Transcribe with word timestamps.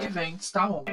Events 0.00 0.52
tá 0.52 0.70
on. 0.70 0.84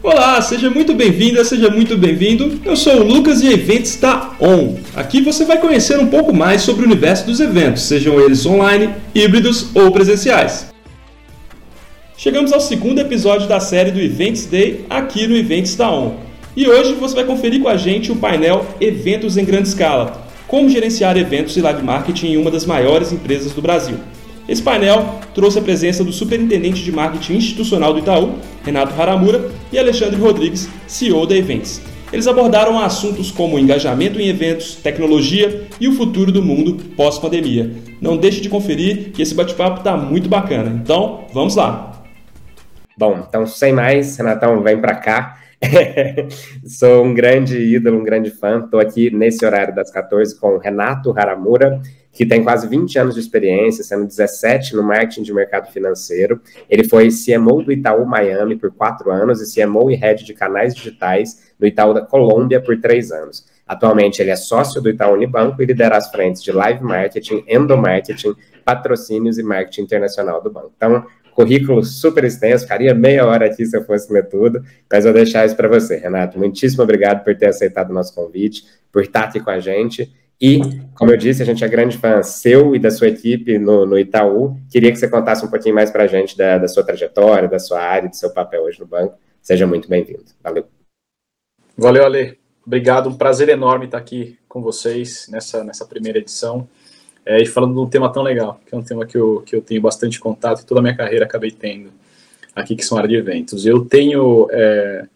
Olá, 0.00 0.40
seja 0.40 0.70
muito 0.70 0.94
bem-vinda, 0.94 1.42
seja 1.44 1.68
muito 1.68 1.96
bem-vindo. 1.96 2.60
Eu 2.64 2.76
sou 2.76 3.00
o 3.00 3.02
Lucas 3.02 3.42
e 3.42 3.52
Eventos 3.52 3.90
está 3.90 4.36
on. 4.40 4.78
Aqui 4.94 5.20
você 5.20 5.44
vai 5.44 5.58
conhecer 5.58 5.98
um 5.98 6.06
pouco 6.06 6.32
mais 6.32 6.62
sobre 6.62 6.82
o 6.82 6.86
universo 6.86 7.26
dos 7.26 7.40
eventos, 7.40 7.82
sejam 7.82 8.20
eles 8.20 8.46
online, 8.46 8.94
híbridos 9.12 9.74
ou 9.74 9.90
presenciais. 9.90 10.72
Chegamos 12.16 12.52
ao 12.52 12.60
segundo 12.60 13.00
episódio 13.00 13.48
da 13.48 13.58
série 13.58 13.90
do 13.90 14.00
Events 14.00 14.46
Day 14.46 14.84
aqui 14.88 15.26
no 15.26 15.36
Events 15.36 15.70
está 15.70 15.90
on. 15.90 16.20
E 16.56 16.68
hoje 16.68 16.94
você 16.94 17.16
vai 17.16 17.24
conferir 17.24 17.60
com 17.60 17.68
a 17.68 17.76
gente 17.76 18.12
o 18.12 18.16
painel 18.16 18.64
Eventos 18.80 19.36
em 19.36 19.44
Grande 19.44 19.66
Escala, 19.66 20.27
como 20.48 20.68
gerenciar 20.68 21.16
eventos 21.16 21.56
e 21.56 21.60
live 21.60 21.82
marketing 21.82 22.28
em 22.28 22.36
uma 22.38 22.50
das 22.50 22.66
maiores 22.66 23.12
empresas 23.12 23.52
do 23.52 23.62
Brasil. 23.62 23.98
Esse 24.48 24.62
painel 24.62 25.20
trouxe 25.34 25.58
a 25.58 25.62
presença 25.62 26.02
do 26.02 26.10
Superintendente 26.10 26.82
de 26.82 26.90
Marketing 26.90 27.34
Institucional 27.34 27.92
do 27.92 27.98
Itaú, 27.98 28.38
Renato 28.64 28.98
Haramura, 28.98 29.50
e 29.70 29.78
Alexandre 29.78 30.18
Rodrigues, 30.18 30.68
CEO 30.86 31.26
da 31.26 31.36
Events. 31.36 31.82
Eles 32.10 32.26
abordaram 32.26 32.78
assuntos 32.78 33.30
como 33.30 33.58
engajamento 33.58 34.18
em 34.18 34.28
eventos, 34.28 34.76
tecnologia 34.76 35.68
e 35.78 35.86
o 35.86 35.92
futuro 35.92 36.32
do 36.32 36.42
mundo 36.42 36.82
pós-pandemia. 36.96 37.70
Não 38.00 38.16
deixe 38.16 38.40
de 38.40 38.48
conferir 38.48 39.10
que 39.12 39.20
esse 39.20 39.34
bate-papo 39.34 39.80
está 39.80 39.94
muito 39.94 40.30
bacana. 40.30 40.80
Então, 40.82 41.26
vamos 41.34 41.54
lá! 41.54 42.02
Bom, 42.96 43.22
então 43.28 43.46
sem 43.46 43.74
mais, 43.74 44.16
Renatão, 44.16 44.62
vem 44.62 44.80
para 44.80 44.94
cá. 44.94 45.36
Sou 46.64 47.04
um 47.04 47.12
grande 47.12 47.58
ídolo, 47.58 47.98
um 47.98 48.04
grande 48.04 48.30
fã. 48.30 48.62
Estou 48.64 48.78
aqui 48.78 49.10
nesse 49.10 49.44
horário 49.44 49.74
das 49.74 49.90
14 49.90 50.38
com 50.38 50.56
Renato 50.56 51.12
Haramura, 51.16 51.80
que 52.12 52.24
tem 52.24 52.44
quase 52.44 52.68
20 52.68 52.98
anos 52.98 53.14
de 53.14 53.20
experiência, 53.20 53.82
sendo 53.82 54.06
17 54.06 54.76
no 54.76 54.82
marketing 54.82 55.22
de 55.22 55.34
mercado 55.34 55.70
financeiro. 55.72 56.40
Ele 56.70 56.84
foi 56.84 57.08
CMO 57.08 57.62
do 57.62 57.72
Itaú 57.72 58.06
Miami 58.06 58.56
por 58.56 58.72
quatro 58.72 59.10
anos 59.10 59.40
e 59.40 59.52
CMO 59.52 59.90
e 59.90 59.96
Head 59.96 60.24
de 60.24 60.32
canais 60.32 60.74
digitais 60.74 61.52
no 61.58 61.66
Itaú 61.66 61.92
da 61.92 62.02
Colômbia 62.02 62.60
por 62.60 62.80
três 62.80 63.10
anos. 63.10 63.44
Atualmente, 63.66 64.22
ele 64.22 64.30
é 64.30 64.36
sócio 64.36 64.80
do 64.80 64.88
Itaú 64.88 65.12
Unibanco 65.12 65.60
e 65.60 65.66
lidera 65.66 65.96
as 65.96 66.10
frentes 66.10 66.42
de 66.42 66.50
live 66.50 66.82
marketing, 66.82 67.44
endomarketing, 67.46 68.34
patrocínios 68.64 69.38
e 69.38 69.42
marketing 69.42 69.82
internacional 69.82 70.42
do 70.42 70.50
banco. 70.50 70.72
Então, 70.74 71.04
currículo 71.38 71.84
super 71.84 72.24
extenso, 72.24 72.64
ficaria 72.64 72.92
meia 72.92 73.24
hora 73.24 73.46
aqui 73.46 73.64
se 73.64 73.76
eu 73.76 73.84
fosse 73.84 74.12
ler 74.12 74.28
tudo, 74.28 74.60
mas 74.90 75.04
vou 75.04 75.12
deixar 75.12 75.46
isso 75.46 75.54
para 75.54 75.68
você, 75.68 75.96
Renato. 75.96 76.36
Muitíssimo 76.36 76.82
obrigado 76.82 77.22
por 77.22 77.36
ter 77.36 77.46
aceitado 77.46 77.90
o 77.90 77.92
nosso 77.92 78.12
convite, 78.12 78.64
por 78.90 79.02
estar 79.02 79.22
aqui 79.22 79.38
com 79.38 79.50
a 79.50 79.60
gente. 79.60 80.12
E, 80.40 80.60
como 80.96 81.12
eu 81.12 81.16
disse, 81.16 81.40
a 81.40 81.46
gente 81.46 81.64
é 81.64 81.68
grande 81.68 81.96
fã 81.96 82.24
seu 82.24 82.74
e 82.74 82.78
da 82.80 82.90
sua 82.90 83.06
equipe 83.06 83.56
no, 83.56 83.86
no 83.86 83.96
Itaú. 83.96 84.56
Queria 84.68 84.90
que 84.90 84.98
você 84.98 85.06
contasse 85.06 85.46
um 85.46 85.48
pouquinho 85.48 85.76
mais 85.76 85.92
para 85.92 86.02
a 86.02 86.06
gente 86.08 86.36
da, 86.36 86.58
da 86.58 86.66
sua 86.66 86.82
trajetória, 86.82 87.48
da 87.48 87.60
sua 87.60 87.80
área, 87.80 88.08
do 88.08 88.16
seu 88.16 88.30
papel 88.30 88.64
hoje 88.64 88.80
no 88.80 88.86
banco. 88.86 89.16
Seja 89.40 89.64
muito 89.64 89.88
bem-vindo. 89.88 90.24
Valeu. 90.42 90.66
Valeu, 91.76 92.04
Ale. 92.04 92.36
Obrigado. 92.66 93.08
Um 93.08 93.14
prazer 93.16 93.48
enorme 93.48 93.84
estar 93.84 93.98
aqui 93.98 94.36
com 94.48 94.60
vocês 94.60 95.28
nessa, 95.30 95.62
nessa 95.62 95.86
primeira 95.86 96.18
edição. 96.18 96.68
É, 97.28 97.42
e 97.42 97.44
falando 97.44 97.74
de 97.74 97.80
um 97.80 97.86
tema 97.86 98.10
tão 98.10 98.22
legal, 98.22 98.58
que 98.66 98.74
é 98.74 98.78
um 98.78 98.82
tema 98.82 99.04
que 99.04 99.14
eu, 99.14 99.42
que 99.44 99.54
eu 99.54 99.60
tenho 99.60 99.82
bastante 99.82 100.18
contato 100.18 100.62
e 100.62 100.64
toda 100.64 100.80
a 100.80 100.82
minha 100.82 100.96
carreira 100.96 101.26
acabei 101.26 101.50
tendo 101.50 101.90
aqui, 102.56 102.74
que 102.74 102.82
são 102.82 102.96
a 102.96 103.02
área 103.02 103.08
de 103.10 103.16
eventos. 103.16 103.66
Eu 103.66 103.84
tenho, 103.84 104.48
é, 104.50 105.06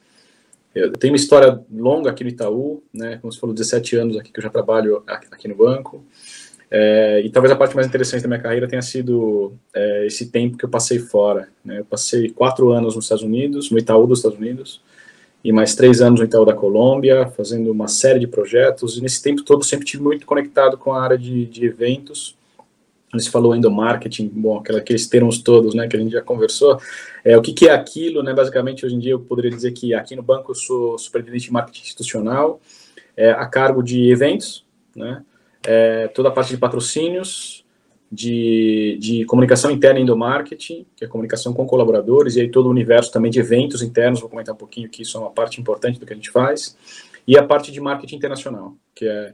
eu 0.75 0.93
tenho 0.93 1.15
uma 1.15 1.17
história 1.17 1.59
longa 1.73 2.11
aqui 2.11 2.23
no 2.23 2.29
Itaú, 2.29 2.83
né, 2.93 3.17
como 3.17 3.33
você 3.33 3.41
falou, 3.41 3.55
17 3.55 3.97
anos 3.97 4.19
aqui 4.19 4.31
que 4.31 4.39
eu 4.39 4.43
já 4.43 4.51
trabalho 4.51 5.03
aqui 5.07 5.49
no 5.49 5.55
banco, 5.55 6.05
é, 6.71 7.23
e 7.25 7.31
talvez 7.31 7.51
a 7.51 7.57
parte 7.57 7.75
mais 7.75 7.87
interessante 7.87 8.21
da 8.21 8.29
minha 8.29 8.41
carreira 8.41 8.69
tenha 8.69 8.83
sido 8.83 9.55
é, 9.75 10.05
esse 10.05 10.31
tempo 10.31 10.59
que 10.59 10.67
eu 10.67 10.71
passei 10.71 10.99
fora. 10.99 11.49
Né? 11.65 11.79
Eu 11.79 11.85
passei 11.87 12.29
quatro 12.29 12.73
anos 12.73 12.95
nos 12.95 13.07
Estados 13.07 13.25
Unidos, 13.25 13.71
no 13.71 13.79
Itaú 13.79 14.07
dos 14.07 14.19
Estados 14.19 14.39
Unidos, 14.39 14.83
e 15.45 15.53
mais 15.53 15.75
três 15.75 16.01
anos 16.01 16.21
no 16.21 16.27
Itaú 16.27 16.45
da 16.45 16.55
Colômbia, 16.55 17.27
fazendo 17.29 17.71
uma 17.71 17.89
série 17.89 18.21
de 18.21 18.27
projetos, 18.27 18.97
e 18.97 19.03
nesse 19.03 19.23
tempo 19.23 19.43
todo 19.43 19.65
sempre 19.65 19.87
tive 19.87 20.03
muito 20.03 20.25
conectado 20.25 20.79
com 20.79 20.93
a 20.93 21.03
área 21.03 21.19
de, 21.19 21.47
de 21.47 21.67
eventos, 21.67 22.37
você 23.13 23.29
falou 23.29 23.53
ainda 23.53 23.69
marketing, 23.69 24.29
bom, 24.29 24.63
aqueles 24.75 25.07
termos 25.07 25.39
todos, 25.43 25.75
né, 25.75 25.87
que 25.87 25.97
a 25.97 26.01
gente 26.01 26.13
já 26.13 26.23
conversou, 26.23 26.81
é, 27.25 27.37
o 27.37 27.43
que, 27.43 27.53
que 27.53 27.69
é 27.69 27.73
aquilo, 27.73 28.23
né, 28.23 28.33
basicamente, 28.33 28.87
hoje 28.87 28.95
em 28.95 28.99
dia 28.99 29.13
eu 29.13 29.21
poderia 29.21 29.51
dizer 29.51 29.73
que 29.73 29.93
aqui 29.93 30.17
no 30.17 30.23
banco 30.23 30.53
eu 30.53 30.55
sou 30.55 30.97
superintendente 30.97 31.47
de 31.47 31.53
marketing 31.53 31.83
institucional, 31.83 32.61
é, 33.17 33.31
a 33.31 33.45
cargo 33.47 33.83
de 33.83 34.11
eventos, 34.11 34.65
né, 34.97 35.23
é, 35.67 36.09
toda 36.09 36.31
a 36.31 36.33
parte 36.33 36.51
de 36.51 36.57
patrocínios, 36.57 37.62
de, 38.13 38.99
de 39.01 39.25
comunicação 39.25 39.71
interna 39.71 39.99
e 39.99 40.05
marketing, 40.05 40.85
que 40.95 41.03
é 41.03 41.09
comunicação 41.09 41.55
com 41.55 41.67
colaboradores, 41.67 42.37
e 42.37 42.43
aí 42.43 42.49
todo 42.51 42.67
o 42.67 42.71
universo 42.71 43.11
também 43.11 43.31
de 43.31 43.41
eventos 43.41 43.81
internos, 43.81 44.21
vou 44.21 44.29
comentar 44.29 44.55
um 44.55 44.59
pouquinho 44.59 44.87
que 44.91 45.01
isso 45.01 45.17
é 45.17 45.21
uma 45.21 45.31
parte 45.31 45.59
importante 45.59 45.99
do 45.99 46.05
que 46.05 46.13
a 46.13 46.17
gente 46.17 46.31
faz, 46.31 46.77
e 47.27 47.39
a 47.39 47.43
parte 47.43 47.73
de 47.73 47.81
marketing 47.81 48.17
internacional, 48.17 48.77
que 48.95 49.07
é, 49.07 49.33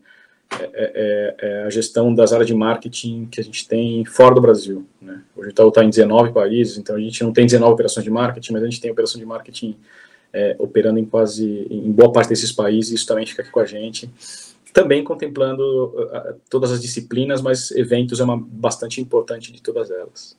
é, 0.61 0.71
é, 0.72 1.37
é 1.41 1.62
a 1.65 1.71
gestão 1.71 2.15
das 2.15 2.33
áreas 2.33 2.47
de 2.47 2.55
marketing 2.55 3.27
que 3.27 3.41
a 3.41 3.44
gente 3.44 3.66
tem 3.66 4.05
fora 4.05 4.37
do 4.37 4.41
Brasil. 4.41 4.87
Né? 5.03 5.22
Hoje 5.34 5.50
está 5.50 5.84
em 5.84 5.91
19 5.91 6.33
países, 6.33 6.78
então 6.78 6.95
a 6.95 7.00
gente 7.00 7.25
não 7.25 7.33
tem 7.33 7.47
19 7.47 7.72
operações 7.72 8.05
de 8.05 8.10
marketing, 8.10 8.53
mas 8.53 8.62
a 8.62 8.66
gente 8.66 8.81
tem 8.81 8.93
operação 8.93 9.19
de 9.19 9.27
marketing 9.27 9.77
é, 10.33 10.55
operando 10.56 11.00
em 11.00 11.05
quase, 11.05 11.66
em 11.69 11.91
boa 11.91 12.12
parte 12.12 12.28
desses 12.28 12.53
países, 12.53 12.93
isso 12.93 13.06
também 13.09 13.27
fica 13.27 13.43
aqui 13.43 13.50
com 13.50 13.59
a 13.59 13.66
gente 13.66 14.09
também 14.73 15.03
contemplando 15.03 15.62
uh, 15.62 16.34
todas 16.49 16.71
as 16.71 16.81
disciplinas, 16.81 17.41
mas 17.41 17.71
eventos 17.73 18.21
é 18.21 18.25
uma 18.25 18.37
bastante 18.37 19.01
importante 19.01 19.53
de 19.53 19.62
todas 19.62 19.91
elas. 19.91 20.37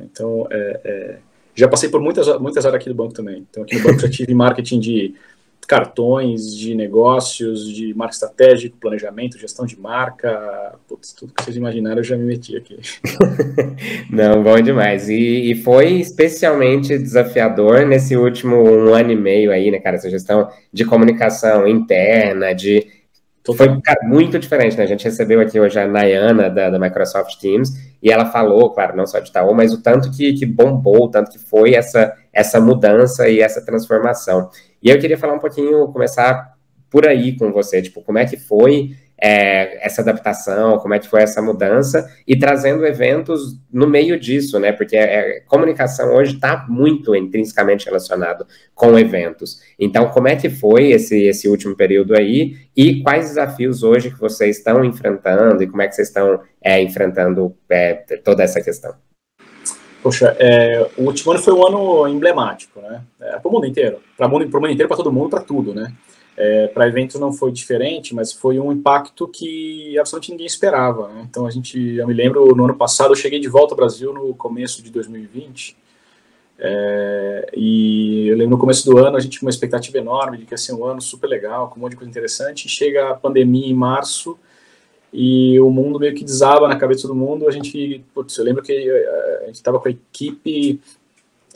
Então, 0.00 0.46
é, 0.50 0.80
é, 0.84 1.18
já 1.54 1.68
passei 1.68 1.88
por 1.88 2.00
muitas, 2.00 2.26
muitas 2.38 2.64
áreas 2.64 2.80
aqui 2.80 2.88
do 2.88 2.94
banco 2.94 3.14
também. 3.14 3.44
Então, 3.50 3.62
aqui 3.62 3.76
no 3.76 3.82
banco 3.82 4.00
já 4.00 4.08
tive 4.08 4.34
marketing 4.34 4.80
de 4.80 5.14
cartões, 5.66 6.56
de 6.56 6.74
negócios, 6.74 7.68
de 7.68 7.92
marca 7.92 8.14
estratégico, 8.14 8.78
planejamento, 8.78 9.38
gestão 9.38 9.66
de 9.66 9.78
marca, 9.78 10.74
putz, 10.88 11.12
tudo 11.12 11.34
que 11.34 11.44
vocês 11.44 11.58
imaginaram 11.58 11.98
eu 11.98 12.04
já 12.04 12.16
me 12.16 12.24
meti 12.24 12.56
aqui. 12.56 12.78
Não, 14.10 14.42
bom 14.42 14.58
demais. 14.62 15.10
E, 15.10 15.50
e, 15.50 15.54
foi 15.56 16.00
especialmente 16.00 16.98
desafiador 16.98 17.84
nesse 17.84 18.16
último 18.16 18.56
um 18.56 18.94
ano 18.94 19.12
e 19.12 19.16
meio 19.16 19.52
aí, 19.52 19.70
né, 19.70 19.78
cara, 19.78 19.96
essa 19.96 20.08
gestão 20.08 20.48
de 20.72 20.86
comunicação 20.86 21.68
interna, 21.68 22.54
de 22.54 22.86
foi 23.54 23.80
cara, 23.80 24.00
muito 24.06 24.38
diferente, 24.38 24.76
né? 24.76 24.84
A 24.84 24.86
gente 24.86 25.04
recebeu 25.04 25.40
aqui 25.40 25.58
hoje 25.58 25.78
a 25.78 25.86
Nayana 25.86 26.50
da, 26.50 26.70
da, 26.70 26.78
Microsoft 26.78 27.38
Teams 27.40 27.70
e 28.02 28.10
ela 28.10 28.26
falou, 28.26 28.70
claro, 28.70 28.96
não 28.96 29.06
só 29.06 29.18
de 29.20 29.30
Itaú, 29.30 29.54
mas 29.54 29.72
o 29.72 29.82
tanto 29.82 30.10
que, 30.10 30.34
que 30.34 30.44
bombou, 30.44 31.04
o 31.04 31.10
tanto 31.10 31.30
que 31.30 31.38
foi 31.38 31.74
essa, 31.74 32.14
essa 32.32 32.60
mudança 32.60 33.28
e 33.28 33.40
essa 33.40 33.64
transformação. 33.64 34.50
E 34.82 34.90
eu 34.90 34.98
queria 34.98 35.16
falar 35.16 35.34
um 35.34 35.38
pouquinho, 35.38 35.88
começar 35.88 36.54
por 36.90 37.06
aí 37.06 37.36
com 37.36 37.52
você, 37.52 37.80
tipo, 37.82 38.02
como 38.02 38.18
é 38.18 38.26
que 38.26 38.36
foi 38.36 38.90
é, 39.20 39.84
essa 39.84 40.00
adaptação, 40.00 40.78
como 40.78 40.94
é 40.94 40.98
que 40.98 41.08
foi 41.08 41.22
essa 41.22 41.42
mudança, 41.42 42.08
e 42.26 42.38
trazendo 42.38 42.86
eventos 42.86 43.58
no 43.72 43.86
meio 43.86 44.18
disso, 44.18 44.58
né? 44.58 44.72
Porque 44.72 44.96
a 44.96 45.02
é, 45.02 45.40
comunicação 45.40 46.14
hoje 46.14 46.34
está 46.34 46.64
muito 46.68 47.14
intrinsecamente 47.14 47.86
relacionado 47.86 48.46
com 48.74 48.98
eventos. 48.98 49.60
Então, 49.78 50.08
como 50.10 50.28
é 50.28 50.36
que 50.36 50.48
foi 50.48 50.90
esse, 50.90 51.24
esse 51.24 51.48
último 51.48 51.76
período 51.76 52.16
aí, 52.16 52.56
e 52.76 53.02
quais 53.02 53.28
desafios 53.28 53.82
hoje 53.82 54.10
que 54.10 54.20
vocês 54.20 54.58
estão 54.58 54.84
enfrentando, 54.84 55.62
e 55.62 55.66
como 55.66 55.82
é 55.82 55.88
que 55.88 55.94
vocês 55.94 56.08
estão 56.08 56.40
é, 56.62 56.80
enfrentando 56.80 57.56
é, 57.68 57.94
toda 58.22 58.44
essa 58.44 58.60
questão? 58.60 58.94
Poxa, 60.00 60.36
é, 60.38 60.86
o 60.96 61.02
último 61.02 61.32
ano 61.32 61.42
foi 61.42 61.52
um 61.52 61.66
ano 61.66 62.08
emblemático, 62.08 62.80
né? 62.80 63.02
É, 63.20 63.38
para 63.38 63.48
o 63.48 63.52
mundo 63.52 63.66
inteiro, 63.66 63.98
para 64.16 64.28
o 64.28 64.30
mundo, 64.30 64.44
mundo 64.44 64.68
inteiro, 64.68 64.88
para 64.88 64.96
todo 64.96 65.12
mundo, 65.12 65.28
para 65.28 65.40
tudo, 65.40 65.74
né? 65.74 65.92
É, 66.40 66.68
para 66.68 66.86
eventos 66.86 67.18
não 67.18 67.32
foi 67.32 67.50
diferente, 67.50 68.14
mas 68.14 68.32
foi 68.32 68.60
um 68.60 68.70
impacto 68.70 69.26
que 69.26 69.98
absolutamente 69.98 70.30
ninguém 70.30 70.46
esperava. 70.46 71.08
Né? 71.08 71.26
Então 71.28 71.44
a 71.44 71.50
gente, 71.50 71.96
eu 71.96 72.06
me 72.06 72.14
lembro, 72.14 72.54
no 72.54 72.64
ano 72.64 72.76
passado 72.76 73.10
eu 73.10 73.16
cheguei 73.16 73.40
de 73.40 73.48
volta 73.48 73.74
ao 73.74 73.76
Brasil 73.76 74.14
no 74.14 74.32
começo 74.36 74.80
de 74.80 74.88
2020, 74.92 75.76
é, 76.60 77.50
e 77.56 78.28
eu 78.28 78.36
lembro 78.36 78.50
no 78.52 78.58
começo 78.58 78.88
do 78.88 78.98
ano 78.98 79.16
a 79.16 79.20
gente 79.20 79.38
tinha 79.38 79.46
uma 79.46 79.50
expectativa 79.50 79.98
enorme 79.98 80.38
de 80.38 80.44
que 80.44 80.54
ia 80.54 80.58
ser 80.58 80.74
um 80.74 80.84
ano 80.84 81.02
super 81.02 81.26
legal, 81.26 81.70
com 81.70 81.80
um 81.80 81.82
monte 81.82 81.92
de 81.92 81.96
coisa 81.96 82.10
interessante, 82.10 82.68
chega 82.68 83.10
a 83.10 83.14
pandemia 83.14 83.66
em 83.66 83.74
março 83.74 84.38
e 85.12 85.58
o 85.58 85.70
mundo 85.70 85.98
meio 85.98 86.14
que 86.14 86.22
desaba 86.22 86.68
na 86.68 86.76
cabeça 86.76 87.08
do 87.08 87.16
mundo. 87.16 87.48
A 87.48 87.50
gente, 87.50 88.04
putz, 88.14 88.36
eu 88.38 88.44
lembro 88.44 88.62
que 88.62 88.72
a 88.72 89.46
gente 89.46 89.56
estava 89.56 89.80
com 89.80 89.88
a 89.88 89.90
equipe 89.90 90.80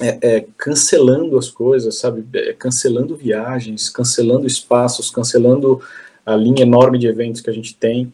é, 0.03 0.19
é, 0.21 0.47
cancelando 0.59 1.39
as 1.39 1.49
coisas, 1.49 1.99
sabe? 1.99 2.27
É, 2.35 2.53
cancelando 2.53 3.17
viagens, 3.17 3.89
cancelando 3.89 4.47
espaços, 4.47 5.11
cancelando 5.11 5.81
a 6.27 6.35
linha 6.35 6.63
enorme 6.63 6.99
de 6.99 7.07
eventos 7.07 7.41
que 7.41 7.49
a 7.49 7.53
gente 7.53 7.77
tem. 7.77 8.13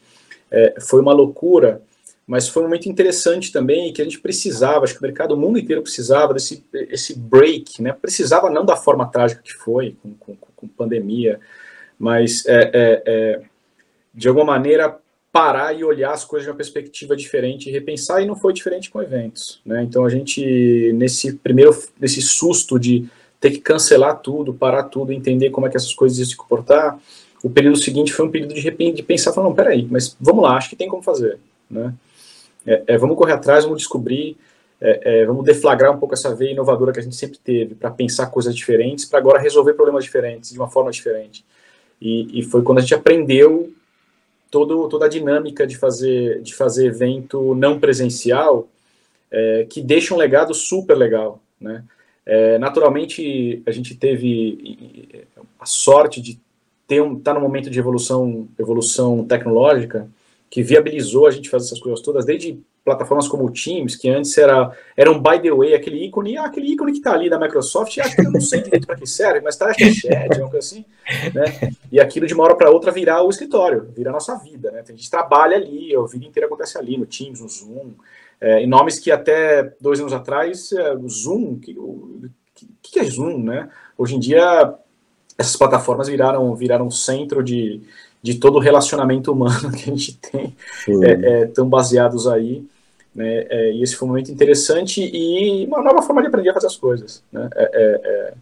É, 0.50 0.74
foi 0.80 1.00
uma 1.00 1.14
loucura, 1.14 1.80
mas 2.26 2.46
foi 2.46 2.62
um 2.62 2.66
momento 2.66 2.88
interessante 2.88 3.50
também 3.50 3.90
que 3.92 4.02
a 4.02 4.04
gente 4.04 4.20
precisava, 4.20 4.84
acho 4.84 4.92
que 4.92 5.00
o 5.00 5.02
mercado, 5.02 5.32
o 5.32 5.36
mundo 5.36 5.58
inteiro 5.58 5.80
precisava 5.80 6.34
desse 6.34 6.62
esse 6.72 7.18
break, 7.18 7.82
né? 7.82 7.92
Precisava 7.92 8.50
não 8.50 8.66
da 8.66 8.76
forma 8.76 9.06
trágica 9.06 9.40
que 9.42 9.54
foi, 9.54 9.96
com, 10.02 10.14
com, 10.14 10.36
com 10.54 10.68
pandemia, 10.68 11.40
mas 11.98 12.44
é, 12.46 12.70
é, 12.74 13.42
de 14.14 14.28
alguma 14.28 14.44
maneira 14.44 14.98
parar 15.32 15.72
e 15.72 15.84
olhar 15.84 16.12
as 16.12 16.24
coisas 16.24 16.44
de 16.44 16.50
uma 16.50 16.56
perspectiva 16.56 17.14
diferente, 17.14 17.70
repensar, 17.70 18.22
e 18.22 18.26
não 18.26 18.34
foi 18.34 18.52
diferente 18.52 18.90
com 18.90 19.02
eventos. 19.02 19.60
Né? 19.64 19.82
Então 19.82 20.04
a 20.04 20.08
gente, 20.08 20.92
nesse 20.94 21.34
primeiro, 21.34 21.76
nesse 22.00 22.22
susto 22.22 22.78
de 22.78 23.08
ter 23.40 23.50
que 23.50 23.58
cancelar 23.58 24.18
tudo, 24.20 24.54
parar 24.54 24.84
tudo, 24.84 25.12
entender 25.12 25.50
como 25.50 25.66
é 25.66 25.70
que 25.70 25.76
essas 25.76 25.94
coisas 25.94 26.18
iam 26.18 26.26
se 26.26 26.36
comportar, 26.36 26.98
o 27.42 27.48
período 27.48 27.78
seguinte 27.78 28.12
foi 28.12 28.26
um 28.26 28.30
período 28.30 28.54
de 28.54 28.60
repente 28.60 28.96
de 28.96 29.02
pensar, 29.02 29.32
falando, 29.32 29.50
não, 29.50 29.56
peraí, 29.56 29.86
mas 29.88 30.16
vamos 30.20 30.42
lá, 30.42 30.56
acho 30.56 30.70
que 30.70 30.76
tem 30.76 30.88
como 30.88 31.02
fazer, 31.02 31.38
né? 31.70 31.94
É, 32.66 32.82
é, 32.88 32.98
vamos 32.98 33.16
correr 33.16 33.32
atrás, 33.32 33.64
vamos 33.64 33.78
descobrir, 33.78 34.36
é, 34.80 35.20
é 35.20 35.26
vamos 35.26 35.44
deflagrar 35.44 35.94
um 35.94 35.98
pouco 35.98 36.14
essa 36.14 36.34
veia 36.34 36.50
inovadora 36.50 36.92
que 36.92 36.98
a 36.98 37.02
gente 37.02 37.14
sempre 37.14 37.38
teve 37.38 37.74
para 37.74 37.90
pensar 37.90 38.26
coisas 38.26 38.54
diferentes, 38.54 39.04
para 39.04 39.18
agora 39.18 39.38
resolver 39.40 39.74
problemas 39.74 40.04
diferentes 40.04 40.50
de 40.50 40.58
uma 40.58 40.68
forma 40.68 40.90
diferente. 40.90 41.44
E, 42.00 42.40
e, 42.40 42.42
foi 42.42 42.62
quando 42.62 42.78
a 42.78 42.80
gente 42.80 42.94
aprendeu 42.94 43.72
todo, 44.50 44.88
toda 44.88 45.06
a 45.06 45.08
dinâmica 45.08 45.66
de 45.66 45.76
fazer, 45.76 46.40
de 46.42 46.54
fazer 46.54 46.86
evento 46.86 47.54
não 47.54 47.78
presencial, 47.78 48.68
é, 49.30 49.66
que 49.68 49.80
deixa 49.80 50.14
um 50.14 50.18
legado 50.18 50.54
super 50.54 50.96
legal, 50.96 51.40
né? 51.60 51.84
É, 52.24 52.58
naturalmente, 52.58 53.62
a 53.66 53.70
gente 53.70 53.94
teve 53.94 55.26
a 55.58 55.64
sorte 55.64 56.20
de 56.20 56.38
ter 56.86 57.00
um, 57.02 57.18
tá 57.18 57.32
num 57.32 57.40
momento 57.40 57.70
de 57.70 57.78
evolução, 57.78 58.46
evolução 58.58 59.24
tecnológica 59.24 60.08
que 60.50 60.62
viabilizou 60.62 61.26
a 61.26 61.30
gente 61.30 61.48
fazer 61.48 61.66
essas 61.66 61.80
coisas 61.80 62.00
todas, 62.00 62.24
desde 62.24 62.58
plataformas 62.88 63.28
como 63.28 63.44
o 63.44 63.50
Teams, 63.50 63.96
que 63.96 64.08
antes 64.08 64.36
era, 64.38 64.72
era 64.96 65.10
um 65.10 65.20
by 65.20 65.40
the 65.40 65.50
way, 65.50 65.74
aquele 65.74 66.06
ícone, 66.06 66.38
ah, 66.38 66.46
aquele 66.46 66.72
ícone 66.72 66.92
que 66.92 66.98
está 66.98 67.12
ali 67.12 67.28
da 67.28 67.38
Microsoft, 67.38 67.98
acho 67.98 68.16
que 68.16 68.26
eu 68.26 68.32
não 68.32 68.40
sei 68.40 68.62
direito 68.62 68.86
para 68.86 68.96
que 68.96 69.06
serve, 69.06 69.40
mas 69.40 69.54
está 69.54 69.70
aqui 69.70 69.92
chat, 69.92 70.28
coisa 70.38 70.58
assim, 70.58 70.84
né? 71.34 71.70
E 71.92 72.00
aquilo 72.00 72.26
de 72.26 72.32
uma 72.32 72.44
hora 72.44 72.56
para 72.56 72.70
outra 72.70 72.90
virar 72.90 73.22
o 73.22 73.28
escritório, 73.28 73.88
virar 73.94 74.10
a 74.10 74.14
nossa 74.14 74.36
vida, 74.36 74.70
né? 74.70 74.82
A 74.86 74.92
gente 74.92 75.10
trabalha 75.10 75.56
ali, 75.56 75.94
a 75.94 76.02
vida 76.06 76.24
inteira 76.24 76.46
acontece 76.46 76.78
ali, 76.78 76.96
no 76.96 77.04
Teams, 77.04 77.40
no 77.40 77.48
Zoom, 77.48 77.92
é, 78.40 78.62
em 78.62 78.66
nomes 78.66 78.98
que 78.98 79.10
até 79.10 79.74
dois 79.80 80.00
anos 80.00 80.12
atrás, 80.12 80.72
é, 80.72 80.94
o 80.94 81.08
Zoom, 81.08 81.58
que, 81.58 81.78
o 81.78 82.22
que, 82.54 82.92
que 82.92 83.00
é 83.00 83.04
Zoom, 83.04 83.42
né? 83.42 83.68
Hoje 83.96 84.16
em 84.16 84.20
dia, 84.20 84.74
essas 85.36 85.56
plataformas 85.56 86.08
viraram, 86.08 86.54
viraram 86.54 86.90
centro 86.90 87.42
de, 87.42 87.82
de 88.22 88.34
todo 88.34 88.56
o 88.56 88.60
relacionamento 88.60 89.32
humano 89.32 89.70
que 89.72 89.90
a 89.90 89.94
gente 89.94 90.16
tem, 90.18 90.56
é, 91.02 91.10
é, 91.10 91.46
tão 91.46 91.68
baseados 91.68 92.26
aí. 92.26 92.66
Né? 93.18 93.46
É, 93.50 93.72
e 93.72 93.82
esse 93.82 93.96
foi 93.96 94.06
um 94.06 94.12
momento 94.12 94.30
interessante 94.30 95.02
e 95.02 95.66
uma 95.66 95.82
nova 95.82 96.02
forma 96.02 96.22
de 96.22 96.28
aprender 96.28 96.50
a 96.50 96.54
fazer 96.54 96.68
as 96.68 96.76
coisas. 96.76 97.24
Né? 97.32 97.50
É, 97.56 97.62
é, 97.64 98.00
é, 98.04 98.34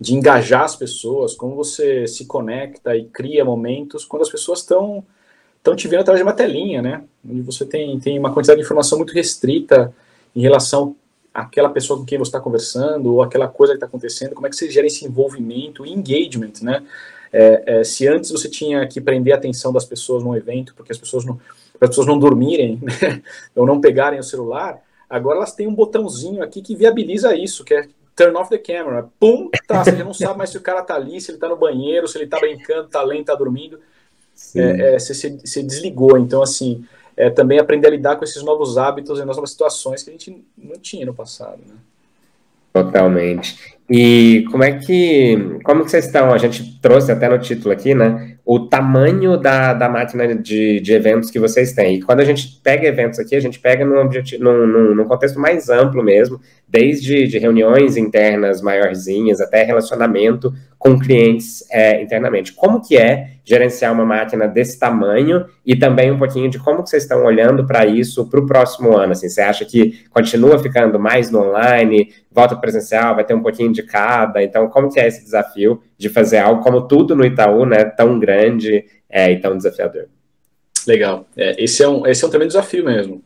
de 0.00 0.14
engajar 0.16 0.64
as 0.64 0.74
pessoas, 0.74 1.36
como 1.36 1.54
você 1.54 2.08
se 2.08 2.26
conecta 2.26 2.96
e 2.96 3.04
cria 3.04 3.44
momentos 3.44 4.04
quando 4.04 4.22
as 4.22 4.28
pessoas 4.28 4.58
estão 4.58 5.04
estão 5.58 5.76
te 5.76 5.86
vendo 5.86 6.00
através 6.00 6.20
de 6.20 6.28
uma 6.28 6.32
telinha, 6.32 6.80
né? 6.80 7.02
Onde 7.28 7.40
você 7.42 7.64
tem, 7.64 7.98
tem 7.98 8.18
uma 8.18 8.32
quantidade 8.32 8.60
de 8.60 8.64
informação 8.64 8.98
muito 8.98 9.12
restrita 9.12 9.92
em 10.34 10.40
relação 10.40 10.94
àquela 11.34 11.68
pessoa 11.68 11.98
com 11.98 12.04
quem 12.04 12.18
você 12.18 12.28
está 12.28 12.40
conversando 12.40 13.14
ou 13.14 13.22
aquela 13.22 13.48
coisa 13.48 13.72
que 13.72 13.78
está 13.78 13.86
acontecendo, 13.86 14.34
como 14.34 14.46
é 14.46 14.50
que 14.50 14.54
você 14.54 14.70
gera 14.70 14.86
esse 14.86 15.04
envolvimento 15.04 15.84
engagement, 15.84 16.52
né? 16.62 16.84
É, 17.32 17.62
é, 17.66 17.84
se 17.84 18.06
antes 18.06 18.30
você 18.30 18.48
tinha 18.48 18.86
que 18.86 19.00
prender 19.00 19.34
a 19.34 19.36
atenção 19.36 19.72
das 19.72 19.84
pessoas 19.84 20.22
num 20.22 20.36
evento, 20.36 20.72
porque 20.76 20.92
as 20.92 20.98
pessoas 20.98 21.24
não, 21.24 21.40
as 21.80 21.88
pessoas 21.88 22.06
não 22.06 22.18
dormirem, 22.18 22.78
né, 22.82 23.22
ou 23.54 23.66
não 23.66 23.80
pegarem 23.80 24.18
o 24.18 24.24
celular, 24.24 24.80
agora 25.08 25.38
elas 25.38 25.54
têm 25.54 25.66
um 25.66 25.74
botãozinho 25.74 26.42
aqui 26.42 26.60
que 26.62 26.74
viabiliza 26.74 27.34
isso, 27.34 27.64
que 27.64 27.74
é 27.74 27.88
turn 28.16 28.36
off 28.36 28.48
the 28.48 28.58
camera. 28.58 29.08
Pum, 29.20 29.50
tá, 29.68 29.84
você 29.84 30.02
não 30.02 30.14
sabe 30.14 30.38
mais 30.38 30.50
se 30.50 30.56
o 30.56 30.62
cara 30.62 30.82
tá 30.82 30.94
ali, 30.94 31.20
se 31.20 31.30
ele 31.30 31.38
tá 31.38 31.48
no 31.48 31.56
banheiro, 31.56 32.08
se 32.08 32.16
ele 32.16 32.26
tá 32.26 32.40
brincando, 32.40 32.88
tá 32.88 33.02
lendo, 33.02 33.26
tá 33.26 33.34
dormindo. 33.34 33.78
É, 34.54 34.94
é, 34.94 34.98
você, 34.98 35.14
você, 35.14 35.62
desligou. 35.62 36.18
Então, 36.18 36.42
assim, 36.42 36.84
é, 37.16 37.30
também 37.30 37.58
aprender 37.58 37.88
a 37.88 37.90
lidar 37.90 38.16
com 38.16 38.24
esses 38.24 38.42
novos 38.42 38.76
hábitos 38.76 39.18
e 39.18 39.24
novas 39.24 39.50
situações 39.50 40.02
que 40.02 40.10
a 40.10 40.12
gente 40.12 40.44
não 40.56 40.78
tinha 40.78 41.06
no 41.06 41.14
passado, 41.14 41.58
né? 41.66 41.74
Totalmente. 42.72 43.75
E 43.88 44.44
como 44.50 44.64
é 44.64 44.72
que, 44.72 45.58
como 45.62 45.84
que 45.84 45.90
vocês 45.90 46.06
estão? 46.06 46.32
A 46.32 46.38
gente 46.38 46.80
trouxe 46.80 47.12
até 47.12 47.28
no 47.28 47.38
título 47.38 47.72
aqui, 47.72 47.94
né? 47.94 48.36
O 48.44 48.60
tamanho 48.68 49.36
da, 49.36 49.74
da 49.74 49.88
máquina 49.88 50.34
de, 50.34 50.80
de 50.80 50.92
eventos 50.92 51.30
que 51.30 51.38
vocês 51.38 51.72
têm. 51.72 51.96
E 51.96 52.02
quando 52.02 52.20
a 52.20 52.24
gente 52.24 52.60
pega 52.64 52.88
eventos 52.88 53.20
aqui, 53.20 53.36
a 53.36 53.40
gente 53.40 53.60
pega 53.60 53.84
num, 53.84 53.98
objetivo, 53.98 54.42
num, 54.42 54.66
num, 54.66 54.94
num 54.94 55.04
contexto 55.04 55.38
mais 55.38 55.68
amplo 55.68 56.02
mesmo, 56.02 56.40
desde 56.68 57.28
de 57.28 57.38
reuniões 57.38 57.96
internas 57.96 58.60
maiorzinhas 58.60 59.40
até 59.40 59.62
relacionamento 59.62 60.52
com 60.78 60.98
clientes 60.98 61.64
é, 61.70 62.02
internamente. 62.02 62.52
Como 62.52 62.80
que 62.80 62.96
é 62.96 63.30
gerenciar 63.44 63.92
uma 63.92 64.04
máquina 64.04 64.46
desse 64.46 64.78
tamanho 64.78 65.46
e 65.64 65.76
também 65.76 66.10
um 66.10 66.18
pouquinho 66.18 66.50
de 66.50 66.58
como 66.58 66.82
que 66.82 66.90
vocês 66.90 67.04
estão 67.04 67.24
olhando 67.24 67.66
para 67.66 67.86
isso 67.86 68.28
para 68.28 68.40
o 68.40 68.46
próximo 68.46 68.96
ano? 68.96 69.12
Assim, 69.12 69.28
você 69.28 69.40
acha 69.40 69.64
que 69.64 70.04
continua 70.10 70.58
ficando 70.58 70.98
mais 70.98 71.30
no 71.30 71.40
online, 71.40 72.12
volta 72.30 72.56
presencial, 72.56 73.14
vai 73.14 73.24
ter 73.24 73.34
um 73.34 73.42
pouquinho 73.42 73.72
de 73.76 73.82
cada? 73.82 74.42
Então, 74.42 74.68
como 74.68 74.90
que 74.90 74.98
é 74.98 75.06
esse 75.06 75.22
desafio 75.22 75.80
de 75.96 76.08
fazer 76.08 76.38
algo 76.38 76.62
como 76.62 76.88
tudo 76.88 77.14
no 77.14 77.24
Itaú, 77.24 77.64
né, 77.64 77.84
tão 77.84 78.18
grande 78.18 78.84
é, 79.08 79.30
e 79.30 79.40
tão 79.40 79.56
desafiador? 79.56 80.06
Legal. 80.86 81.26
É, 81.36 81.62
esse, 81.62 81.82
é 81.82 81.88
um, 81.88 82.06
esse 82.06 82.24
é 82.24 82.26
um 82.26 82.30
tremendo 82.30 82.48
desafio 82.48 82.84
mesmo. 82.84 83.22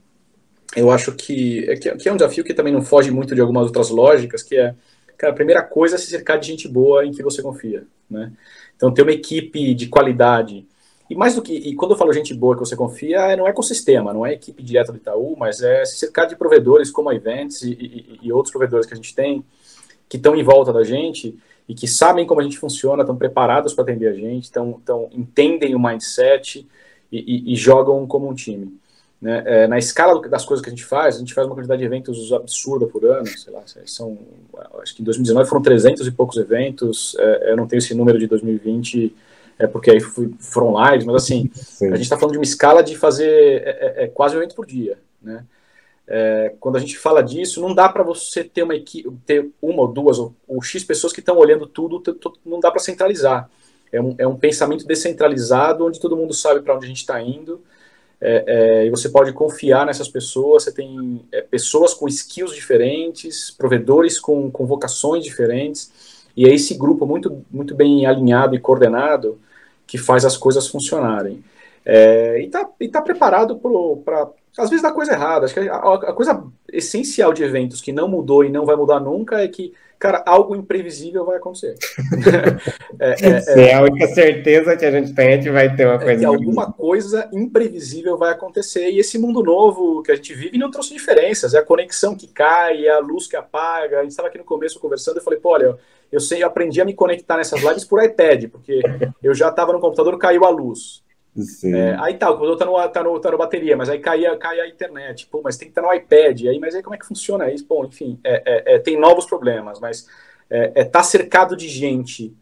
Eu 0.76 0.90
acho 0.90 1.12
que, 1.12 1.68
é, 1.68 1.76
que 1.76 2.08
é 2.08 2.12
um 2.12 2.16
desafio 2.16 2.44
que 2.44 2.54
também 2.54 2.72
não 2.72 2.82
foge 2.82 3.10
muito 3.10 3.34
de 3.34 3.40
algumas 3.40 3.66
outras 3.66 3.90
lógicas, 3.90 4.42
que 4.42 4.56
é 4.56 4.74
Cara, 5.20 5.34
a 5.34 5.36
primeira 5.36 5.62
coisa 5.62 5.96
é 5.96 5.98
se 5.98 6.06
cercar 6.06 6.38
de 6.38 6.46
gente 6.46 6.66
boa 6.66 7.04
em 7.04 7.12
que 7.12 7.22
você 7.22 7.42
confia, 7.42 7.86
né? 8.08 8.32
Então, 8.74 8.90
ter 8.90 9.02
uma 9.02 9.12
equipe 9.12 9.74
de 9.74 9.86
qualidade. 9.86 10.66
E 11.10 11.14
mais 11.14 11.34
do 11.34 11.42
que, 11.42 11.52
e 11.52 11.74
quando 11.74 11.90
eu 11.90 11.98
falo 11.98 12.10
gente 12.10 12.32
boa 12.32 12.54
que 12.54 12.60
você 12.60 12.74
confia, 12.74 13.36
não 13.36 13.46
é 13.46 13.50
ecossistema, 13.50 14.14
não 14.14 14.24
é 14.24 14.32
equipe 14.32 14.62
direta 14.62 14.90
do 14.90 14.96
Itaú, 14.96 15.36
mas 15.36 15.60
é 15.60 15.84
se 15.84 15.98
cercar 15.98 16.26
de 16.26 16.36
provedores 16.36 16.90
como 16.90 17.10
a 17.10 17.14
Events 17.14 17.60
e, 17.60 17.70
e, 17.70 18.18
e 18.22 18.32
outros 18.32 18.50
provedores 18.50 18.86
que 18.86 18.94
a 18.94 18.96
gente 18.96 19.14
tem, 19.14 19.44
que 20.10 20.16
estão 20.16 20.34
em 20.34 20.42
volta 20.42 20.72
da 20.72 20.82
gente 20.82 21.38
e 21.68 21.74
que 21.74 21.86
sabem 21.86 22.26
como 22.26 22.40
a 22.40 22.42
gente 22.44 22.58
funciona, 22.58 23.02
estão 23.02 23.16
preparados 23.16 23.72
para 23.72 23.84
atender 23.84 24.08
a 24.08 24.12
gente, 24.12 24.44
estão, 24.44 24.72
estão, 24.76 25.08
entendem 25.12 25.72
o 25.72 25.78
mindset 25.78 26.66
e, 27.12 27.52
e, 27.52 27.54
jogam 27.54 28.04
como 28.08 28.28
um 28.28 28.34
time. 28.34 28.76
Né? 29.22 29.42
É, 29.46 29.66
na 29.68 29.78
escala 29.78 30.20
das 30.28 30.44
coisas 30.44 30.64
que 30.64 30.68
a 30.68 30.74
gente 30.74 30.84
faz, 30.84 31.14
a 31.14 31.18
gente 31.20 31.32
faz 31.32 31.46
uma 31.46 31.54
quantidade 31.54 31.78
de 31.78 31.86
eventos 31.86 32.32
absurda 32.32 32.86
por 32.86 33.04
ano, 33.04 33.26
sei 33.28 33.52
lá, 33.52 33.62
são, 33.86 34.18
acho 34.82 34.96
que 34.96 35.02
em 35.02 35.04
2019 35.04 35.48
foram 35.48 35.62
300 35.62 36.04
e 36.08 36.10
poucos 36.10 36.38
eventos, 36.38 37.14
é, 37.16 37.52
eu 37.52 37.56
não 37.56 37.68
tenho 37.68 37.78
esse 37.78 37.94
número 37.94 38.18
de 38.18 38.26
2020, 38.26 39.14
é 39.60 39.66
porque 39.68 39.92
aí 39.92 40.00
fui, 40.00 40.34
foram 40.40 40.74
lives, 40.90 41.06
mas 41.06 41.22
assim, 41.22 41.50
Sim. 41.54 41.86
a 41.88 41.94
gente 41.94 42.02
está 42.02 42.18
falando 42.18 42.32
de 42.32 42.38
uma 42.38 42.44
escala 42.44 42.82
de 42.82 42.96
fazer 42.96 43.62
é, 43.62 43.70
é, 43.70 44.04
é, 44.04 44.08
quase 44.08 44.34
um 44.34 44.38
evento 44.38 44.56
por 44.56 44.66
dia, 44.66 44.98
né? 45.22 45.44
É, 46.12 46.54
quando 46.58 46.74
a 46.74 46.80
gente 46.80 46.98
fala 46.98 47.22
disso, 47.22 47.60
não 47.60 47.72
dá 47.72 47.88
para 47.88 48.02
você 48.02 48.42
ter 48.42 48.64
uma 48.64 48.74
equipe, 48.74 49.08
ter 49.24 49.48
uma 49.62 49.82
ou 49.82 49.88
duas 49.88 50.18
ou, 50.18 50.34
ou 50.48 50.60
X 50.60 50.82
pessoas 50.82 51.12
que 51.12 51.20
estão 51.20 51.36
olhando 51.36 51.68
tudo, 51.68 52.02
não 52.44 52.58
dá 52.58 52.68
para 52.68 52.80
centralizar. 52.80 53.48
É 53.92 54.02
um, 54.02 54.14
é 54.18 54.26
um 54.26 54.36
pensamento 54.36 54.84
descentralizado, 54.84 55.86
onde 55.86 56.00
todo 56.00 56.16
mundo 56.16 56.34
sabe 56.34 56.62
para 56.62 56.74
onde 56.74 56.84
a 56.84 56.88
gente 56.88 56.98
está 56.98 57.22
indo, 57.22 57.62
é, 58.20 58.44
é, 58.46 58.86
e 58.86 58.90
você 58.90 59.08
pode 59.08 59.32
confiar 59.32 59.86
nessas 59.86 60.08
pessoas. 60.08 60.64
Você 60.64 60.72
tem 60.72 61.24
é, 61.30 61.42
pessoas 61.42 61.94
com 61.94 62.08
skills 62.08 62.56
diferentes, 62.56 63.52
provedores 63.52 64.18
com, 64.18 64.50
com 64.50 64.66
vocações 64.66 65.24
diferentes, 65.24 65.92
e 66.36 66.44
é 66.44 66.52
esse 66.52 66.74
grupo 66.74 67.06
muito, 67.06 67.44
muito 67.48 67.72
bem 67.72 68.04
alinhado 68.04 68.56
e 68.56 68.60
coordenado 68.60 69.38
que 69.86 69.96
faz 69.96 70.24
as 70.24 70.36
coisas 70.36 70.66
funcionarem. 70.66 71.44
É, 71.84 72.40
e 72.40 72.46
está 72.46 72.68
tá 72.92 73.02
preparado 73.02 73.56
para. 73.56 74.30
Às 74.58 74.68
vezes 74.68 74.82
dá 74.82 74.90
coisa 74.90 75.12
errada. 75.12 75.46
Acho 75.46 75.54
que 75.54 75.68
a, 75.68 75.76
a 75.76 76.12
coisa 76.12 76.44
essencial 76.72 77.32
de 77.32 77.42
eventos 77.42 77.80
que 77.80 77.92
não 77.92 78.08
mudou 78.08 78.44
e 78.44 78.50
não 78.50 78.66
vai 78.66 78.76
mudar 78.76 79.00
nunca 79.00 79.40
é 79.40 79.48
que 79.48 79.72
cara, 80.00 80.22
algo 80.26 80.56
imprevisível 80.56 81.26
vai 81.26 81.36
acontecer. 81.36 81.76
é, 82.98 83.10
é, 83.10 83.68
é, 83.68 83.74
a 83.74 83.82
única 83.82 84.08
certeza 84.08 84.74
que 84.74 84.86
a 84.86 84.90
gente 84.90 85.14
tem 85.14 85.32
é 85.32 85.38
que 85.38 85.50
vai 85.50 85.76
ter 85.76 85.84
uma 85.84 85.96
é 85.96 85.98
coisa. 85.98 86.22
É 86.24 86.26
alguma 86.26 86.72
coisa 86.72 87.28
imprevisível 87.32 88.16
vai 88.16 88.32
acontecer. 88.32 88.90
E 88.90 88.98
esse 88.98 89.18
mundo 89.18 89.42
novo 89.42 90.02
que 90.02 90.10
a 90.10 90.16
gente 90.16 90.32
vive 90.34 90.56
não 90.56 90.70
trouxe 90.70 90.94
diferenças. 90.94 91.52
É 91.52 91.58
a 91.58 91.64
conexão 91.64 92.16
que 92.16 92.26
cai, 92.26 92.86
é 92.86 92.90
a 92.90 92.98
luz 92.98 93.26
que 93.26 93.36
apaga. 93.36 93.98
A 93.98 94.02
gente 94.02 94.12
estava 94.12 94.28
aqui 94.28 94.38
no 94.38 94.44
começo 94.44 94.80
conversando 94.80 95.18
e 95.18 95.22
falei, 95.22 95.38
pô, 95.38 95.50
olha, 95.50 95.76
eu 96.10 96.18
sei, 96.18 96.42
eu 96.42 96.46
aprendi 96.46 96.80
a 96.80 96.84
me 96.84 96.94
conectar 96.94 97.36
nessas 97.36 97.60
lives 97.60 97.84
por 97.84 98.02
iPad, 98.02 98.46
porque 98.50 98.80
eu 99.22 99.34
já 99.34 99.50
estava 99.50 99.72
no 99.72 99.80
computador, 99.80 100.16
caiu 100.18 100.46
a 100.46 100.50
luz. 100.50 101.02
É, 101.64 101.96
aí 102.00 102.14
tá, 102.14 102.28
o 102.28 102.36
computador 102.36 102.56
tá 102.58 102.64
no, 102.66 102.88
tá, 102.88 103.02
no, 103.04 103.20
tá 103.20 103.30
no 103.30 103.38
bateria, 103.38 103.76
mas 103.76 103.88
aí 103.88 104.00
cai, 104.00 104.36
cai 104.36 104.60
a 104.60 104.68
internet, 104.68 105.26
pô, 105.28 105.40
mas 105.42 105.56
tem 105.56 105.68
que 105.68 105.70
estar 105.70 105.82
no 105.82 105.92
iPad, 105.92 106.46
aí, 106.46 106.58
mas 106.58 106.74
aí 106.74 106.82
como 106.82 106.94
é 106.94 106.98
que 106.98 107.06
funciona 107.06 107.50
isso? 107.50 107.64
Bom, 107.68 107.84
enfim, 107.84 108.18
é, 108.24 108.42
é, 108.44 108.74
é 108.74 108.78
tem 108.80 108.98
novos 108.98 109.26
problemas, 109.26 109.78
mas 109.78 110.08
é, 110.50 110.72
é 110.74 110.84
tá 110.84 111.02
cercado 111.02 111.56
de 111.56 111.68
gente 111.68 112.34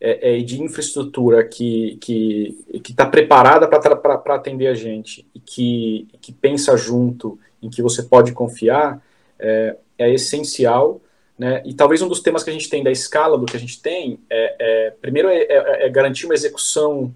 é, 0.00 0.38
de 0.38 0.62
infraestrutura 0.62 1.44
que 1.44 1.96
que 1.96 2.56
está 2.90 3.06
preparada 3.06 3.68
para 3.68 4.34
atender 4.34 4.66
a 4.66 4.74
gente 4.74 5.26
e 5.34 5.40
que, 5.40 6.08
que 6.20 6.32
pensa 6.32 6.76
junto, 6.76 7.38
em 7.62 7.70
que 7.70 7.80
você 7.80 8.02
pode 8.02 8.32
confiar, 8.32 9.02
é, 9.38 9.76
essencial. 9.98 11.00
Né? 11.38 11.62
E 11.64 11.72
talvez 11.74 12.02
um 12.02 12.08
dos 12.08 12.20
temas 12.20 12.44
que 12.44 12.50
a 12.50 12.52
gente 12.52 12.68
tem 12.68 12.82
da 12.82 12.90
escala 12.90 13.38
do 13.38 13.46
que 13.46 13.56
a 13.56 13.60
gente 13.60 13.80
tem 13.80 14.20
é, 14.28 14.92
primeiro 15.00 15.28
é, 15.28 15.88
garantir 15.88 16.26
uma 16.26 16.34
execução 16.34 17.14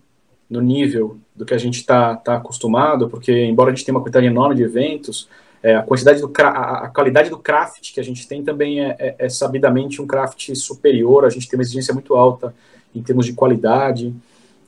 no 0.49 0.61
nível 0.61 1.19
do 1.37 1.45
que 1.45 1.55
a 1.55 1.59
gente 1.59 1.77
está 1.77 2.17
tá 2.17 2.37
acostumado, 2.37 3.09
porque 3.09 3.45
embora 3.45 3.71
a 3.71 3.75
gente 3.75 3.85
tenha 3.85 3.95
uma 3.95 4.01
quantidade 4.01 4.27
enorme 4.27 4.57
de 4.57 4.63
eventos, 4.63 5.29
é, 5.63 5.75
a 5.75 5.83
quantidade 5.83 6.21
do 6.21 6.33
a, 6.39 6.89
qualidade 6.89 7.31
do 7.31 7.39
craft 7.39 7.93
que 7.93 8.01
a 8.01 8.03
gente 8.03 8.27
tem 8.29 8.43
também 8.43 8.81
é, 8.81 8.97
é, 8.99 9.15
é, 9.19 9.29
sabidamente 9.29 10.01
um 10.01 10.07
craft 10.07 10.55
superior. 10.55 11.25
A 11.25 11.31
gente 11.31 11.49
tem 11.49 11.59
uma 11.59 11.63
exigência 11.63 11.93
muito 11.93 12.15
alta 12.15 12.55
em 12.95 13.03
termos 13.03 13.27
de 13.27 13.33
qualidade 13.33 14.15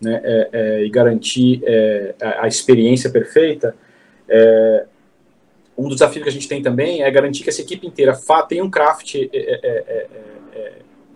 né, 0.00 0.20
é, 0.22 0.48
é, 0.52 0.84
e 0.84 0.90
garantir 0.90 1.62
é, 1.64 2.14
a, 2.20 2.44
a, 2.44 2.48
experiência 2.48 3.08
perfeita. 3.08 3.74
um 5.78 5.84
dos 5.84 5.96
desafios 5.96 6.24
que 6.24 6.28
a 6.28 6.32
gente 6.32 6.48
tem 6.48 6.62
também 6.62 7.02
é 7.02 7.10
garantir 7.10 7.44
que 7.44 7.50
essa 7.50 7.62
equipe 7.62 7.86
inteira 7.86 8.18
tenha 8.48 8.64
um 8.64 8.70
craft 8.70 9.14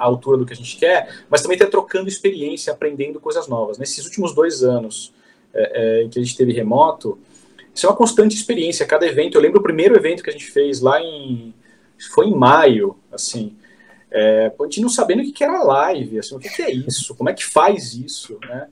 altura 0.05 0.39
do 0.39 0.47
que 0.47 0.53
a 0.53 0.57
gente 0.57 0.77
quer, 0.77 1.25
mas 1.29 1.43
também 1.43 1.57
está 1.57 1.67
trocando 1.67 2.09
experiência, 2.09 2.73
aprendendo 2.73 3.21
coisas 3.21 3.49
novas. 3.49 3.79
Nesses 3.79 4.05
últimos 4.05 4.35
dois 4.35 4.63
anos 4.63 5.13
em 6.03 6.09
que 6.09 6.19
a 6.19 6.23
gente 6.23 6.37
teve 6.37 6.53
remoto, 6.53 7.17
isso 7.75 7.87
é 7.87 7.89
uma 7.89 7.97
constante 7.97 8.37
experiência, 8.37 8.87
cada 8.87 9.07
evento. 9.07 9.37
Eu 9.37 9.41
lembro 9.41 9.59
o 9.59 9.63
primeiro 9.63 9.97
evento 9.97 10.23
que 10.23 10.31
a 10.31 10.33
gente 10.33 10.47
fez 10.47 10.81
lá 10.81 11.01
em. 11.01 11.53
Foi 12.13 12.27
em 12.27 12.35
maio, 12.35 12.97
assim. 13.13 13.57
É, 14.11 14.53
a 14.59 14.65
gente 14.65 14.81
não 14.81 14.89
sabendo 14.89 15.23
o 15.23 15.33
que 15.33 15.43
era 15.43 15.65
live, 15.65 16.21
assim, 16.21 16.37
o 16.37 16.39
que 16.39 16.63
é 16.63 16.71
isso, 16.71 17.17
como 17.17 17.29
é 17.29 17.33
que 17.33 17.45
faz 17.45 17.95
isso, 17.95 18.39
né? 18.47 18.69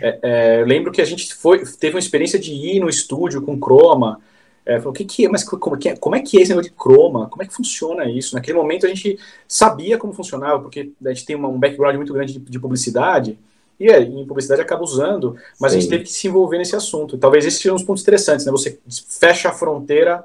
É, 0.00 0.18
é, 0.22 0.64
lembro 0.64 0.90
que 0.90 1.02
a 1.02 1.04
gente 1.04 1.34
foi, 1.34 1.62
teve 1.78 1.96
uma 1.96 2.00
experiência 2.00 2.38
de 2.38 2.50
ir 2.50 2.80
no 2.80 2.88
estúdio 2.88 3.42
com 3.42 3.58
Chroma, 3.58 4.22
é, 4.66 4.78
falou, 4.78 4.90
o 4.90 4.92
que, 4.92 5.04
que 5.04 5.24
é, 5.24 5.28
mas 5.28 5.44
como, 5.44 5.78
que 5.78 5.88
é, 5.88 5.96
como 5.96 6.16
é 6.16 6.20
que 6.20 6.36
é 6.36 6.42
esse 6.42 6.50
negócio 6.50 6.72
de 6.72 6.76
Chroma? 6.76 7.28
Como 7.28 7.40
é 7.40 7.46
que 7.46 7.54
funciona 7.54 8.10
isso? 8.10 8.34
Naquele 8.34 8.58
momento 8.58 8.84
a 8.84 8.88
gente 8.88 9.16
sabia 9.46 9.96
como 9.96 10.12
funcionava, 10.12 10.60
porque 10.60 10.90
a 11.04 11.08
gente 11.10 11.24
tem 11.24 11.36
uma, 11.36 11.48
um 11.48 11.58
background 11.58 11.94
muito 11.94 12.12
grande 12.12 12.32
de, 12.32 12.40
de 12.40 12.58
publicidade, 12.58 13.38
e 13.78 13.86
é, 13.88 14.00
em 14.00 14.26
publicidade 14.26 14.60
acaba 14.60 14.82
usando, 14.82 15.36
mas 15.60 15.70
Sim. 15.70 15.78
a 15.78 15.80
gente 15.80 15.90
teve 15.90 16.04
que 16.04 16.10
se 16.10 16.26
envolver 16.26 16.58
nesse 16.58 16.74
assunto. 16.74 17.16
Talvez 17.16 17.44
esses 17.44 17.60
sejam 17.60 17.76
os 17.76 17.84
pontos 17.84 18.02
interessantes, 18.02 18.44
né? 18.44 18.50
Você 18.50 18.80
fecha 19.08 19.50
a 19.50 19.52
fronteira 19.52 20.24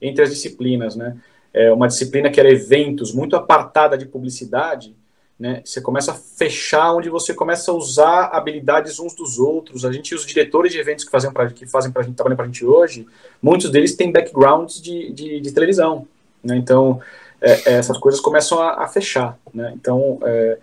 entre 0.00 0.22
as 0.22 0.30
disciplinas, 0.30 0.94
né? 0.94 1.16
É 1.52 1.72
uma 1.72 1.88
disciplina 1.88 2.30
que 2.30 2.38
era 2.38 2.48
eventos, 2.48 3.12
muito 3.12 3.34
apartada 3.34 3.98
de 3.98 4.06
publicidade, 4.06 4.94
né? 5.40 5.62
Você 5.64 5.80
começa 5.80 6.12
a 6.12 6.14
fechar 6.14 6.92
onde 6.92 7.08
você 7.08 7.32
começa 7.32 7.70
a 7.70 7.74
usar 7.74 8.26
habilidades 8.26 9.00
uns 9.00 9.14
dos 9.14 9.38
outros. 9.38 9.86
A 9.86 9.90
gente, 9.90 10.14
os 10.14 10.26
diretores 10.26 10.70
de 10.70 10.78
eventos 10.78 11.02
que 11.02 11.10
fazem 11.10 11.32
para 11.32 11.48
que 11.48 11.66
fazem 11.66 11.90
para 11.90 12.02
a 12.02 12.04
gente 12.04 12.14
trabalham 12.14 12.36
para 12.36 12.44
a 12.44 12.48
gente 12.48 12.62
hoje, 12.62 13.06
muitos 13.40 13.70
deles 13.70 13.96
têm 13.96 14.12
backgrounds 14.12 14.82
de, 14.82 15.10
de, 15.10 15.40
de 15.40 15.52
televisão, 15.52 16.06
né? 16.44 16.58
Então 16.58 17.00
é, 17.40 17.52
é, 17.52 17.72
essas 17.78 17.96
coisas 17.96 18.20
começam 18.20 18.60
a, 18.60 18.84
a 18.84 18.88
fechar, 18.88 19.38
né? 19.54 19.72
Então 19.74 20.18
é, 20.22 20.58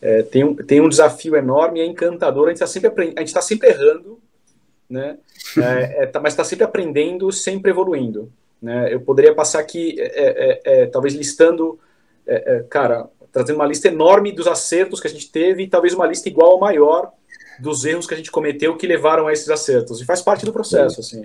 é, 0.00 0.22
tem, 0.22 0.44
um, 0.44 0.54
tem 0.54 0.80
um 0.80 0.88
desafio 0.88 1.34
enorme, 1.34 1.80
é 1.80 1.84
encantador, 1.84 2.46
a 2.46 2.50
gente 2.50 2.62
está 2.62 2.68
sempre, 2.68 3.12
a 3.16 3.20
gente 3.20 3.34
tá 3.34 3.42
sempre 3.42 3.70
errando, 3.70 4.20
né? 4.88 5.18
É, 5.58 6.04
é, 6.04 6.06
tá, 6.06 6.20
mas 6.20 6.34
está 6.34 6.44
sempre 6.44 6.64
aprendendo, 6.64 7.32
sempre 7.32 7.72
evoluindo. 7.72 8.30
Né? 8.62 8.94
Eu 8.94 9.00
poderia 9.00 9.34
passar 9.34 9.58
aqui, 9.58 9.96
talvez 10.90 11.14
listando, 11.14 11.78
cara, 12.70 13.06
trazendo 13.34 13.56
uma 13.56 13.66
lista 13.66 13.88
enorme 13.88 14.30
dos 14.30 14.46
acertos 14.46 15.00
que 15.00 15.08
a 15.08 15.10
gente 15.10 15.28
teve 15.28 15.64
e 15.64 15.68
talvez 15.68 15.92
uma 15.92 16.06
lista 16.06 16.28
igual 16.28 16.52
ou 16.52 16.60
maior 16.60 17.12
dos 17.58 17.84
erros 17.84 18.06
que 18.06 18.14
a 18.14 18.16
gente 18.16 18.30
cometeu 18.30 18.76
que 18.76 18.86
levaram 18.86 19.26
a 19.26 19.32
esses 19.32 19.50
acertos. 19.50 20.00
E 20.00 20.04
faz 20.04 20.22
parte 20.22 20.46
do 20.46 20.52
processo, 20.52 21.00
assim. 21.00 21.24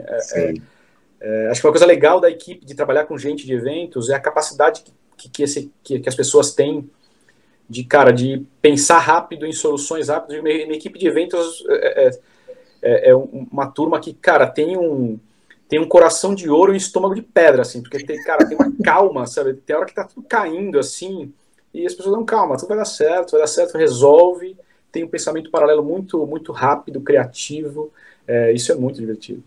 acho 1.51 1.61
que 1.61 1.67
uma 1.67 1.73
coisa 1.73 1.85
legal 1.85 2.19
da 2.19 2.29
equipe 2.29 2.65
de 2.65 2.73
trabalhar 2.73 3.05
com 3.05 3.17
gente 3.17 3.45
de 3.45 3.53
eventos 3.53 4.09
é 4.09 4.15
a 4.15 4.19
capacidade 4.19 4.83
que, 5.15 5.29
que, 5.29 5.43
esse, 5.43 5.71
que, 5.83 5.99
que 5.99 6.09
as 6.09 6.15
pessoas 6.15 6.53
têm 6.53 6.89
de 7.69 7.83
cara 7.83 8.11
de 8.11 8.43
pensar 8.59 8.97
rápido 8.97 9.45
em 9.45 9.53
soluções 9.53 10.09
rápidas. 10.09 10.41
Minha, 10.41 10.65
minha 10.65 10.77
equipe 10.77 10.97
de 10.97 11.07
eventos 11.07 11.63
é, 11.69 12.07
é, 12.07 12.11
é, 12.81 13.09
é, 13.11 13.15
uma 13.15 13.67
turma 13.67 13.99
que, 13.99 14.13
cara, 14.13 14.47
tem 14.47 14.75
um 14.75 15.19
tem 15.67 15.79
um 15.79 15.87
coração 15.87 16.33
de 16.33 16.49
ouro 16.49 16.71
e 16.71 16.73
um 16.73 16.77
estômago 16.77 17.13
de 17.13 17.21
pedra, 17.21 17.61
assim, 17.61 17.79
porque 17.79 18.03
tem, 18.03 18.23
cara, 18.23 18.43
tem 18.47 18.57
uma 18.57 18.73
calma, 18.83 19.27
sabe? 19.27 19.53
Tem 19.53 19.75
hora 19.75 19.85
que 19.85 19.93
tá 19.93 20.03
tudo 20.03 20.25
caindo, 20.27 20.79
assim, 20.79 21.31
e 21.73 21.85
as 21.85 21.93
pessoas 21.93 22.15
dão 22.15 22.25
calma, 22.25 22.57
tudo 22.57 22.69
vai 22.69 22.77
dar 22.77 22.85
certo, 22.85 23.31
vai 23.31 23.41
dar 23.41 23.47
certo, 23.47 23.77
resolve. 23.77 24.55
Tem 24.91 25.03
um 25.03 25.07
pensamento 25.07 25.51
paralelo 25.51 25.83
muito, 25.83 26.25
muito 26.25 26.51
rápido, 26.51 27.01
criativo. 27.01 27.91
É, 28.27 28.51
isso 28.51 28.71
é 28.71 28.75
muito 28.75 28.99
divertido. 28.99 29.43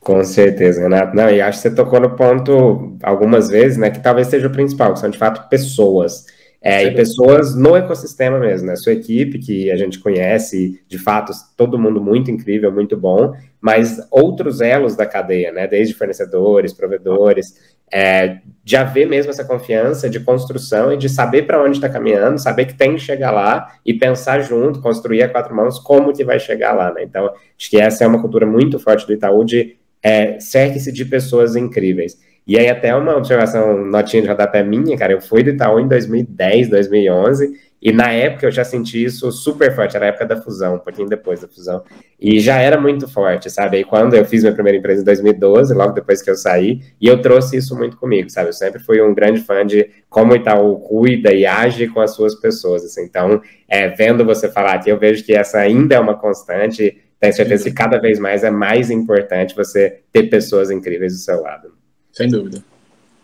Com 0.00 0.22
certeza, 0.24 0.82
Renato. 0.82 1.16
Não, 1.16 1.28
e 1.28 1.40
acho 1.40 1.58
que 1.58 1.68
você 1.68 1.74
tocou 1.74 2.00
no 2.00 2.16
ponto 2.16 2.96
algumas 3.02 3.48
vezes, 3.48 3.76
né, 3.76 3.90
que 3.90 4.02
talvez 4.02 4.28
seja 4.28 4.46
o 4.46 4.52
principal, 4.52 4.92
que 4.92 5.00
são 5.00 5.10
de 5.10 5.18
fato 5.18 5.48
pessoas. 5.48 6.26
É, 6.60 6.84
e 6.84 6.90
pessoas 6.92 7.54
no 7.54 7.76
ecossistema 7.76 8.38
mesmo, 8.38 8.66
né? 8.66 8.74
Sua 8.74 8.92
equipe, 8.92 9.38
que 9.38 9.70
a 9.70 9.76
gente 9.76 10.00
conhece, 10.00 10.82
de 10.88 10.98
fato, 10.98 11.32
todo 11.56 11.78
mundo 11.78 12.00
muito 12.00 12.32
incrível, 12.32 12.72
muito 12.72 12.96
bom, 12.96 13.32
mas 13.60 14.00
outros 14.10 14.60
elos 14.60 14.96
da 14.96 15.06
cadeia, 15.06 15.52
né? 15.52 15.68
Desde 15.68 15.94
fornecedores, 15.94 16.72
provedores, 16.72 17.77
é, 17.92 18.38
de 18.62 18.76
haver 18.76 19.06
mesmo 19.06 19.30
essa 19.30 19.44
confiança 19.44 20.10
de 20.10 20.20
construção 20.20 20.92
e 20.92 20.96
de 20.96 21.08
saber 21.08 21.42
para 21.44 21.62
onde 21.62 21.76
está 21.78 21.88
caminhando, 21.88 22.38
saber 22.38 22.66
que 22.66 22.74
tem 22.74 22.94
que 22.94 23.00
chegar 23.00 23.30
lá 23.30 23.72
e 23.84 23.94
pensar 23.94 24.40
junto, 24.40 24.80
construir 24.80 25.22
a 25.22 25.28
quatro 25.28 25.54
mãos 25.54 25.78
como 25.78 26.12
que 26.12 26.24
vai 26.24 26.38
chegar 26.38 26.74
lá, 26.74 26.92
né? 26.92 27.02
Então, 27.02 27.26
acho 27.26 27.70
que 27.70 27.80
essa 27.80 28.04
é 28.04 28.06
uma 28.06 28.20
cultura 28.20 28.44
muito 28.44 28.78
forte 28.78 29.06
do 29.06 29.12
Itaú 29.12 29.44
de 29.44 29.76
é, 30.02 30.38
cerque-se 30.38 30.92
de 30.92 31.04
pessoas 31.04 31.56
incríveis. 31.56 32.18
E 32.46 32.58
aí, 32.58 32.68
até 32.68 32.94
uma 32.94 33.16
observação, 33.16 33.84
notinha 33.84 34.22
de 34.22 34.28
rodapé 34.28 34.62
minha, 34.62 34.96
cara, 34.96 35.12
eu 35.12 35.20
fui 35.20 35.42
do 35.42 35.50
Itaú 35.50 35.80
em 35.80 35.86
2010, 35.86 36.68
2011, 36.70 37.52
e 37.80 37.92
na 37.92 38.10
época 38.10 38.46
eu 38.46 38.50
já 38.50 38.64
senti 38.64 39.02
isso 39.02 39.30
super 39.30 39.74
forte, 39.74 39.96
era 39.96 40.06
a 40.06 40.08
época 40.08 40.26
da 40.26 40.36
fusão, 40.36 40.74
um 40.74 40.78
pouquinho 40.78 41.08
depois 41.08 41.40
da 41.40 41.48
fusão, 41.48 41.82
e 42.20 42.40
já 42.40 42.56
era 42.56 42.80
muito 42.80 43.06
forte, 43.06 43.48
sabe? 43.48 43.76
Aí 43.76 43.84
quando 43.84 44.14
eu 44.14 44.24
fiz 44.24 44.42
minha 44.42 44.52
primeira 44.52 44.76
empresa 44.78 45.02
em 45.02 45.04
2012, 45.04 45.72
logo 45.74 45.92
depois 45.92 46.20
que 46.20 46.28
eu 46.28 46.34
saí, 46.34 46.80
e 47.00 47.06
eu 47.06 47.22
trouxe 47.22 47.56
isso 47.56 47.76
muito 47.76 47.96
comigo, 47.96 48.28
sabe? 48.28 48.48
Eu 48.48 48.52
sempre 48.52 48.80
fui 48.80 49.00
um 49.00 49.14
grande 49.14 49.40
fã 49.40 49.64
de 49.64 49.88
como 50.10 50.32
o 50.32 50.36
Itaú 50.36 50.80
cuida 50.80 51.32
e 51.32 51.46
age 51.46 51.86
com 51.86 52.00
as 52.00 52.14
suas 52.14 52.34
pessoas, 52.34 52.84
assim. 52.84 53.04
Então, 53.04 53.40
é, 53.68 53.88
vendo 53.88 54.24
você 54.24 54.50
falar 54.50 54.74
aqui, 54.74 54.90
eu 54.90 54.98
vejo 54.98 55.24
que 55.24 55.32
essa 55.32 55.58
ainda 55.58 55.94
é 55.94 56.00
uma 56.00 56.18
constante, 56.18 56.98
tenho 57.20 57.32
certeza 57.32 57.64
que 57.64 57.72
cada 57.72 57.98
vez 57.98 58.18
mais 58.18 58.42
é 58.42 58.50
mais 58.50 58.90
importante 58.90 59.54
você 59.54 60.00
ter 60.12 60.24
pessoas 60.24 60.70
incríveis 60.70 61.12
do 61.12 61.18
seu 61.18 61.40
lado. 61.40 61.72
Sem 62.12 62.28
dúvida. 62.28 62.62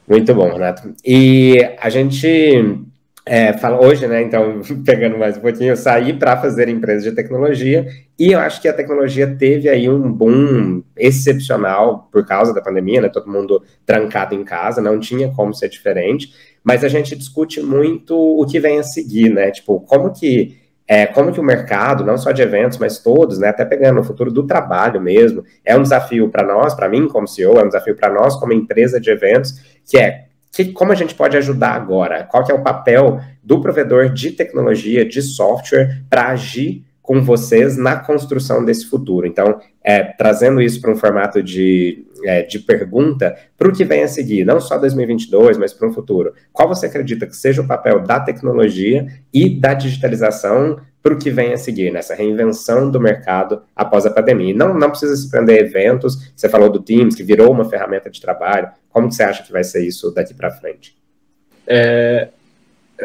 Muito 0.07 0.35
bom, 0.35 0.53
Renato. 0.53 0.95
E 1.05 1.59
a 1.81 1.89
gente 1.89 2.85
é, 3.27 3.55
fala 3.55 3.81
hoje, 3.81 4.07
né? 4.07 4.23
Então, 4.23 4.61
pegando 4.85 5.17
mais 5.17 5.37
um 5.37 5.41
pouquinho, 5.41 5.71
eu 5.71 5.77
saí 5.77 6.13
para 6.13 6.37
fazer 6.37 6.69
empresa 6.69 7.09
de 7.09 7.17
tecnologia 7.17 7.87
e 8.19 8.33
eu 8.33 8.39
acho 8.39 8.61
que 8.61 8.69
a 8.69 8.73
tecnologia 8.73 9.27
teve 9.37 9.69
aí 9.69 9.89
um 9.89 10.13
boom 10.13 10.83
excepcional 10.97 12.09
por 12.13 12.27
causa 12.27 12.53
da 12.53 12.61
pandemia, 12.61 13.01
né? 13.01 13.09
Todo 13.09 13.31
mundo 13.31 13.63
trancado 13.87 14.35
em 14.35 14.45
casa, 14.45 14.83
não 14.83 15.01
tinha 15.01 15.33
como 15.33 15.55
ser 15.55 15.69
diferente. 15.69 16.33
Mas 16.63 16.85
a 16.85 16.89
gente 16.89 17.17
discute 17.17 17.63
muito 17.63 18.15
o 18.15 18.47
que 18.47 18.61
vem 18.61 18.79
a 18.79 18.83
seguir, 18.83 19.31
né? 19.31 19.51
Tipo, 19.51 19.81
como 19.81 20.13
que 20.13 20.63
é, 20.87 21.07
como 21.07 21.33
que 21.33 21.41
o 21.41 21.43
mercado, 21.43 22.05
não 22.05 22.19
só 22.19 22.31
de 22.31 22.43
eventos, 22.43 22.77
mas 22.77 22.99
todos, 22.99 23.39
né, 23.39 23.49
até 23.49 23.65
pegando 23.65 24.01
o 24.01 24.05
futuro 24.05 24.31
do 24.31 24.47
trabalho 24.47 25.01
mesmo, 25.01 25.43
é 25.65 25.75
um 25.75 25.83
desafio 25.83 26.29
para 26.29 26.47
nós, 26.47 26.75
para 26.75 26.91
mim 26.91 27.09
como 27.09 27.27
CEO, 27.27 27.59
é 27.59 27.65
um 27.65 27.69
desafio 27.69 27.97
para 27.97 28.13
nós 28.13 28.37
como 28.37 28.53
empresa 28.53 29.01
de 29.01 29.11
eventos, 29.11 29.79
que 29.87 29.97
é 29.97 30.27
que, 30.55 30.73
como 30.73 30.93
a 30.93 30.95
gente 30.95 31.15
pode 31.15 31.37
ajudar 31.37 31.73
agora? 31.73 32.25
Qual 32.25 32.45
que 32.45 32.53
é 32.53 32.55
o 32.55 32.63
papel 32.63 33.21
do 33.43 33.61
provedor 33.61 34.09
de 34.09 34.31
tecnologia, 34.31 35.05
de 35.05 35.21
software, 35.21 36.03
para 36.09 36.29
agir 36.29 36.85
com 37.05 37.23
vocês 37.23 37.77
na 37.77 37.97
construção 37.97 38.65
desse 38.65 38.87
futuro. 38.87 39.27
Então, 39.27 39.61
é, 39.83 40.03
trazendo 40.03 40.63
isso 40.63 40.81
para 40.81 40.91
um 40.91 40.97
formato 40.97 41.43
de, 41.43 42.03
é, 42.25 42.43
de 42.43 42.59
pergunta, 42.59 43.37
para 43.57 43.69
o 43.69 43.73
que 43.73 43.85
vem 43.85 44.03
a 44.03 44.09
seguir, 44.09 44.45
não 44.45 44.61
só 44.61 44.79
2022, 44.79 45.57
mas 45.59 45.73
para 45.73 45.89
um 45.89 45.93
futuro. 45.93 46.33
Qual 46.53 46.69
você 46.69 46.87
acredita 46.87 47.27
que 47.27 47.37
seja 47.37 47.63
o 47.63 47.67
papel 47.67 48.01
da 48.01 48.21
tecnologia 48.21 49.07
e 49.33 49.49
da 49.49 49.75
digitalização 49.75 50.81
para 51.03 51.15
o 51.15 51.19
que 51.19 51.31
vem 51.31 51.53
a 51.53 51.59
seguir, 51.59 51.93
nessa 51.93 52.15
reinvenção 52.15 52.91
do 52.91 53.01
mercado 53.01 53.63
após 53.77 54.07
a 54.07 54.11
pandemia? 54.11 54.51
E 54.51 54.55
não, 54.55 54.73
não 54.75 54.91
precisa 54.91 55.15
se 55.15 55.31
prender 55.31 55.59
a 55.59 55.67
eventos, 55.67 56.33
você 56.35 56.49
falou 56.49 56.71
do 56.71 56.81
Teams, 56.81 57.15
que 57.15 57.23
virou 57.23 57.51
uma 57.51 57.65
ferramenta 57.65 58.11
de 58.11 58.21
trabalho. 58.21 58.69
Como 58.91 59.11
você 59.11 59.23
acha 59.23 59.43
que 59.43 59.53
vai 59.53 59.65
ser 59.65 59.87
isso 59.87 60.11
daqui 60.11 60.33
para 60.33 60.51
frente? 60.51 60.97
É, 61.67 62.29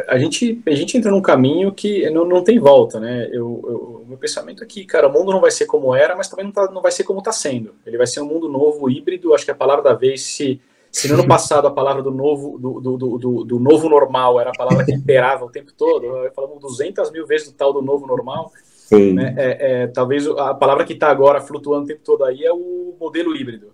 a 0.07 0.17
gente, 0.19 0.61
a 0.67 0.71
gente 0.71 0.97
entra 0.97 1.09
num 1.09 1.21
caminho 1.21 1.71
que 1.71 2.09
não, 2.11 2.23
não 2.23 2.43
tem 2.43 2.59
volta, 2.59 2.99
né? 2.99 3.27
Eu, 3.31 3.59
eu, 3.63 4.05
meu 4.07 4.17
pensamento 4.17 4.63
é 4.63 4.67
que, 4.67 4.85
cara, 4.85 5.07
o 5.07 5.11
mundo 5.11 5.31
não 5.31 5.41
vai 5.41 5.49
ser 5.49 5.65
como 5.65 5.95
era, 5.95 6.15
mas 6.15 6.27
também 6.27 6.45
não, 6.45 6.51
tá, 6.51 6.69
não 6.71 6.81
vai 6.81 6.91
ser 6.91 7.03
como 7.03 7.19
está 7.19 7.31
sendo. 7.31 7.73
Ele 7.85 7.97
vai 7.97 8.05
ser 8.05 8.21
um 8.21 8.25
mundo 8.25 8.47
novo, 8.47 8.89
híbrido. 8.89 9.33
Acho 9.33 9.45
que 9.45 9.51
a 9.51 9.55
palavra 9.55 9.83
da 9.83 9.93
vez, 9.93 10.21
se, 10.21 10.61
se 10.91 11.07
no 11.07 11.15
ano 11.15 11.27
passado 11.27 11.67
a 11.67 11.71
palavra 11.71 12.03
do 12.03 12.11
novo, 12.11 12.59
do, 12.59 12.79
do, 12.79 13.17
do, 13.17 13.43
do 13.43 13.59
novo 13.59 13.89
normal 13.89 14.39
era 14.39 14.51
a 14.51 14.57
palavra 14.57 14.85
que 14.85 14.93
imperava 14.93 15.45
o 15.45 15.49
tempo 15.49 15.71
todo, 15.75 16.05
falamos 16.35 16.61
200 16.61 17.11
mil 17.11 17.25
vezes 17.25 17.47
do 17.47 17.53
tal 17.53 17.73
do 17.73 17.81
novo 17.81 18.05
normal. 18.05 18.51
Sim. 18.61 19.13
Né? 19.13 19.33
É, 19.37 19.83
é, 19.83 19.87
talvez 19.87 20.27
a 20.27 20.53
palavra 20.53 20.85
que 20.85 20.93
está 20.93 21.09
agora 21.09 21.41
flutuando 21.41 21.85
o 21.85 21.87
tempo 21.87 22.01
todo 22.03 22.23
aí 22.23 22.43
é 22.43 22.53
o 22.53 22.95
modelo 22.99 23.35
híbrido. 23.35 23.71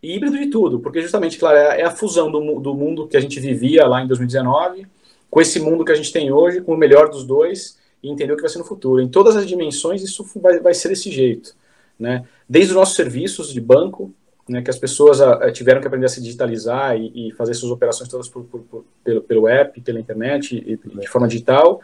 E 0.00 0.14
híbrido 0.14 0.38
de 0.38 0.46
tudo, 0.46 0.78
porque 0.78 1.00
justamente, 1.00 1.38
claro, 1.38 1.56
é, 1.56 1.80
é 1.80 1.84
a 1.84 1.90
fusão 1.90 2.30
do, 2.30 2.60
do 2.60 2.74
mundo 2.74 3.08
que 3.08 3.16
a 3.16 3.20
gente 3.20 3.40
vivia 3.40 3.84
lá 3.86 4.00
em 4.02 4.06
2019 4.06 4.86
com 5.30 5.40
esse 5.40 5.60
mundo 5.60 5.84
que 5.84 5.92
a 5.92 5.94
gente 5.94 6.12
tem 6.12 6.32
hoje, 6.32 6.60
com 6.60 6.74
o 6.74 6.76
melhor 6.76 7.08
dos 7.08 7.24
dois, 7.24 7.78
e 8.02 8.10
entender 8.10 8.32
o 8.32 8.36
que 8.36 8.42
vai 8.42 8.50
ser 8.50 8.58
no 8.58 8.64
futuro. 8.64 9.00
Em 9.00 9.08
todas 9.08 9.36
as 9.36 9.46
dimensões, 9.46 10.02
isso 10.02 10.24
vai, 10.36 10.60
vai 10.60 10.74
ser 10.74 10.88
desse 10.88 11.10
jeito. 11.10 11.54
Né? 11.98 12.24
Desde 12.48 12.70
os 12.72 12.76
nossos 12.76 12.94
serviços 12.94 13.52
de 13.52 13.60
banco, 13.60 14.12
né, 14.48 14.62
que 14.62 14.70
as 14.70 14.78
pessoas 14.78 15.20
a, 15.20 15.32
ah, 15.32 15.46
a, 15.46 15.52
tiveram 15.52 15.80
que 15.80 15.86
aprender 15.86 16.06
a 16.06 16.08
se 16.08 16.22
digitalizar 16.22 16.96
e, 16.96 17.28
e 17.28 17.32
fazer 17.32 17.54
suas 17.54 17.72
operações 17.72 18.08
todas 18.08 18.28
por, 18.28 18.44
por, 18.44 18.60
por, 18.60 18.84
pelo, 19.02 19.22
pelo 19.22 19.48
app, 19.48 19.80
pela 19.80 19.98
internet, 19.98 20.56
e, 20.56 20.76
de 20.76 21.08
forma 21.08 21.26
digital. 21.26 21.80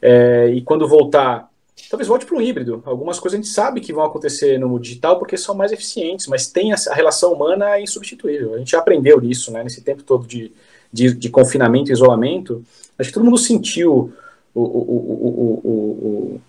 É, 0.00 0.48
e 0.48 0.60
quando 0.60 0.86
voltar, 0.86 1.48
talvez 1.88 2.08
volte 2.08 2.26
para 2.26 2.36
o 2.36 2.42
híbrido. 2.42 2.82
Algumas 2.84 3.18
coisas 3.18 3.38
a 3.38 3.42
gente 3.42 3.52
sabe 3.52 3.80
que 3.80 3.92
vão 3.92 4.04
acontecer 4.04 4.58
no 4.58 4.78
digital 4.78 5.18
porque 5.18 5.36
são 5.36 5.54
mais 5.54 5.72
eficientes, 5.72 6.26
mas 6.26 6.48
tem 6.48 6.72
a, 6.72 6.76
a 6.90 6.94
relação 6.94 7.32
humana 7.32 7.76
é 7.76 7.82
insubstituível. 7.82 8.54
A 8.54 8.58
gente 8.58 8.72
já 8.72 8.78
aprendeu 8.78 9.22
isso, 9.22 9.50
né, 9.50 9.64
nesse 9.64 9.80
tempo 9.80 10.02
todo 10.02 10.26
de, 10.26 10.52
de, 10.92 11.14
de 11.14 11.30
confinamento 11.30 11.90
e 11.90 11.92
isolamento. 11.92 12.64
Acho 12.98 13.08
que 13.08 13.14
todo 13.14 13.24
mundo 13.24 13.38
sentiu 13.38 14.12
o, 14.54 14.60
o, 14.60 15.60
o, 15.64 16.40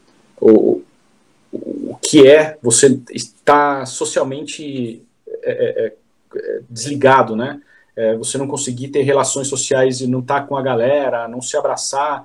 o, 0.42 0.84
o 1.62 1.96
que 2.02 2.28
é 2.28 2.58
você 2.62 3.00
estar 3.12 3.86
socialmente 3.86 5.04
é, 5.28 5.52
é, 5.52 5.86
é, 5.86 5.94
é, 6.36 6.62
desligado, 6.70 7.36
né? 7.36 7.62
É, 7.96 8.16
você 8.16 8.38
não 8.38 8.48
conseguir 8.48 8.88
ter 8.88 9.04
relações 9.04 9.48
sociais 9.48 10.02
e 10.02 10.08
não 10.08 10.20
estar 10.20 10.42
tá 10.42 10.48
com 10.48 10.58
a 10.58 10.62
galera, 10.62 11.28
não 11.28 11.42
se 11.42 11.56
abraçar, 11.56 12.24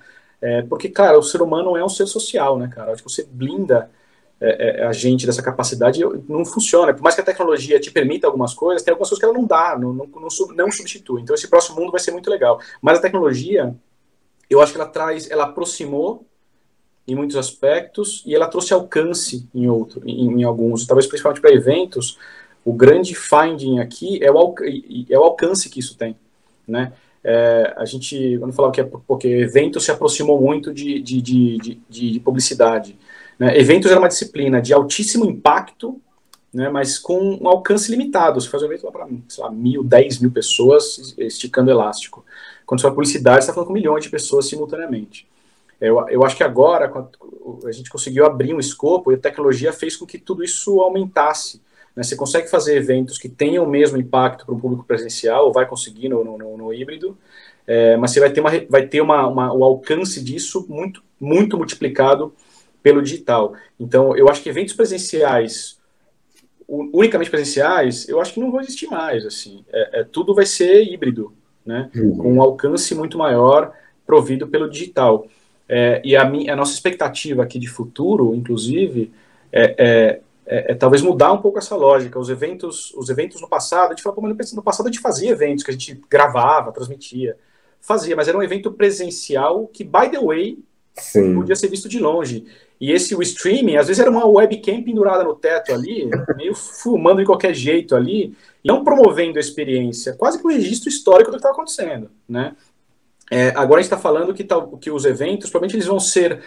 porque, 0.68 0.88
cara, 0.88 1.18
o 1.18 1.22
ser 1.22 1.42
humano 1.42 1.76
é 1.76 1.84
um 1.84 1.88
ser 1.88 2.06
social, 2.06 2.56
né, 2.56 2.70
cara? 2.72 2.92
Acho 2.92 3.02
que 3.02 3.10
você 3.10 3.26
blinda 3.28 3.90
a 4.40 4.92
gente 4.92 5.26
dessa 5.26 5.42
capacidade 5.42 6.00
não 6.28 6.44
funciona. 6.44 6.94
Por 6.94 7.02
mais 7.02 7.14
que 7.14 7.20
a 7.20 7.24
tecnologia 7.24 7.80
te 7.80 7.90
permita 7.90 8.26
algumas 8.26 8.54
coisas, 8.54 8.82
tem 8.82 8.92
algumas 8.92 9.08
coisas 9.08 9.18
que 9.18 9.24
ela 9.24 9.36
não 9.36 9.44
dá, 9.44 9.76
não, 9.78 9.92
não, 9.92 10.06
não, 10.06 10.28
não 10.54 10.70
substitui. 10.70 11.22
Então, 11.22 11.34
esse 11.34 11.48
próximo 11.48 11.80
mundo 11.80 11.90
vai 11.90 12.00
ser 12.00 12.12
muito 12.12 12.30
legal. 12.30 12.60
Mas 12.80 12.98
a 12.98 13.02
tecnologia, 13.02 13.74
eu 14.48 14.60
acho 14.60 14.72
que 14.72 14.80
ela 14.80 14.88
traz, 14.88 15.28
ela 15.30 15.44
aproximou 15.44 16.24
em 17.06 17.14
muitos 17.14 17.36
aspectos 17.36 18.22
e 18.26 18.34
ela 18.34 18.46
trouxe 18.46 18.72
alcance 18.72 19.48
em 19.54 19.66
outro, 19.66 20.02
em, 20.06 20.40
em 20.40 20.44
alguns, 20.44 20.86
talvez 20.86 21.06
principalmente 21.06 21.40
para 21.40 21.52
eventos, 21.52 22.18
o 22.64 22.72
grande 22.72 23.14
finding 23.14 23.78
aqui 23.78 24.22
é 24.22 24.30
o, 24.30 24.54
é 25.08 25.18
o 25.18 25.22
alcance 25.22 25.70
que 25.70 25.80
isso 25.80 25.96
tem, 25.96 26.14
né? 26.66 26.92
É, 27.24 27.74
a 27.76 27.84
gente, 27.84 28.36
quando 28.38 28.52
falava 28.52 28.72
que 28.72 28.80
é 28.80 28.84
porque 28.84 29.26
evento 29.26 29.80
se 29.80 29.90
aproximou 29.90 30.40
muito 30.40 30.72
de, 30.72 31.00
de, 31.00 31.20
de, 31.20 31.58
de, 31.58 31.80
de 32.12 32.20
publicidade. 32.20 32.96
Né? 33.38 33.58
Eventos 33.58 33.90
era 33.90 34.00
uma 34.00 34.08
disciplina 34.08 34.60
de 34.60 34.72
altíssimo 34.72 35.24
impacto, 35.24 36.00
né, 36.52 36.68
mas 36.70 36.98
com 36.98 37.38
um 37.40 37.48
alcance 37.48 37.90
limitado. 37.90 38.40
Você 38.40 38.48
faz 38.48 38.62
um 38.62 38.66
evento 38.66 38.84
lá 38.86 38.90
para, 38.90 39.06
mil, 39.50 39.84
dez 39.84 40.18
mil 40.18 40.30
pessoas 40.30 41.14
esticando 41.18 41.70
elástico. 41.70 42.24
Quando 42.66 42.80
você 42.80 42.82
fala 42.82 42.94
publicidade, 42.94 43.36
você 43.36 43.42
está 43.42 43.54
falando 43.54 43.68
com 43.68 43.74
milhões 43.74 44.04
de 44.04 44.10
pessoas 44.10 44.48
simultaneamente. 44.48 45.26
Eu, 45.80 46.08
eu 46.08 46.24
acho 46.24 46.36
que 46.36 46.42
agora 46.42 46.92
a 47.64 47.72
gente 47.72 47.90
conseguiu 47.90 48.26
abrir 48.26 48.52
um 48.52 48.58
escopo 48.58 49.12
e 49.12 49.14
a 49.14 49.18
tecnologia 49.18 49.72
fez 49.72 49.96
com 49.96 50.04
que 50.04 50.18
tudo 50.18 50.42
isso 50.42 50.80
aumentasse. 50.80 51.62
Né? 51.94 52.02
Você 52.02 52.16
consegue 52.16 52.48
fazer 52.48 52.76
eventos 52.76 53.18
que 53.18 53.28
tenham 53.28 53.64
o 53.64 53.68
mesmo 53.68 53.96
impacto 53.96 54.44
para 54.44 54.54
o 54.54 54.58
público 54.58 54.84
presencial, 54.84 55.46
ou 55.46 55.52
vai 55.52 55.66
conseguir 55.66 56.08
no, 56.08 56.24
no, 56.24 56.56
no 56.56 56.74
híbrido, 56.74 57.16
é, 57.66 57.96
mas 57.96 58.10
você 58.10 58.20
vai 58.20 58.30
ter, 58.30 58.40
uma, 58.40 58.50
vai 58.68 58.86
ter 58.86 59.00
uma, 59.00 59.26
uma, 59.26 59.52
o 59.52 59.62
alcance 59.62 60.22
disso 60.22 60.66
muito, 60.68 61.02
muito 61.20 61.56
multiplicado 61.56 62.32
pelo 62.82 63.02
digital. 63.02 63.54
Então, 63.78 64.16
eu 64.16 64.28
acho 64.28 64.42
que 64.42 64.48
eventos 64.48 64.74
presenciais, 64.74 65.78
unicamente 66.68 67.30
presenciais, 67.30 68.08
eu 68.08 68.20
acho 68.20 68.34
que 68.34 68.40
não 68.40 68.50
vão 68.50 68.60
existir 68.60 68.88
mais. 68.88 69.24
Assim, 69.24 69.64
é, 69.72 70.00
é 70.00 70.04
tudo 70.04 70.34
vai 70.34 70.46
ser 70.46 70.82
híbrido, 70.82 71.32
né? 71.64 71.90
Uhum. 71.94 72.16
Com 72.16 72.34
um 72.34 72.42
alcance 72.42 72.94
muito 72.94 73.18
maior 73.18 73.72
provido 74.06 74.48
pelo 74.48 74.70
digital. 74.70 75.26
É, 75.68 76.00
e 76.04 76.16
a, 76.16 76.24
minha, 76.24 76.52
a 76.52 76.56
nossa 76.56 76.72
expectativa 76.72 77.42
aqui 77.42 77.58
de 77.58 77.68
futuro, 77.68 78.34
inclusive, 78.34 79.12
é, 79.52 79.74
é 79.78 80.20
é, 80.50 80.72
é, 80.72 80.74
talvez 80.74 81.02
mudar 81.02 81.30
um 81.30 81.42
pouco 81.42 81.58
essa 81.58 81.76
lógica. 81.76 82.18
Os 82.18 82.30
eventos, 82.30 82.92
os 82.94 83.10
eventos 83.10 83.38
no 83.40 83.46
passado, 83.46 83.88
a 83.88 83.94
gente 83.94 84.02
falou, 84.02 84.22
no 84.26 84.62
passado 84.62 84.86
a 84.86 84.90
gente 84.90 85.02
fazia 85.02 85.30
eventos 85.30 85.62
que 85.62 85.70
a 85.70 85.74
gente 85.74 86.00
gravava, 86.08 86.72
transmitia, 86.72 87.36
fazia, 87.82 88.16
mas 88.16 88.28
era 88.28 88.38
um 88.38 88.42
evento 88.42 88.72
presencial 88.72 89.66
que, 89.66 89.84
by 89.84 90.08
the 90.10 90.18
way, 90.18 90.58
Sim. 90.98 91.34
podia 91.34 91.56
ser 91.56 91.68
visto 91.68 91.88
de 91.88 91.98
longe. 91.98 92.46
E 92.80 92.92
esse 92.92 93.14
o 93.14 93.22
streaming, 93.22 93.76
às 93.76 93.88
vezes 93.88 94.00
era 94.00 94.10
uma 94.10 94.26
webcam 94.26 94.82
pendurada 94.82 95.24
no 95.24 95.34
teto 95.34 95.72
ali, 95.72 96.08
meio 96.36 96.54
filmando 96.54 97.20
de 97.20 97.26
qualquer 97.26 97.52
jeito 97.52 97.96
ali, 97.96 98.36
não 98.64 98.84
promovendo 98.84 99.38
a 99.38 99.40
experiência, 99.40 100.12
quase 100.12 100.38
que 100.38 100.46
um 100.46 100.50
registro 100.50 100.88
histórico 100.88 101.30
do 101.30 101.34
que 101.34 101.38
estava 101.38 101.54
acontecendo, 101.54 102.10
né? 102.28 102.54
É, 103.30 103.48
agora 103.48 103.80
a 103.80 103.82
gente 103.82 103.92
está 103.92 103.98
falando 103.98 104.32
que, 104.32 104.44
tá, 104.44 104.64
que 104.80 104.90
os 104.90 105.04
eventos, 105.04 105.50
provavelmente 105.50 105.76
eles 105.76 105.86
vão 105.86 106.00
ser 106.00 106.40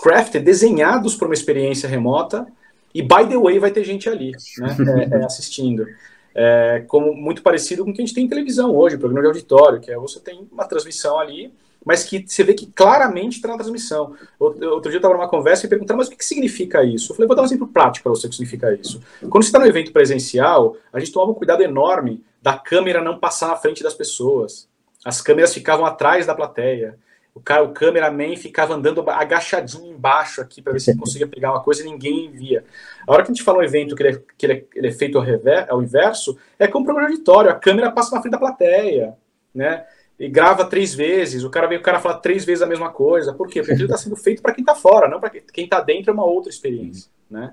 crafted, 0.00 0.44
desenhados 0.44 1.16
para 1.16 1.26
uma 1.26 1.34
experiência 1.34 1.88
remota, 1.88 2.46
e, 2.94 3.02
by 3.02 3.26
the 3.28 3.36
way, 3.36 3.58
vai 3.58 3.72
ter 3.72 3.82
gente 3.82 4.08
ali, 4.08 4.30
né, 4.58 4.76
é, 5.10 5.16
é, 5.16 5.24
assistindo. 5.24 5.86
É, 6.34 6.84
como 6.86 7.14
muito 7.14 7.42
parecido 7.42 7.84
com 7.84 7.90
o 7.90 7.94
que 7.94 8.02
a 8.02 8.04
gente 8.04 8.14
tem 8.14 8.24
em 8.24 8.28
televisão 8.28 8.74
hoje, 8.74 8.98
programa 8.98 9.22
de 9.22 9.28
auditório, 9.28 9.80
que 9.80 9.90
é 9.90 9.96
você 9.96 10.20
tem 10.20 10.46
uma 10.52 10.66
transmissão 10.66 11.18
ali, 11.18 11.52
mas 11.84 12.04
que 12.04 12.24
você 12.26 12.42
vê 12.42 12.54
que 12.54 12.66
claramente 12.66 13.36
está 13.36 13.48
na 13.48 13.56
transmissão. 13.56 14.14
Outro, 14.38 14.58
dia 14.82 14.94
eu 14.94 14.96
estava 14.96 15.14
numa 15.14 15.28
conversa 15.28 15.66
e 15.66 15.68
perguntaram, 15.68 15.98
mas 15.98 16.08
o 16.08 16.10
que, 16.10 16.16
que 16.16 16.24
significa 16.24 16.82
isso? 16.82 17.12
Eu 17.12 17.16
falei, 17.16 17.26
vou 17.26 17.36
dar 17.36 17.42
um 17.42 17.46
exemplo 17.46 17.68
prático 17.68 18.04
para 18.04 18.10
você 18.10 18.28
que 18.28 18.34
significa 18.34 18.72
isso. 18.74 19.00
Quando 19.20 19.42
você 19.42 19.48
está 19.48 19.58
no 19.58 19.66
evento 19.66 19.92
presencial, 19.92 20.76
a 20.92 20.98
gente 20.98 21.12
tomava 21.12 21.32
um 21.32 21.34
cuidado 21.34 21.62
enorme 21.62 22.24
da 22.40 22.56
câmera 22.56 23.02
não 23.02 23.18
passar 23.18 23.48
na 23.48 23.56
frente 23.56 23.82
das 23.82 23.94
pessoas. 23.94 24.68
As 25.04 25.20
câmeras 25.20 25.52
ficavam 25.52 25.84
atrás 25.84 26.26
da 26.26 26.34
plateia. 26.34 26.98
O, 27.34 27.40
cara, 27.40 27.64
o 27.64 27.72
cameraman 27.72 28.36
ficava 28.36 28.74
andando 28.74 29.04
agachadinho 29.10 29.92
embaixo 29.92 30.40
aqui 30.40 30.62
para 30.62 30.72
ver 30.72 30.80
se 30.80 30.92
ele 30.92 31.00
conseguia 31.00 31.26
pegar 31.26 31.50
uma 31.50 31.60
coisa 31.60 31.82
e 31.82 31.84
ninguém 31.84 32.30
via. 32.30 32.64
A 33.06 33.12
hora 33.12 33.24
que 33.24 33.32
a 33.32 33.34
gente 33.34 33.42
fala 33.42 33.58
um 33.58 33.62
evento 33.62 33.96
que 33.96 34.02
ele 34.04 34.16
é, 34.16 34.22
que 34.38 34.46
ele 34.46 34.52
é, 34.52 34.64
ele 34.76 34.88
é 34.88 34.92
feito 34.92 35.18
ao, 35.18 35.24
rever, 35.24 35.66
ao 35.68 35.82
inverso, 35.82 36.38
é 36.58 36.68
como 36.68 36.84
programa 36.84 37.10
auditório. 37.10 37.50
A 37.50 37.54
câmera 37.54 37.90
passa 37.90 38.14
na 38.14 38.22
frente 38.22 38.32
da 38.32 38.38
plateia, 38.38 39.16
né? 39.52 39.84
E 40.18 40.28
grava 40.28 40.64
três 40.64 40.94
vezes. 40.94 41.44
O 41.44 41.50
cara 41.50 41.66
vem 41.66 41.78
o 41.78 41.82
cara 41.82 41.98
falar 41.98 42.18
três 42.18 42.44
vezes 42.44 42.62
a 42.62 42.66
mesma 42.66 42.90
coisa. 42.90 43.32
Por 43.32 43.48
quê? 43.48 43.60
Porque 43.60 43.72
ele 43.72 43.84
está 43.84 43.96
sendo 43.96 44.16
feito 44.16 44.40
para 44.40 44.54
quem 44.54 44.62
está 44.62 44.74
fora, 44.74 45.08
não 45.08 45.20
para 45.20 45.30
quem 45.30 45.64
está 45.64 45.80
dentro. 45.80 46.10
É 46.10 46.14
uma 46.14 46.24
outra 46.24 46.50
experiência, 46.50 47.10
né? 47.30 47.52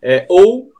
É, 0.00 0.24
ou 0.28 0.70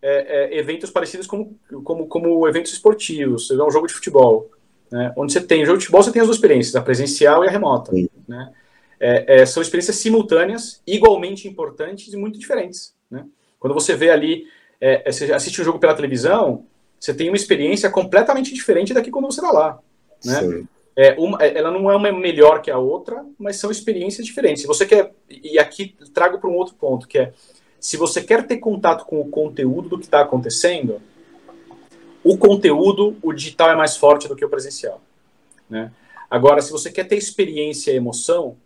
é, 0.00 0.56
é, 0.56 0.58
eventos 0.58 0.90
parecidos 0.90 1.26
como, 1.26 1.56
como, 1.84 2.06
como 2.08 2.48
eventos 2.48 2.72
esportivos. 2.72 3.46
Você 3.46 3.56
vê 3.56 3.62
um 3.62 3.70
jogo 3.70 3.86
de 3.86 3.94
futebol 3.94 4.50
né, 4.92 5.10
onde 5.16 5.32
você 5.32 5.40
tem 5.40 5.64
jogo 5.64 5.78
de 5.78 5.86
futebol, 5.86 6.02
você 6.02 6.12
tem 6.12 6.20
as 6.20 6.28
duas 6.28 6.36
experiências, 6.36 6.76
a 6.76 6.82
presencial 6.82 7.42
e 7.42 7.48
a 7.48 7.50
remota. 7.50 7.90
Né? 8.28 8.52
É, 9.00 9.40
é, 9.40 9.46
são 9.46 9.62
experiências 9.62 9.96
simultâneas, 9.96 10.82
igualmente 10.86 11.48
importantes 11.48 12.12
e 12.12 12.16
muito 12.16 12.38
diferentes. 12.38 12.94
Né? 13.10 13.24
Quando 13.58 13.72
você 13.72 13.96
vê 13.96 14.10
ali, 14.10 14.44
é, 14.78 15.08
é 15.08 15.10
você 15.10 15.32
assiste 15.32 15.62
um 15.62 15.64
jogo 15.64 15.78
pela 15.78 15.94
televisão, 15.94 16.66
você 17.00 17.14
tem 17.14 17.30
uma 17.30 17.36
experiência 17.36 17.88
completamente 17.88 18.52
diferente 18.52 18.92
daqui 18.92 19.10
quando 19.10 19.24
você 19.24 19.40
está 19.40 19.50
lá. 19.50 19.78
Né? 20.24 20.64
É, 20.94 21.14
uma, 21.18 21.42
é, 21.42 21.56
ela 21.56 21.70
não 21.70 21.90
é 21.90 21.96
uma 21.96 22.12
melhor 22.12 22.60
que 22.60 22.70
a 22.70 22.78
outra, 22.78 23.24
mas 23.38 23.56
são 23.56 23.70
experiências 23.70 24.26
diferentes. 24.26 24.62
Se 24.62 24.68
você 24.68 24.84
quer, 24.84 25.12
e 25.28 25.58
aqui 25.58 25.96
trago 26.12 26.38
para 26.38 26.50
um 26.50 26.54
outro 26.54 26.74
ponto, 26.74 27.08
que 27.08 27.18
é, 27.18 27.32
se 27.80 27.96
você 27.96 28.22
quer 28.22 28.46
ter 28.46 28.58
contato 28.58 29.04
com 29.06 29.20
o 29.20 29.28
conteúdo 29.28 29.88
do 29.88 29.98
que 29.98 30.04
está 30.04 30.20
acontecendo, 30.20 31.00
o 32.22 32.36
conteúdo, 32.36 33.16
o 33.22 33.32
digital 33.32 33.70
é 33.70 33.74
mais 33.74 33.96
forte 33.96 34.28
do 34.28 34.36
que 34.36 34.44
o 34.44 34.48
presencial. 34.48 35.00
Né? 35.68 35.90
Agora, 36.30 36.60
se 36.60 36.70
você 36.70 36.90
quer 36.90 37.04
ter 37.04 37.16
experiência 37.16 37.90
e 37.90 37.96
emoção, 37.96 38.56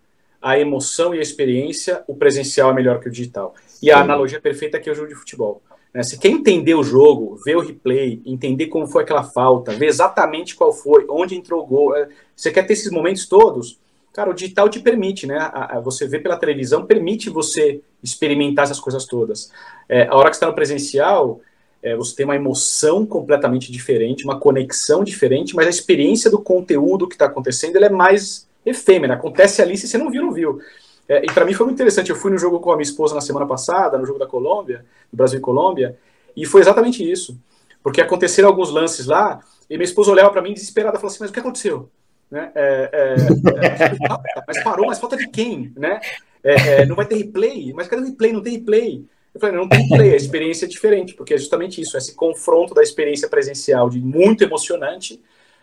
a 0.43 0.59
emoção 0.59 1.15
e 1.15 1.19
a 1.19 1.23
experiência, 1.23 2.05
o 2.07 2.15
presencial 2.15 2.71
é 2.71 2.75
melhor 2.75 3.01
que 3.01 3.09
o 3.09 3.11
digital. 3.11 3.55
E 3.83 3.91
a 3.91 4.01
analogia 4.01 4.41
perfeita 4.41 4.77
aqui 4.77 4.89
é 4.89 4.93
o 4.93 4.95
jogo 4.95 5.09
de 5.09 5.15
futebol. 5.15 5.63
Né? 5.97 6.03
Você 6.03 6.19
quer 6.19 6.29
entender 6.29 6.75
o 6.75 6.83
jogo, 6.83 7.41
ver 7.43 7.57
o 7.57 7.61
replay, 7.61 8.21
entender 8.27 8.67
como 8.67 8.87
foi 8.87 9.03
aquela 9.03 9.23
falta, 9.25 9.73
ver 9.73 9.87
exatamente 9.87 10.55
qual 10.55 10.71
foi, 10.71 11.07
onde 11.09 11.35
entrou 11.35 11.63
o 11.63 11.67
gol. 11.67 11.97
É, 11.97 12.07
você 12.37 12.51
quer 12.51 12.67
ter 12.67 12.75
esses 12.75 12.93
momentos 12.93 13.27
todos? 13.27 13.79
Cara, 14.13 14.29
o 14.29 14.35
digital 14.35 14.69
te 14.69 14.79
permite, 14.79 15.27
né? 15.27 15.51
Você 15.83 16.07
vê 16.07 16.19
pela 16.19 16.37
televisão, 16.37 16.85
permite 16.85 17.31
você 17.31 17.81
experimentar 18.03 18.65
essas 18.65 18.79
coisas 18.79 19.07
todas. 19.07 19.51
É, 19.89 20.07
a 20.07 20.15
hora 20.15 20.29
que 20.29 20.37
está 20.37 20.47
no 20.47 20.55
presencial, 20.55 21.41
é, 21.83 21.97
você 21.97 22.15
tem 22.15 22.27
uma 22.27 22.37
emoção 22.37 23.07
completamente 23.07 23.73
diferente, 23.73 24.25
uma 24.25 24.39
conexão 24.39 25.03
diferente, 25.03 25.57
mas 25.57 25.67
a 25.67 25.71
experiência 25.71 26.31
do 26.31 26.41
conteúdo 26.41 27.09
que 27.09 27.15
está 27.15 27.25
acontecendo 27.25 27.83
é 27.83 27.89
mais 27.89 28.47
efêmera. 28.67 29.15
Acontece 29.15 29.63
ali, 29.63 29.79
se 29.79 29.89
você 29.89 29.97
não 29.97 30.11
viu, 30.11 30.23
não 30.23 30.33
viu. 30.33 30.61
É, 31.09 31.25
e 31.25 31.27
para 31.27 31.45
mim 31.45 31.55
foi 31.55 31.67
muito 31.67 31.77
interessante. 31.77 32.11
Eu 32.11 32.17
fui 32.17 32.31
no 32.31 32.39
jogo 32.39 32.61
com 32.61 32.73
a 32.73 32.77
minha 32.77 32.83
esposa 32.83 33.15
na 33.15 33.21
semana 33.21 33.47
passada, 33.47 33.99
no 33.99 34.07
jogo 34.07 34.19
da 34.19 34.27
Colômbia, 34.27 34.85
do 35.13 35.17
Brasil 35.17 35.39
e 35.39 35.43
Colômbia, 35.43 35.97
e 36.37 36.45
foi 36.45 36.61
exatamente 36.61 37.09
isso. 37.09 37.39
Porque 37.83 38.01
aconteceram 38.01 38.49
alguns 38.49 38.71
lances 38.71 39.07
lá, 39.07 39.41
e 39.71 39.77
minha 39.77 39.85
esposa 39.85 40.11
olhava 40.11 40.31
para 40.31 40.43
mim 40.43 40.53
desesperada 40.53 40.97
e 40.97 41.01
falou 41.01 41.13
assim: 41.13 41.23
Mas 41.23 41.31
o 41.31 41.33
que 41.33 41.41
aconteceu? 41.41 41.89
Né? 42.31 42.51
É, 42.55 42.91
é, 42.93 43.15
é 43.15 44.43
mas 44.47 44.63
parou, 44.63 44.87
mas 44.87 44.99
falta 44.99 45.17
de 45.17 45.29
quem? 45.29 45.73
Né? 45.77 46.01
É, 46.43 46.85
não 46.87 46.97
vai 46.97 47.07
ter 47.07 47.17
replay? 47.17 47.73
Mas 47.73 47.89
cadê 47.89 48.03
o 48.03 48.07
replay? 48.07 48.33
Não 48.33 48.43
tem 48.43 48.55
replay. 48.55 49.05
Eu 49.35 49.41
falei, 49.41 49.55
não 49.55 49.69
tem 49.69 49.87
play, 49.87 50.15
a 50.15 50.17
experiência 50.17 50.65
é 50.65 50.69
diferente, 50.69 51.13
porque 51.13 51.35
é 51.35 51.37
justamente 51.37 51.79
isso, 51.79 51.99
esse 51.99 52.15
confronto 52.15 52.73
da 52.73 52.83
experiência 52.83 53.29
presencial 53.29 53.91
de 53.91 54.01
muito 54.01 54.43
emocionante 54.43 55.21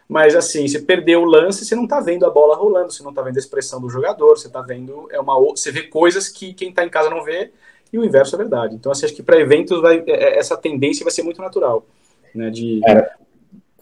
mas 0.07 0.35
assim, 0.35 0.67
você 0.67 0.79
perdeu 0.79 1.21
o 1.21 1.25
lance, 1.25 1.65
você 1.65 1.75
não 1.75 1.87
tá 1.87 1.99
vendo 1.99 2.25
a 2.25 2.29
bola 2.29 2.55
rolando, 2.55 2.91
você 2.91 3.03
não 3.03 3.13
tá 3.13 3.21
vendo 3.21 3.37
a 3.37 3.39
expressão 3.39 3.81
do 3.81 3.89
jogador, 3.89 4.37
você 4.37 4.49
tá 4.49 4.61
vendo 4.61 5.07
é 5.11 5.19
uma 5.19 5.39
você 5.39 5.71
vê 5.71 5.83
coisas 5.83 6.29
que 6.29 6.53
quem 6.53 6.71
tá 6.71 6.83
em 6.85 6.89
casa 6.89 7.09
não 7.09 7.23
vê 7.23 7.51
e 7.91 7.97
o 7.97 8.03
inverso 8.03 8.35
é 8.35 8.37
verdade. 8.37 8.75
Então 8.75 8.91
assim, 8.91 9.05
acho 9.05 9.15
que 9.15 9.23
para 9.23 9.39
eventos 9.39 9.81
vai, 9.81 10.03
é, 10.05 10.11
é, 10.11 10.39
essa 10.39 10.57
tendência 10.57 11.03
vai 11.03 11.11
ser 11.11 11.23
muito 11.23 11.41
natural, 11.41 11.85
né, 12.33 12.49
de 12.49 12.81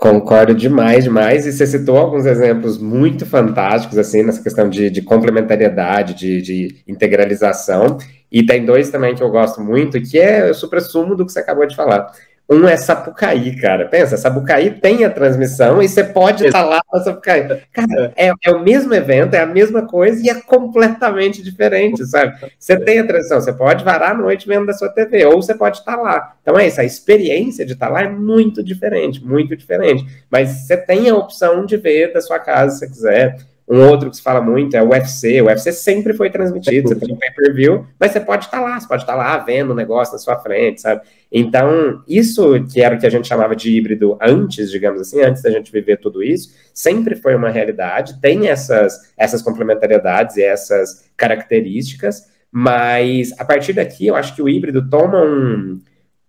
Concordo 0.02 0.56
demais, 0.56 1.04
demais. 1.04 1.46
E 1.46 1.52
você 1.52 1.68
citou 1.68 1.96
alguns 1.96 2.26
exemplos 2.26 2.80
muito 2.80 3.24
fantásticos, 3.24 4.00
assim, 4.00 4.24
nessa 4.24 4.42
questão 4.42 4.68
de, 4.68 4.90
de 4.90 5.00
complementariedade, 5.04 6.16
de, 6.16 6.42
de, 6.42 6.84
integralização. 6.88 8.00
E 8.32 8.44
tem 8.44 8.66
dois 8.66 8.90
também 8.90 9.14
que 9.14 9.22
eu 9.22 9.30
gosto 9.30 9.62
muito, 9.62 10.02
que 10.02 10.18
é 10.18 10.50
o 10.50 10.56
supra-sumo 10.56 11.16
do 11.16 11.24
que 11.24 11.32
você 11.32 11.38
acabou 11.38 11.68
de 11.68 11.76
falar. 11.76 12.12
Um 12.52 12.68
é 12.68 12.76
Sapucaí, 12.76 13.56
cara. 13.56 13.88
Pensa, 13.88 14.18
Sapucaí 14.18 14.72
tem 14.72 15.06
a 15.06 15.10
transmissão 15.10 15.82
e 15.82 15.88
você 15.88 16.04
pode 16.04 16.46
estar 16.46 16.66
lá 16.66 16.84
para 16.84 17.02
Sapucaí. 17.02 17.48
Cara, 17.72 18.12
é, 18.14 18.34
é, 18.44 18.52
o 18.52 18.62
mesmo 18.62 18.94
evento, 18.94 19.36
é 19.36 19.40
a 19.40 19.46
mesma 19.46 19.88
coisa 19.88 20.22
e 20.22 20.30
é 20.30 20.36
completamente 20.42 21.42
diferente, 21.42 22.06
sabe? 22.06 22.36
Você 22.60 22.78
tem 22.78 23.00
a 23.00 23.08
transmissão, 23.08 23.40
você 23.40 23.54
pode 23.54 23.86
varar 23.86 24.12
a 24.12 24.18
noite 24.18 24.46
vendo 24.46 24.66
da 24.66 24.74
sua 24.74 24.90
TV, 24.90 25.26
ou 25.28 25.42
você 25.42 25.56
pode 25.56 25.78
estar 25.78 25.96
lá. 25.96 26.36
Então 26.42 26.60
é 26.60 26.68
isso, 26.68 26.82
a 26.82 26.84
experiência 26.84 27.66
de 27.66 27.72
estar 27.72 27.88
lá 27.88 28.02
é 28.02 28.10
muito 28.10 28.62
diferente, 28.62 29.24
muito 29.26 29.56
diferente. 29.56 30.06
Mas 30.30 30.50
você 30.50 30.76
tem 30.76 31.08
a 31.08 31.16
opção 31.16 31.66
de 31.66 31.78
ver 31.78 32.12
da 32.12 32.20
sua 32.20 32.38
casa 32.38 32.72
se 32.72 32.80
você 32.80 32.88
quiser. 32.88 33.51
Um 33.72 33.88
outro 33.88 34.10
que 34.10 34.18
se 34.18 34.22
fala 34.22 34.42
muito 34.42 34.76
é 34.76 34.84
o 34.84 34.90
UFC. 34.90 35.42
O 35.42 35.46
UFC 35.46 35.72
sempre 35.72 36.14
foi 36.14 36.30
transmitido, 36.30 36.90
você 36.90 36.96
tem 36.96 37.14
um 37.14 37.18
pay-per-view, 37.18 37.88
mas 37.98 38.12
você 38.12 38.20
pode 38.20 38.44
estar 38.44 38.60
lá, 38.60 38.78
você 38.78 38.86
pode 38.86 39.04
estar 39.04 39.16
lá 39.16 39.38
vendo 39.38 39.72
o 39.72 39.74
negócio 39.74 40.12
na 40.12 40.20
sua 40.20 40.38
frente, 40.38 40.82
sabe? 40.82 41.04
Então, 41.32 42.04
isso 42.06 42.66
que 42.66 42.82
era 42.82 42.94
o 42.94 43.00
que 43.00 43.08
a 43.08 43.10
gente 43.10 43.30
chamava 43.30 43.56
de 43.56 43.72
híbrido 43.72 44.18
antes, 44.22 44.70
digamos 44.70 45.00
assim, 45.00 45.22
antes 45.22 45.42
da 45.42 45.50
gente 45.50 45.72
viver 45.72 45.96
tudo 46.02 46.22
isso, 46.22 46.54
sempre 46.74 47.16
foi 47.16 47.34
uma 47.34 47.50
realidade, 47.50 48.20
tem 48.20 48.50
essas, 48.50 49.14
essas 49.16 49.42
complementariedades 49.42 50.36
e 50.36 50.44
essas 50.44 51.10
características, 51.16 52.30
mas 52.52 53.32
a 53.40 53.46
partir 53.46 53.72
daqui 53.72 54.06
eu 54.06 54.18
acho 54.18 54.36
que 54.36 54.42
o 54.42 54.50
híbrido 54.50 54.90
toma 54.90 55.24
um, 55.24 55.80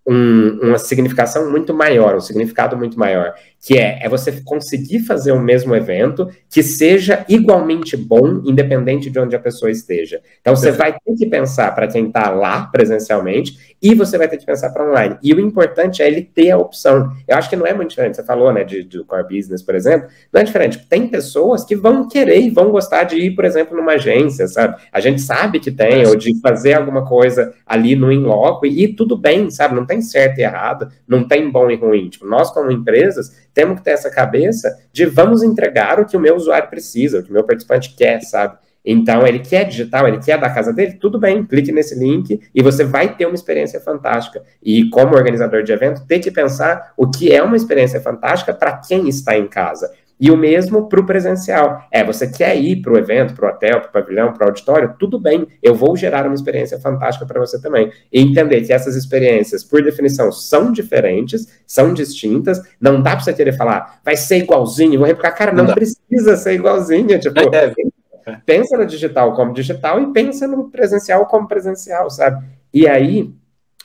um, 0.05 0.59
uma 0.61 0.77
significação 0.77 1.49
muito 1.49 1.73
maior, 1.73 2.15
um 2.15 2.21
significado 2.21 2.75
muito 2.77 2.99
maior, 2.99 3.33
que 3.65 3.77
é, 3.77 3.99
é 4.01 4.09
você 4.09 4.41
conseguir 4.43 4.99
fazer 4.99 5.31
o 5.31 5.39
mesmo 5.39 5.73
evento 5.73 6.29
que 6.49 6.61
seja 6.61 7.25
igualmente 7.29 7.95
bom, 7.95 8.41
independente 8.43 9.09
de 9.09 9.17
onde 9.17 9.35
a 9.35 9.39
pessoa 9.39 9.71
esteja. 9.71 10.21
Então, 10.41 10.53
você 10.53 10.69
vai 10.69 10.91
ter 10.91 11.15
que 11.17 11.25
pensar 11.25 11.73
para 11.73 11.87
quem 11.87 12.07
está 12.07 12.29
lá 12.29 12.65
presencialmente 12.65 13.75
e 13.81 13.95
você 13.95 14.17
vai 14.17 14.27
ter 14.27 14.37
que 14.37 14.45
pensar 14.45 14.69
para 14.71 14.89
online. 14.89 15.17
E 15.23 15.33
o 15.33 15.39
importante 15.39 16.01
é 16.01 16.07
ele 16.07 16.21
ter 16.21 16.51
a 16.51 16.57
opção. 16.57 17.11
Eu 17.25 17.37
acho 17.37 17.49
que 17.49 17.55
não 17.55 17.65
é 17.65 17.73
muito 17.73 17.89
diferente. 17.89 18.17
Você 18.17 18.23
falou, 18.23 18.51
né, 18.51 18.65
de, 18.65 18.83
do 18.83 19.05
core 19.05 19.23
business, 19.23 19.61
por 19.61 19.75
exemplo. 19.75 20.09
Não 20.31 20.41
é 20.41 20.43
diferente. 20.43 20.85
Tem 20.89 21.07
pessoas 21.07 21.63
que 21.63 21.75
vão 21.75 22.07
querer 22.07 22.41
e 22.41 22.49
vão 22.49 22.69
gostar 22.69 23.03
de 23.03 23.15
ir, 23.17 23.31
por 23.31 23.45
exemplo, 23.45 23.77
numa 23.77 23.93
agência, 23.93 24.45
sabe? 24.47 24.81
A 24.91 24.99
gente 24.99 25.21
sabe 25.21 25.59
que 25.59 25.71
tem, 25.71 26.05
ou 26.05 26.15
de 26.17 26.37
fazer 26.41 26.73
alguma 26.73 27.05
coisa 27.05 27.53
ali 27.65 27.95
no 27.95 28.11
in-loco 28.11 28.65
e, 28.65 28.83
e 28.83 28.87
tudo 28.93 29.17
bem, 29.17 29.49
sabe? 29.49 29.75
Não 29.75 29.85
tem 29.85 29.92
certo 30.01 30.39
e 30.39 30.43
errado, 30.43 30.89
não 31.07 31.27
tem 31.27 31.49
bom 31.49 31.69
e 31.69 31.75
ruim. 31.75 32.09
Tipo, 32.09 32.25
nós, 32.27 32.51
como 32.51 32.71
empresas, 32.71 33.47
temos 33.53 33.77
que 33.77 33.83
ter 33.83 33.91
essa 33.91 34.09
cabeça 34.09 34.75
de 34.91 35.05
vamos 35.05 35.43
entregar 35.43 35.99
o 35.99 36.05
que 36.05 36.17
o 36.17 36.19
meu 36.19 36.35
usuário 36.35 36.69
precisa, 36.69 37.19
o 37.19 37.23
que 37.23 37.29
o 37.29 37.33
meu 37.33 37.43
participante 37.43 37.95
quer, 37.95 38.21
sabe? 38.21 38.57
Então, 38.85 39.25
ele 39.25 39.39
quer 39.39 39.63
digital, 39.63 40.07
ele 40.07 40.19
quer 40.19 40.37
da 40.37 40.49
casa 40.49 40.73
dele, 40.73 40.93
tudo 40.93 41.17
bem, 41.17 41.45
clique 41.45 41.71
nesse 41.71 41.97
link 41.97 42.41
e 42.53 42.61
você 42.61 42.83
vai 42.83 43.15
ter 43.15 43.25
uma 43.25 43.35
experiência 43.35 43.79
fantástica. 43.79 44.43
E, 44.61 44.89
como 44.89 45.15
organizador 45.15 45.63
de 45.63 45.71
evento, 45.71 46.05
tem 46.05 46.19
que 46.19 46.29
pensar 46.29 46.93
o 46.97 47.09
que 47.09 47.31
é 47.31 47.41
uma 47.41 47.55
experiência 47.55 48.01
fantástica 48.01 48.53
para 48.53 48.77
quem 48.77 49.07
está 49.07 49.37
em 49.37 49.47
casa. 49.47 49.89
E 50.23 50.31
o 50.31 50.37
mesmo 50.37 50.87
para 50.87 51.01
o 51.01 51.05
presencial. 51.05 51.83
É, 51.91 52.01
você 52.01 52.25
quer 52.25 52.55
ir 52.55 52.77
para 52.77 52.93
o 52.93 52.97
evento, 52.97 53.33
para 53.33 53.45
o 53.45 53.49
hotel, 53.49 53.81
para 53.81 53.89
o 53.89 53.91
pavilhão, 53.91 54.31
para 54.31 54.45
o 54.45 54.47
auditório? 54.47 54.95
Tudo 54.97 55.19
bem, 55.19 55.45
eu 55.61 55.75
vou 55.75 55.97
gerar 55.97 56.25
uma 56.25 56.33
experiência 56.33 56.79
fantástica 56.79 57.25
para 57.25 57.41
você 57.41 57.61
também. 57.61 57.91
E 58.09 58.21
entender 58.21 58.61
que 58.61 58.71
essas 58.71 58.95
experiências, 58.95 59.65
por 59.65 59.83
definição, 59.83 60.31
são 60.31 60.71
diferentes, 60.71 61.61
são 61.67 61.93
distintas. 61.93 62.61
Não 62.79 63.01
dá 63.01 63.17
para 63.17 63.19
você 63.19 63.33
querer 63.33 63.51
falar, 63.51 63.99
vai 64.01 64.15
ser 64.15 64.37
igualzinho, 64.37 64.97
vou 64.97 65.05
replicar. 65.05 65.31
Cara, 65.31 65.51
não, 65.51 65.65
não 65.65 65.73
precisa 65.73 66.37
ser 66.37 66.53
igualzinho. 66.53 67.19
Tipo, 67.19 67.41
pensa 68.45 68.77
no 68.77 68.85
digital 68.85 69.33
como 69.33 69.53
digital 69.53 69.99
e 69.99 70.13
pensa 70.13 70.47
no 70.47 70.69
presencial 70.69 71.25
como 71.25 71.49
presencial, 71.49 72.09
sabe? 72.09 72.45
E 72.73 72.87
aí 72.87 73.29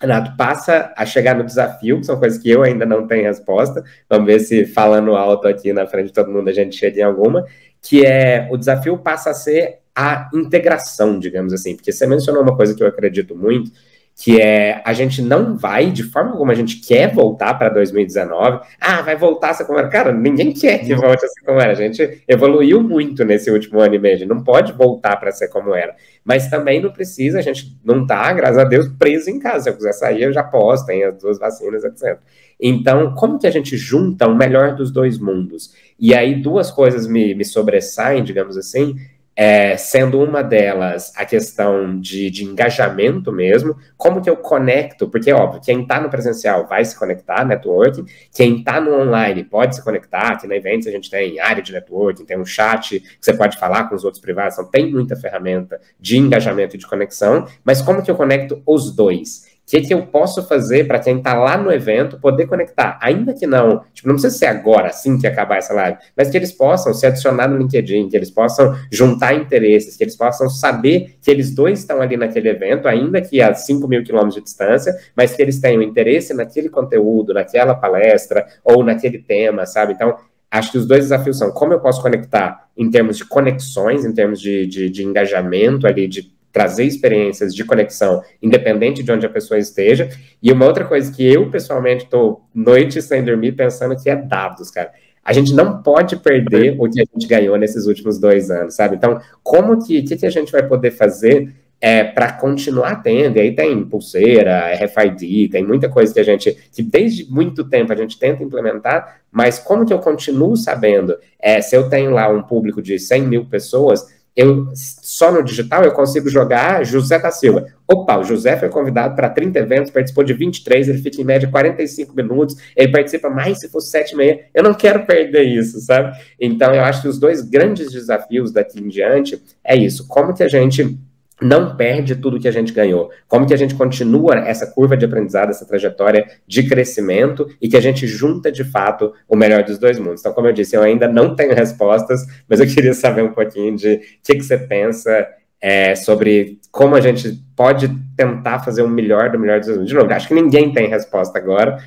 Renato, 0.01 0.37
passa 0.37 0.93
a 0.97 1.05
chegar 1.05 1.35
no 1.35 1.45
desafio, 1.45 1.99
que 1.99 2.07
são 2.07 2.19
coisas 2.19 2.41
que 2.41 2.49
eu 2.49 2.63
ainda 2.63 2.87
não 2.87 3.07
tenho 3.07 3.25
resposta. 3.25 3.83
Vamos 4.09 4.27
ver 4.27 4.39
se 4.41 4.65
falando 4.65 5.17
alto 5.17 5.49
aqui 5.49 5.73
na 5.73 5.87
frente 5.87 6.07
de 6.07 6.13
todo 6.13 6.31
mundo 6.31 6.49
a 6.49 6.53
gente 6.53 6.77
chega 6.77 7.01
em 7.01 7.03
alguma. 7.03 7.45
Que 7.83 8.07
é 8.07 8.49
o 8.51 8.57
desafio 8.57 8.99
passa 8.99 9.31
a 9.31 9.35
ser 9.35 9.79
a 9.95 10.31
integração, 10.33 11.19
digamos 11.19 11.53
assim. 11.53 11.75
Porque 11.75 11.91
você 11.91 12.07
mencionou 12.07 12.43
uma 12.43 12.57
coisa 12.57 12.75
que 12.75 12.83
eu 12.83 12.87
acredito 12.87 13.35
muito, 13.35 13.73
que 14.21 14.41
é 14.41 14.83
a 14.85 14.93
gente 14.93 15.23
não 15.23 15.57
vai, 15.57 15.93
de 15.93 16.03
forma 16.03 16.33
alguma, 16.33 16.53
a 16.53 16.57
gente 16.57 16.81
quer 16.81 17.15
voltar 17.15 17.55
para 17.55 17.69
2019. 17.69 18.67
Ah, 18.81 19.01
vai 19.01 19.15
voltar 19.15 19.51
a 19.51 19.55
ser 19.55 19.65
como 19.65 19.79
era. 19.79 19.89
Cara, 19.89 20.13
ninguém 20.13 20.53
quer 20.53 20.79
que 20.79 20.93
volte 20.93 21.25
a 21.25 21.29
ser 21.29 21.41
como 21.47 21.61
era. 21.61 21.71
A 21.71 21.77
gente 21.77 22.25
evoluiu 22.27 22.83
muito 22.83 23.25
nesse 23.25 23.49
último 23.49 23.79
ano 23.79 23.95
e 23.95 23.99
meio. 23.99 24.17
A 24.17 24.19
gente 24.19 24.29
não 24.29 24.43
pode 24.43 24.73
voltar 24.73 25.17
para 25.19 25.31
ser 25.31 25.47
como 25.49 25.73
era. 25.73 25.95
Mas 26.25 26.51
também 26.51 26.83
não 26.83 26.91
precisa, 26.91 27.39
a 27.39 27.43
gente 27.43 27.79
não 27.85 28.03
está, 28.03 28.33
graças 28.33 28.59
a 28.59 28.65
Deus, 28.65 28.89
preso 28.99 29.31
em 29.31 29.39
casa. 29.39 29.65
Se 29.65 29.71
eu 29.71 29.77
quiser 29.77 29.93
sair, 29.93 30.23
eu 30.25 30.33
já 30.33 30.43
posso, 30.43 30.85
tem 30.85 31.05
as 31.05 31.17
duas 31.17 31.39
vacinas, 31.39 31.85
etc. 31.85 32.19
Então, 32.61 33.15
como 33.15 33.39
que 33.39 33.47
a 33.47 33.53
gente 33.53 33.77
junta 33.77 34.27
o 34.27 34.37
melhor 34.37 34.75
dos 34.75 34.91
dois 34.91 35.17
mundos? 35.17 35.73
E 35.97 36.13
aí, 36.13 36.35
duas 36.35 36.73
coisas 36.73 37.07
me, 37.07 37.37
me 37.37 37.45
sobressaem, 37.45 38.25
digamos 38.25 38.57
assim 38.57 38.97
é, 39.41 39.77
sendo 39.77 40.21
uma 40.21 40.43
delas 40.43 41.13
a 41.15 41.25
questão 41.25 42.01
de, 42.01 42.29
de, 42.29 42.43
engajamento 42.43 43.31
mesmo, 43.31 43.77
como 43.97 44.21
que 44.21 44.29
eu 44.29 44.37
conecto, 44.37 45.09
porque, 45.09 45.33
óbvio, 45.33 45.61
quem 45.65 45.83
está 45.83 46.01
no 46.01 46.11
presencial 46.11 46.67
vai 46.67 46.85
se 46.85 46.99
conectar, 46.99 47.45
networking, 47.45 48.05
quem 48.35 48.59
está 48.59 48.81
no 48.81 49.01
online 49.01 49.45
pode 49.45 49.77
se 49.77 49.85
conectar, 49.85 50.33
aqui 50.33 50.49
na 50.49 50.57
Events 50.57 50.89
a 50.89 50.91
gente 50.91 51.09
tem 51.09 51.39
área 51.39 51.63
de 51.63 51.73
networking, 51.73 52.25
tem 52.25 52.37
um 52.37 52.45
chat 52.45 52.99
que 52.99 53.17
você 53.21 53.33
pode 53.33 53.57
falar 53.59 53.85
com 53.85 53.95
os 53.95 54.03
outros 54.03 54.21
privados, 54.21 54.59
então 54.59 54.69
tem 54.69 54.91
muita 54.91 55.15
ferramenta 55.15 55.81
de 56.01 56.19
engajamento 56.19 56.75
e 56.75 56.79
de 56.81 56.89
conexão, 56.89 57.47
mas 57.63 57.81
como 57.81 58.03
que 58.03 58.11
eu 58.11 58.17
conecto 58.17 58.61
os 58.67 58.91
dois? 58.91 59.48
O 59.69 59.71
que, 59.71 59.83
que 59.83 59.93
eu 59.93 60.07
posso 60.07 60.49
fazer 60.49 60.87
para 60.87 60.99
quem 60.99 61.19
está 61.19 61.35
lá 61.35 61.59
no 61.59 61.71
evento 61.71 62.19
poder 62.19 62.47
conectar? 62.47 62.99
Ainda 63.03 63.35
que 63.35 63.47
não, 63.47 63.83
tipo, 63.93 64.09
não 64.09 64.15
precisa 64.15 64.35
ser 64.35 64.47
agora, 64.47 64.89
assim 64.89 65.19
que 65.19 65.27
acabar 65.27 65.59
essa 65.59 65.75
live, 65.75 65.99
mas 66.17 66.31
que 66.31 66.39
eles 66.39 66.51
possam 66.51 66.95
se 66.95 67.07
adicionar 67.07 67.49
no 67.49 67.59
LinkedIn, 67.59 68.09
que 68.09 68.17
eles 68.17 68.31
possam 68.31 68.75
juntar 68.91 69.35
interesses, 69.35 69.95
que 69.95 70.03
eles 70.03 70.17
possam 70.17 70.49
saber 70.49 71.19
que 71.21 71.31
eles 71.31 71.55
dois 71.55 71.81
estão 71.81 72.01
ali 72.01 72.17
naquele 72.17 72.49
evento, 72.49 72.89
ainda 72.89 73.21
que 73.21 73.43
a 73.43 73.53
5 73.53 73.87
mil 73.87 74.03
quilômetros 74.03 74.37
de 74.37 74.41
distância, 74.41 74.97
mas 75.15 75.37
que 75.37 75.43
eles 75.43 75.61
tenham 75.61 75.83
interesse 75.83 76.33
naquele 76.33 76.71
conteúdo, 76.71 77.35
naquela 77.35 77.75
palestra 77.75 78.47
ou 78.65 78.83
naquele 78.83 79.19
tema, 79.19 79.67
sabe? 79.67 79.93
Então, 79.93 80.17
acho 80.51 80.73
que 80.73 80.79
os 80.79 80.87
dois 80.87 81.01
desafios 81.01 81.37
são 81.37 81.51
como 81.51 81.75
eu 81.75 81.81
posso 81.81 82.01
conectar 82.01 82.71
em 82.75 82.91
termos 82.91 83.19
de 83.19 83.27
conexões, 83.27 84.03
em 84.03 84.15
termos 84.15 84.41
de, 84.41 84.67
de, 84.67 84.89
de 84.89 85.05
engajamento 85.05 85.87
ali, 85.87 86.09
de 86.09 86.38
trazer 86.53 86.85
experiências 86.85 87.55
de 87.55 87.65
conexão, 87.65 88.23
independente 88.43 89.03
de 89.03 89.13
onde 89.13 89.27
a 89.27 89.31
pessoa 89.31 89.59
esteja. 89.59 90.09
E 90.43 90.51
uma 90.51 90.67
outra 90.67 90.85
coisa 90.85 91.13
que 91.13 91.27
eu, 91.27 91.51
pessoalmente, 91.51 92.05
estou 92.05 92.43
noite 92.55 93.01
sem 93.03 93.23
dormir 93.23 93.53
pensando 93.53 93.97
que 93.97 94.09
é 94.09 94.17
dados, 94.17 94.71
cara. 94.71 94.91
A 95.29 95.33
gente 95.35 95.53
não 95.53 95.83
pode 95.83 96.17
perder 96.17 96.75
o 96.79 96.89
que 96.89 97.03
a 97.03 97.05
gente 97.05 97.27
ganhou 97.27 97.57
nesses 97.59 97.87
últimos 97.87 98.19
dois 98.19 98.51
anos, 98.51 98.75
sabe? 98.75 98.97
Então, 98.97 99.21
como 99.43 99.85
que, 99.85 100.03
que, 100.03 100.17
que 100.17 100.25
a 100.25 100.31
gente 100.31 100.51
vai 100.51 100.67
poder 100.67 100.91
fazer 100.91 101.55
é, 101.81 102.03
para 102.03 102.33
continuar 102.33 103.03
tendo? 103.03 103.37
E 103.37 103.41
aí 103.41 103.55
tem 103.55 103.85
pulseira, 103.85 104.73
RFID, 104.73 105.51
tem 105.51 105.63
muita 105.63 105.87
coisa 105.87 106.15
que 106.15 106.21
a 106.21 106.23
gente, 106.23 106.57
que 106.73 106.83
desde 106.83 107.31
muito 107.31 107.63
tempo 107.69 107.93
a 107.93 107.97
gente 107.97 108.19
tenta 108.19 108.43
implementar, 108.43 109.21
mas 109.31 109.59
como 109.59 109.85
que 109.85 109.93
eu 109.93 109.99
continuo 109.99 110.57
sabendo? 110.57 111.15
É, 111.39 111.61
se 111.61 111.77
eu 111.77 111.91
tenho 111.91 112.11
lá 112.11 112.31
um 112.31 112.43
público 112.43 112.81
de 112.81 112.99
100 112.99 113.23
mil 113.27 113.45
pessoas, 113.45 114.07
eu 114.39 114.69
só 114.73 115.33
no 115.33 115.43
digital 115.43 115.83
eu 115.83 115.91
consigo 115.91 116.29
jogar 116.29 116.87
José 116.87 117.19
da 117.19 117.29
Silva. 117.29 117.67
Opa, 117.89 118.19
o 118.19 118.23
José 118.23 118.57
foi 118.57 118.69
convidado 118.69 119.17
para 119.17 119.29
30 119.29 119.59
eventos, 119.59 119.91
participou 119.91 120.23
de 120.23 120.33
23, 120.33 120.89
ele 120.89 120.99
fica 120.99 121.21
em 121.21 121.25
média 121.25 121.51
45 121.51 122.15
minutos, 122.15 122.55
ele 122.77 122.93
participa 122.93 123.29
mais 123.29 123.59
se 123.59 123.69
fosse 123.69 123.91
7 123.91 124.13
e 124.13 124.17
meia. 124.17 124.45
Eu 124.55 124.63
não 124.63 124.75
quero 124.75 125.05
perder 125.05 125.43
isso, 125.43 125.81
sabe? 125.81 126.17
Então 126.39 126.73
eu 126.73 126.85
acho 126.85 127.03
que 127.03 127.09
os 127.09 127.19
dois 127.19 127.43
grandes 127.43 127.91
desafios 127.91 128.53
daqui 128.53 128.79
em 128.79 128.87
diante 128.87 129.43
é 129.65 129.75
isso. 129.75 130.07
Como 130.07 130.33
que 130.33 130.45
a 130.45 130.49
gente 130.49 130.97
não 131.41 131.77
perde 131.77 132.17
tudo 132.17 132.39
que 132.41 132.49
a 132.49 132.53
gente 132.53 132.73
ganhou. 132.73 133.11
Como 133.27 133.47
que 133.47 133.55
a 133.55 133.57
gente 133.57 133.75
continua 133.75 134.37
essa 134.37 134.67
curva 134.67 134.97
de 134.97 135.05
aprendizado, 135.05 135.51
essa 135.51 135.67
trajetória 135.67 136.27
de 136.47 136.69
crescimento 136.69 137.47
e 137.61 137.69
que 137.69 137.77
a 137.77 137.81
gente 137.81 138.07
junta 138.07 138.51
de 138.51 138.65
fato 138.65 139.13
o 139.29 139.37
melhor 139.37 139.63
dos 139.63 139.79
dois 139.79 139.99
mundos. 139.99 140.21
Então, 140.21 140.33
como 140.33 140.49
eu 140.49 140.53
disse, 140.53 140.77
eu 140.77 140.83
ainda 140.83 141.09
não 141.09 141.35
tenho 141.35 141.55
respostas, 141.55 142.27
mas 142.49 142.61
eu 142.61 142.67
queria 142.67 142.95
saber 142.95 143.23
um 143.23 143.33
pouquinho 143.33 143.77
de 143.77 143.95
o 143.95 144.01
que, 144.23 144.35
que 144.37 144.43
você 144.43 144.59
pensa 144.59 145.27
é, 145.61 145.95
sobre 145.95 146.59
como 146.71 146.95
a 146.95 147.01
gente 147.01 147.33
pode 147.57 147.89
tentar 148.17 148.61
fazer 148.61 148.83
o 148.83 148.89
melhor 148.89 149.31
do 149.31 149.39
melhor 149.39 149.61
dos 149.61 149.87
De 149.87 149.95
novo, 149.95 150.13
acho 150.13 150.29
que 150.29 150.35
ninguém 150.35 150.73
tem 150.73 150.89
resposta 150.89 151.39
agora. 151.39 151.79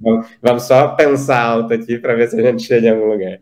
Vamos, 0.00 0.26
vamos 0.42 0.62
só 0.64 0.88
pensar 0.88 1.42
alto 1.42 1.72
aqui 1.72 1.98
para 1.98 2.14
ver 2.14 2.28
se 2.28 2.38
a 2.38 2.42
gente 2.42 2.62
chega 2.62 2.88
em 2.88 2.90
algum 2.90 3.12
lugar. 3.12 3.38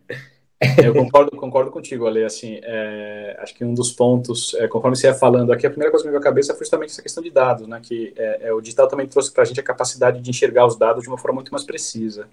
Eu 0.83 0.95
concordo, 0.95 1.37
concordo 1.37 1.71
contigo, 1.71 2.07
Ale. 2.07 2.25
Assim, 2.25 2.59
é, 2.63 3.37
acho 3.41 3.55
que 3.55 3.65
um 3.65 3.75
dos 3.75 3.93
pontos, 3.93 4.55
é, 4.55 4.67
conforme 4.67 4.97
você 4.97 5.07
ia 5.07 5.15
falando 5.15 5.53
aqui, 5.53 5.67
a 5.67 5.71
primeira 5.71 5.91
coisa 5.91 6.03
que 6.03 6.09
me 6.09 6.13
veio 6.13 6.21
à 6.21 6.25
cabeça 6.25 6.55
foi 6.55 6.65
justamente 6.65 6.91
essa 6.91 7.03
questão 7.03 7.23
de 7.23 7.31
dados, 7.31 7.69
né? 7.69 7.79
Que 7.83 8.15
é, 8.17 8.49
é 8.49 8.53
o 8.55 8.61
digital 8.61 8.89
também 8.89 9.07
trouxe 9.07 9.31
para 9.31 9.43
a 9.43 9.47
gente 9.47 9.61
a 9.61 9.63
capacidade 9.63 10.21
de 10.21 10.31
enxergar 10.31 10.67
os 10.67 10.77
dados 10.77 11.03
de 11.03 11.09
uma 11.09 11.19
forma 11.19 11.37
muito 11.37 11.53
mais 11.53 11.65
precisa. 11.65 12.27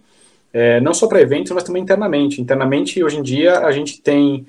É, 0.54 0.80
não 0.80 0.94
só 0.94 1.08
para 1.08 1.20
eventos, 1.20 1.52
mas 1.52 1.64
também 1.64 1.84
internamente. 1.84 2.42
Internamente, 2.42 3.04
hoje 3.04 3.18
em 3.18 3.24
dia, 3.24 3.60
a 3.60 3.72
gente 3.72 4.02
tem 4.02 4.46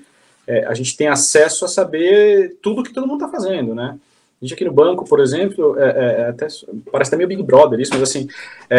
é, 0.47 0.65
a 0.65 0.73
gente 0.73 0.95
tem 0.95 1.07
acesso 1.07 1.65
a 1.65 1.67
saber 1.67 2.57
tudo 2.61 2.83
que 2.83 2.93
todo 2.93 3.07
mundo 3.07 3.25
está 3.25 3.37
fazendo, 3.37 3.75
né? 3.75 3.97
A 4.41 4.45
gente 4.45 4.53
aqui 4.53 4.63
no 4.63 4.71
banco, 4.71 5.03
por 5.03 5.19
exemplo, 5.19 5.75
até, 6.29 6.47
parece 6.91 7.09
até 7.09 7.17
meio 7.17 7.27
Big 7.27 7.41
Brother 7.41 7.79
isso, 7.79 7.91
mas 7.93 8.03
assim, 8.03 8.27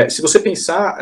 se 0.09 0.23
você 0.23 0.39
pensar, 0.39 0.97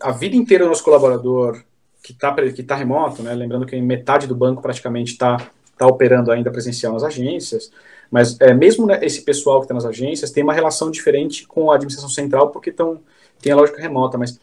a 0.00 0.12
vida 0.12 0.36
inteira 0.36 0.64
do 0.64 0.68
nosso 0.68 0.84
colaborador 0.84 1.60
que 2.02 2.12
está 2.12 2.34
que 2.34 2.62
tá 2.62 2.74
remoto, 2.74 3.22
né? 3.22 3.34
Lembrando 3.34 3.66
que 3.66 3.80
metade 3.80 4.26
do 4.26 4.34
banco 4.34 4.62
praticamente 4.62 5.12
está 5.12 5.36
tá 5.76 5.86
operando 5.86 6.30
ainda 6.30 6.50
presencial 6.50 6.92
nas 6.92 7.02
agências, 7.02 7.70
mas 8.10 8.38
é, 8.40 8.52
mesmo 8.52 8.86
né, 8.86 8.98
esse 9.02 9.22
pessoal 9.22 9.60
que 9.60 9.64
está 9.64 9.74
nas 9.74 9.84
agências 9.84 10.30
tem 10.30 10.42
uma 10.42 10.52
relação 10.52 10.90
diferente 10.90 11.46
com 11.46 11.70
a 11.70 11.76
administração 11.76 12.10
central 12.10 12.50
porque 12.50 12.70
tão, 12.70 13.00
tem 13.40 13.52
a 13.52 13.56
lógica 13.56 13.80
remota, 13.80 14.18
mas 14.18 14.38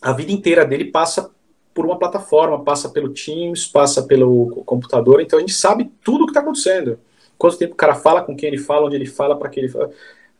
a 0.00 0.12
vida 0.12 0.30
inteira 0.30 0.64
dele 0.64 0.84
passa 0.84 1.30
por 1.74 1.84
uma 1.84 1.98
plataforma, 1.98 2.62
passa 2.62 2.88
pelo 2.88 3.10
Teams, 3.10 3.66
passa 3.66 4.02
pelo 4.02 4.62
computador, 4.66 5.20
então 5.20 5.38
a 5.38 5.40
gente 5.40 5.54
sabe 5.54 5.90
tudo 6.04 6.22
o 6.22 6.26
que 6.26 6.30
está 6.30 6.40
acontecendo. 6.40 6.98
Quanto 7.38 7.56
tempo 7.56 7.72
o 7.72 7.76
cara 7.76 7.94
fala, 7.94 8.22
com 8.22 8.36
quem 8.36 8.48
ele 8.48 8.58
fala, 8.58 8.86
onde 8.86 8.96
ele 8.96 9.06
fala, 9.06 9.36
para 9.36 9.48
que 9.48 9.60
ele 9.60 9.68
fala 9.68 9.90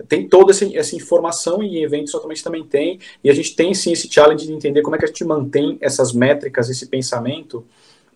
tem 0.08 0.28
toda 0.28 0.52
essa, 0.52 0.64
essa, 0.76 0.96
informação 0.96 1.62
e 1.62 1.82
eventos 1.82 2.12
totalmente 2.12 2.42
também 2.42 2.64
tem, 2.64 2.98
e 3.22 3.30
a 3.30 3.34
gente 3.34 3.54
tem 3.54 3.74
sim 3.74 3.92
esse 3.92 4.10
challenge 4.10 4.46
de 4.46 4.52
entender 4.52 4.82
como 4.82 4.96
é 4.96 4.98
que 4.98 5.04
a 5.04 5.08
gente 5.08 5.24
mantém 5.24 5.78
essas 5.80 6.12
métricas, 6.12 6.68
esse 6.68 6.86
pensamento 6.86 7.64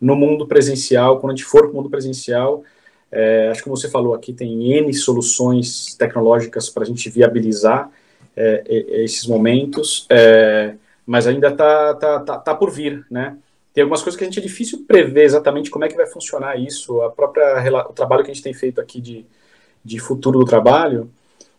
no 0.00 0.16
mundo 0.16 0.46
presencial, 0.46 1.18
quando 1.18 1.32
a 1.32 1.36
gente 1.36 1.44
for 1.44 1.62
para 1.62 1.70
o 1.70 1.74
mundo 1.74 1.90
presencial, 1.90 2.62
é, 3.10 3.48
acho 3.48 3.60
que 3.60 3.64
como 3.64 3.76
você 3.76 3.88
falou 3.88 4.14
aqui, 4.14 4.32
tem 4.32 4.72
N 4.72 4.92
soluções 4.92 5.94
tecnológicas 5.94 6.68
para 6.68 6.82
a 6.82 6.86
gente 6.86 7.08
viabilizar 7.08 7.90
é, 8.36 8.64
esses 9.04 9.26
momentos, 9.26 10.06
é, 10.10 10.74
mas 11.06 11.26
ainda 11.26 11.48
está 11.48 11.94
tá, 11.94 12.20
tá, 12.20 12.38
tá 12.38 12.54
por 12.54 12.70
vir, 12.70 13.06
né? 13.10 13.36
Tem 13.72 13.82
algumas 13.82 14.02
coisas 14.02 14.16
que 14.16 14.24
a 14.24 14.26
gente 14.26 14.38
é 14.38 14.42
difícil 14.42 14.84
prever 14.86 15.24
exatamente 15.24 15.68
como 15.68 15.84
é 15.84 15.88
que 15.88 15.96
vai 15.96 16.06
funcionar 16.06 16.56
isso, 16.56 17.00
a 17.02 17.10
própria, 17.10 17.84
o 17.88 17.92
trabalho 17.92 18.22
que 18.24 18.30
a 18.30 18.34
gente 18.34 18.42
tem 18.42 18.54
feito 18.54 18.80
aqui 18.80 19.00
de, 19.00 19.26
de 19.84 19.98
futuro 19.98 20.38
do 20.38 20.44
trabalho, 20.44 21.10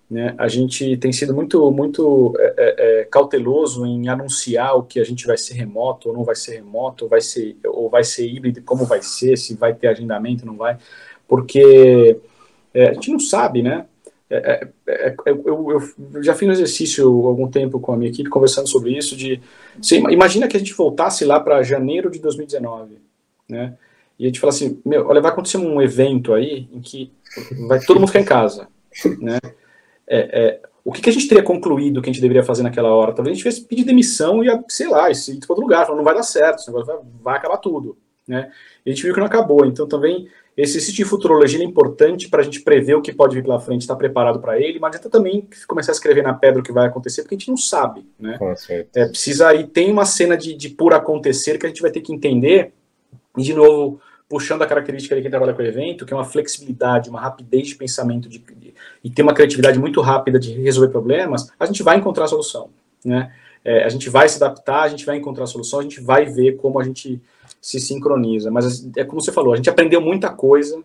né? 0.09 0.35
A 0.37 0.47
gente 0.47 0.97
tem 0.97 1.11
sido 1.11 1.33
muito, 1.33 1.71
muito 1.71 2.33
é, 2.37 2.53
é, 2.57 2.75
é, 2.77 3.03
cauteloso 3.05 3.85
em 3.85 4.07
anunciar 4.07 4.77
o 4.77 4.83
que 4.83 4.99
a 4.99 5.03
gente 5.03 5.25
vai 5.25 5.37
ser 5.37 5.55
remoto 5.55 6.09
ou 6.09 6.15
não 6.15 6.23
vai 6.23 6.35
ser 6.35 6.55
remoto, 6.55 7.05
ou 7.05 7.09
vai 7.09 7.21
ser, 7.21 7.57
ou 7.65 7.89
vai 7.89 8.03
ser 8.03 8.27
híbrido, 8.27 8.61
como 8.61 8.85
vai 8.85 9.01
ser, 9.01 9.37
se 9.37 9.55
vai 9.55 9.73
ter 9.73 9.87
agendamento, 9.87 10.45
não 10.45 10.55
vai, 10.55 10.77
porque 11.27 12.19
é, 12.73 12.89
a 12.89 12.93
gente 12.93 13.11
não 13.11 13.19
sabe, 13.19 13.63
né? 13.63 13.85
É, 14.29 14.67
é, 14.87 15.15
eu, 15.25 15.71
eu, 15.71 16.23
já 16.23 16.33
fiz 16.33 16.47
um 16.47 16.51
exercício 16.51 17.07
algum 17.27 17.47
tempo 17.47 17.79
com 17.79 17.93
a 17.93 17.97
minha 17.97 18.09
equipe 18.09 18.29
conversando 18.29 18.67
sobre 18.67 18.95
isso. 18.97 19.15
De, 19.15 19.39
imagina 20.09 20.47
que 20.47 20.57
a 20.57 20.59
gente 20.59 20.73
voltasse 20.73 21.23
lá 21.23 21.39
para 21.39 21.61
janeiro 21.63 22.09
de 22.09 22.19
2019, 22.19 22.97
né? 23.47 23.75
E 24.17 24.23
a 24.23 24.27
gente 24.27 24.39
fala 24.39 24.51
assim: 24.51 24.79
meu, 24.85 25.07
olha, 25.07 25.21
vai 25.21 25.31
acontecer 25.31 25.57
um 25.57 25.81
evento 25.81 26.33
aí 26.33 26.67
em 26.71 26.81
que 26.81 27.11
vai 27.67 27.79
todo 27.79 27.99
mundo 27.99 28.07
ficar 28.07 28.21
em 28.21 28.25
casa, 28.25 28.67
né? 29.19 29.37
É, 30.07 30.17
é, 30.17 30.61
o 30.83 30.91
que, 30.91 31.01
que, 31.01 31.09
a 31.09 31.13
gente 31.13 31.27
teria 31.27 31.43
concluído 31.43 32.01
que 32.01 32.09
a 32.09 32.13
gente 32.13 32.21
deveria 32.21 32.43
fazer 32.43 32.63
naquela 32.63 32.93
hora? 32.93 33.13
Talvez 33.13 33.31
a 33.31 33.35
gente 33.35 33.43
tivesse 33.43 33.67
pedir 33.67 33.83
demissão 33.83 34.43
e, 34.43 34.47
sei 34.67 34.87
lá, 34.87 35.09
ir 35.09 35.15
para 35.15 35.47
outro 35.49 35.61
lugar, 35.61 35.85
falando, 35.85 35.97
não 35.97 36.05
vai 36.05 36.13
dar 36.13 36.23
certo, 36.23 36.59
esse 36.59 36.67
negócio 36.67 36.87
vai, 36.87 36.97
vai 37.21 37.37
acabar 37.37 37.57
tudo. 37.57 37.97
Né? 38.27 38.51
E 38.85 38.89
a 38.89 38.93
gente 38.93 39.03
viu 39.03 39.13
que 39.13 39.19
não 39.19 39.27
acabou, 39.27 39.65
então 39.65 39.87
também 39.87 40.27
esse 40.57 40.71
exercício 40.77 40.95
de 40.95 41.03
futurologia 41.03 41.59
é 41.59 41.63
importante 41.63 42.29
para 42.29 42.41
a 42.41 42.43
gente 42.43 42.61
prever 42.61 42.95
o 42.95 43.01
que 43.01 43.11
pode 43.11 43.35
vir 43.35 43.43
pela 43.43 43.59
frente, 43.59 43.81
estar 43.81 43.95
preparado 43.95 44.39
para 44.39 44.59
ele, 44.59 44.79
mas 44.79 44.95
adianta 44.95 45.09
também 45.09 45.47
começar 45.67 45.91
a 45.91 45.93
escrever 45.93 46.23
na 46.23 46.33
pedra 46.33 46.61
o 46.61 46.63
que 46.63 46.71
vai 46.71 46.87
acontecer, 46.87 47.23
porque 47.23 47.35
a 47.35 47.37
gente 47.37 47.49
não 47.49 47.57
sabe, 47.57 48.07
né? 48.17 48.37
É, 48.95 49.05
precisa 49.05 49.49
aí, 49.49 49.67
tem 49.67 49.91
uma 49.91 50.05
cena 50.05 50.37
de, 50.37 50.53
de 50.53 50.69
por 50.69 50.93
acontecer 50.93 51.57
que 51.57 51.65
a 51.65 51.69
gente 51.69 51.81
vai 51.81 51.91
ter 51.91 51.99
que 51.99 52.13
entender, 52.13 52.71
e 53.37 53.43
de 53.43 53.53
novo, 53.53 53.99
puxando 54.29 54.61
a 54.61 54.65
característica 54.65 55.13
de 55.13 55.21
quem 55.21 55.29
trabalha 55.29 55.53
com 55.53 55.61
o 55.61 55.65
evento, 55.65 56.05
que 56.05 56.13
é 56.13 56.15
uma 56.15 56.23
flexibilidade, 56.23 57.09
uma 57.09 57.19
rapidez 57.19 57.67
de 57.67 57.75
pensamento 57.75 58.29
de, 58.29 58.39
e 59.05 59.09
ter 59.11 59.21
uma 59.21 59.35
criatividade 59.35 59.77
muito 59.77 60.01
rápida 60.01 60.39
de 60.39 60.51
resolver 60.53 60.91
problemas, 60.91 61.51
a 61.59 61.65
gente 61.67 61.83
vai 61.83 61.95
encontrar 61.95 62.25
a 62.25 62.27
solução, 62.27 62.71
né? 63.05 63.31
É, 63.63 63.83
a 63.83 63.89
gente 63.89 64.09
vai 64.09 64.27
se 64.27 64.43
adaptar, 64.43 64.81
a 64.81 64.87
gente 64.87 65.05
vai 65.05 65.15
encontrar 65.15 65.43
a 65.43 65.47
solução, 65.47 65.79
a 65.79 65.83
gente 65.83 66.01
vai 66.01 66.25
ver 66.25 66.57
como 66.57 66.79
a 66.79 66.83
gente 66.83 67.21
se 67.61 67.79
sincroniza. 67.79 68.49
Mas 68.49 68.87
é 68.97 69.03
como 69.03 69.21
você 69.21 69.31
falou, 69.31 69.53
a 69.53 69.57
gente 69.57 69.69
aprendeu 69.69 70.01
muita 70.01 70.31
coisa, 70.31 70.83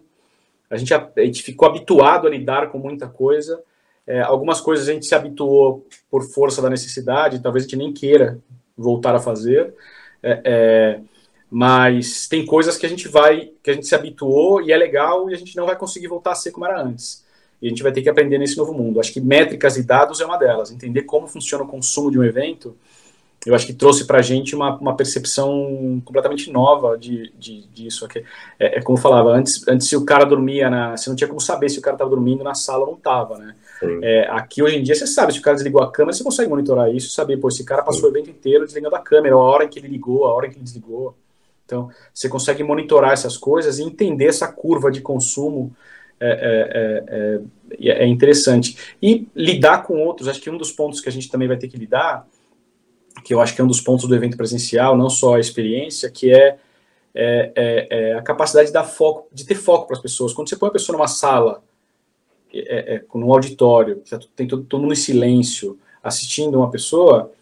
a 0.69 0.77
gente, 0.77 0.93
a, 0.93 1.11
a 1.17 1.21
gente 1.23 1.43
ficou 1.43 1.67
habituado 1.67 2.27
a 2.27 2.31
lidar 2.31 2.69
com 2.71 2.79
muita 2.79 3.09
coisa. 3.09 3.59
É, 4.07 4.21
algumas 4.21 4.61
coisas 4.61 4.87
a 4.87 4.93
gente 4.93 5.07
se 5.07 5.15
habituou 5.15 5.87
por 6.11 6.23
força 6.23 6.61
da 6.61 6.69
necessidade, 6.69 7.41
talvez 7.41 7.65
a 7.65 7.69
gente 7.69 7.79
nem 7.79 7.91
queira 7.91 8.39
voltar 8.77 9.15
a 9.15 9.21
fazer. 9.21 9.73
É, 10.23 10.43
é 10.45 11.01
mas 11.51 12.29
tem 12.29 12.47
coisas 12.47 12.77
que 12.77 12.87
a 12.87 12.89
gente 12.89 13.09
vai, 13.09 13.51
que 13.63 13.71
a 13.71 13.73
gente 13.73 13.87
se 13.87 13.95
habituou 13.95 14.63
e 14.63 14.71
é 14.71 14.77
legal 14.77 15.29
e 15.29 15.35
a 15.35 15.37
gente 15.37 15.57
não 15.57 15.67
vai 15.67 15.75
conseguir 15.75 16.07
voltar 16.07 16.33
a 16.33 16.35
ser 16.35 16.53
como 16.53 16.67
era 16.67 16.81
antes. 16.81 17.25
E 17.61 17.67
a 17.67 17.69
gente 17.69 17.83
vai 17.83 17.93
ter 17.93 18.03
que 18.03 18.09
aprender 18.09 18.39
nesse 18.39 18.57
novo 18.57 18.73
mundo. 18.73 19.01
Acho 19.01 19.13
que 19.13 19.21
métricas 19.21 19.77
e 19.77 19.83
dados 19.83 20.21
é 20.21 20.25
uma 20.25 20.37
delas. 20.37 20.71
Entender 20.71 21.03
como 21.03 21.27
funciona 21.27 21.65
o 21.65 21.67
consumo 21.67 22.11
de 22.11 22.19
um 22.19 22.25
evento, 22.25 22.75
eu 23.47 23.55
acho 23.55 23.67
que 23.67 23.73
trouxe 23.73 24.07
para 24.07 24.19
a 24.19 24.23
gente 24.23 24.55
uma, 24.55 24.77
uma 24.77 24.95
percepção 24.95 26.01
completamente 26.05 26.51
nova 26.51 26.99
de, 26.99 27.33
de, 27.39 27.67
disso. 27.69 28.07
É, 28.59 28.79
é 28.79 28.83
como 28.83 28.99
eu 28.99 29.03
falava, 29.03 29.31
antes, 29.31 29.67
antes 29.67 29.89
se 29.89 29.97
o 29.97 30.05
cara 30.05 30.25
dormia, 30.25 30.69
na, 30.69 30.97
você 30.97 31.09
não 31.09 31.17
tinha 31.17 31.29
como 31.29 31.41
saber 31.41 31.71
se 31.71 31.79
o 31.79 31.83
cara 31.83 31.95
estava 31.95 32.11
dormindo 32.11 32.45
na 32.45 32.55
sala 32.55 32.81
ou 32.81 32.89
não 32.89 32.99
estava, 32.99 33.39
né? 33.39 33.55
É, 34.03 34.29
aqui 34.31 34.63
hoje 34.63 34.77
em 34.77 34.83
dia 34.83 34.95
você 34.95 35.07
sabe, 35.07 35.33
se 35.33 35.39
o 35.39 35.43
cara 35.43 35.57
desligou 35.57 35.83
a 35.83 35.91
câmera, 35.91 36.15
você 36.15 36.23
consegue 36.23 36.51
monitorar 36.51 36.95
isso, 36.95 37.11
saber, 37.13 37.39
pô, 37.39 37.49
esse 37.49 37.65
cara 37.65 37.83
passou 37.83 38.03
Sim. 38.03 38.07
o 38.09 38.11
evento 38.11 38.29
inteiro 38.29 38.67
desligando 38.67 38.95
a 38.95 39.01
câmera, 39.01 39.35
a 39.35 39.39
hora 39.39 39.65
em 39.65 39.69
que 39.69 39.79
ele 39.79 39.89
ligou, 39.89 40.27
a 40.27 40.35
hora 40.35 40.47
em 40.47 40.51
que 40.51 40.57
ele 40.57 40.65
desligou. 40.65 41.15
Então, 41.65 41.89
você 42.13 42.29
consegue 42.29 42.63
monitorar 42.63 43.13
essas 43.13 43.39
coisas 43.39 43.79
e 43.79 43.83
entender 43.83 44.27
essa 44.27 44.49
curva 44.49 44.91
de 44.91 45.01
consumo 45.01 45.75
é, 46.21 47.41
é, 47.79 47.89
é, 47.89 48.05
é, 48.05 48.07
interessante. 48.07 48.77
E 49.03 49.27
lidar 49.35 49.83
com 49.85 49.99
outros, 50.05 50.29
acho 50.29 50.41
que 50.41 50.51
um 50.51 50.59
dos 50.59 50.71
pontos 50.71 51.01
que 51.01 51.09
a 51.09 51.13
gente 51.13 51.31
também 51.31 51.49
vai 51.49 51.57
ter 51.57 51.69
que 51.69 51.77
lidar, 51.77 52.27
que 53.25 53.33
eu 53.33 53.41
acho 53.41 53.55
que 53.55 53.61
é 53.61 53.65
um 53.65 53.69
dos 53.69 53.81
pontos 53.81 54.07
do 54.07 54.15
evento 54.15 54.37
presencial, 54.37 54.97
não 54.97 55.09
só 55.09 55.37
a 55.37 55.41
experiência, 55.41 56.11
que 56.11 56.33
é, 56.33 56.59
é, 57.15 57.53
é, 57.55 57.87
é 57.91 58.15
a 58.15 58.23
capacidade 58.23 58.69
de 58.69 58.73
dar 58.73 58.85
foco, 58.85 59.29
de 59.33 59.45
ter 59.45 59.55
foco 59.55 59.87
para 59.87 59.97
as 59.97 60.03
pessoas. 60.03 60.33
Quando 60.33 60.49
você 60.49 60.57
põe 60.57 60.69
a 60.69 60.73
pessoa 60.73 60.97
numa 60.97 61.09
sala, 61.09 61.63
é, 62.53 62.97
é, 62.97 63.05
num 63.15 63.33
auditório, 63.33 64.03
tem 64.37 64.47
todo, 64.47 64.65
todo 64.65 64.81
mundo 64.83 64.93
em 64.93 64.97
silêncio, 64.97 65.79
assistindo 66.03 66.57
uma 66.59 66.71
pessoa, 66.71 67.33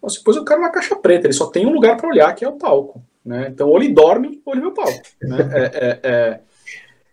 você 0.00 0.20
pôs 0.22 0.36
o 0.36 0.44
cara 0.44 0.60
na 0.60 0.70
caixa 0.70 0.94
preta, 0.96 1.26
ele 1.26 1.34
só 1.34 1.46
tem 1.46 1.66
um 1.66 1.72
lugar 1.72 1.96
para 1.96 2.08
olhar, 2.08 2.34
que 2.34 2.44
é 2.44 2.48
o 2.48 2.52
palco. 2.52 3.02
Né? 3.24 3.48
Então, 3.50 3.68
ou 3.68 3.76
ele 3.76 3.92
dorme, 3.92 4.40
ou 4.44 4.54
ele 4.54 4.60
vê 4.62 4.66
o 4.68 4.74
palco. 4.74 5.02
Né? 5.20 5.36
É, 5.52 5.64
é, 5.64 6.00
é, 6.02 6.40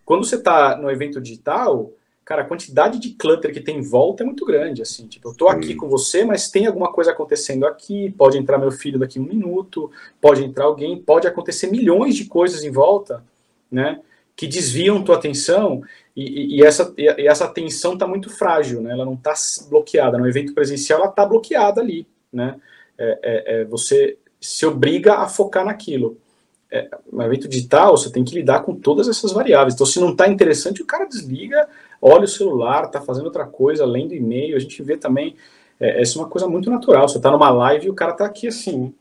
quando 0.05 0.25
você 0.25 0.35
está 0.35 0.77
no 0.77 0.89
evento 0.91 1.21
digital, 1.21 1.91
cara, 2.25 2.41
a 2.41 2.45
quantidade 2.45 2.99
de 2.99 3.11
clutter 3.11 3.53
que 3.53 3.59
tem 3.59 3.77
em 3.77 3.81
volta 3.81 4.23
é 4.23 4.25
muito 4.25 4.45
grande. 4.45 4.81
Assim, 4.81 5.07
tipo, 5.07 5.29
eu 5.29 5.31
estou 5.31 5.49
aqui 5.49 5.75
com 5.75 5.87
você, 5.87 6.25
mas 6.25 6.49
tem 6.49 6.65
alguma 6.65 6.91
coisa 6.91 7.11
acontecendo 7.11 7.65
aqui. 7.65 8.13
Pode 8.17 8.37
entrar 8.37 8.57
meu 8.57 8.71
filho 8.71 8.99
daqui 8.99 9.19
um 9.19 9.23
minuto, 9.23 9.91
pode 10.21 10.43
entrar 10.43 10.65
alguém, 10.65 11.01
pode 11.01 11.27
acontecer 11.27 11.67
milhões 11.67 12.15
de 12.15 12.25
coisas 12.25 12.63
em 12.63 12.71
volta, 12.71 13.23
né? 13.71 14.01
Que 14.35 14.47
desviam 14.47 15.03
tua 15.03 15.15
atenção 15.15 15.83
e, 16.15 16.57
e 16.57 16.63
essa, 16.63 16.93
e 16.97 17.27
essa 17.27 17.45
atenção 17.45 17.93
está 17.93 18.07
muito 18.07 18.29
frágil, 18.29 18.81
né? 18.81 18.91
Ela 18.91 19.05
não 19.05 19.13
está 19.13 19.33
bloqueada. 19.69 20.17
No 20.17 20.27
evento 20.27 20.53
presencial, 20.53 20.99
ela 20.99 21.09
está 21.09 21.25
bloqueada 21.25 21.81
ali, 21.81 22.07
né? 22.31 22.59
É, 22.97 23.19
é, 23.23 23.61
é, 23.61 23.65
você 23.65 24.17
se 24.39 24.65
obriga 24.65 25.15
a 25.15 25.27
focar 25.27 25.65
naquilo. 25.65 26.17
É, 26.75 26.89
no 27.11 27.21
evento 27.21 27.47
digital, 27.47 27.95
você 27.95 28.11
tem 28.11 28.23
que 28.23 28.33
lidar 28.33 28.61
com 28.61 28.73
todas 28.73 29.07
essas 29.07 29.31
variáveis. 29.31 29.75
Então, 29.75 29.85
se 29.85 29.99
não 29.99 30.09
está 30.09 30.27
interessante, 30.27 30.81
o 30.81 30.85
cara 30.87 31.05
desliga, 31.05 31.67
olha 32.01 32.23
o 32.23 32.27
celular, 32.27 32.85
está 32.85 32.99
fazendo 32.99 33.25
outra 33.25 33.45
coisa, 33.45 33.85
lendo 33.85 34.15
e-mail. 34.15 34.55
A 34.55 34.59
gente 34.59 34.81
vê 34.81 34.97
também, 34.97 35.35
é, 35.79 36.01
essa 36.01 36.17
é 36.17 36.21
uma 36.21 36.27
coisa 36.27 36.47
muito 36.47 36.71
natural. 36.71 37.07
Você 37.07 37.17
está 37.17 37.29
numa 37.29 37.51
live 37.51 37.85
e 37.85 37.89
o 37.91 37.93
cara 37.93 38.13
está 38.13 38.25
aqui 38.25 38.47
assim. 38.47 38.91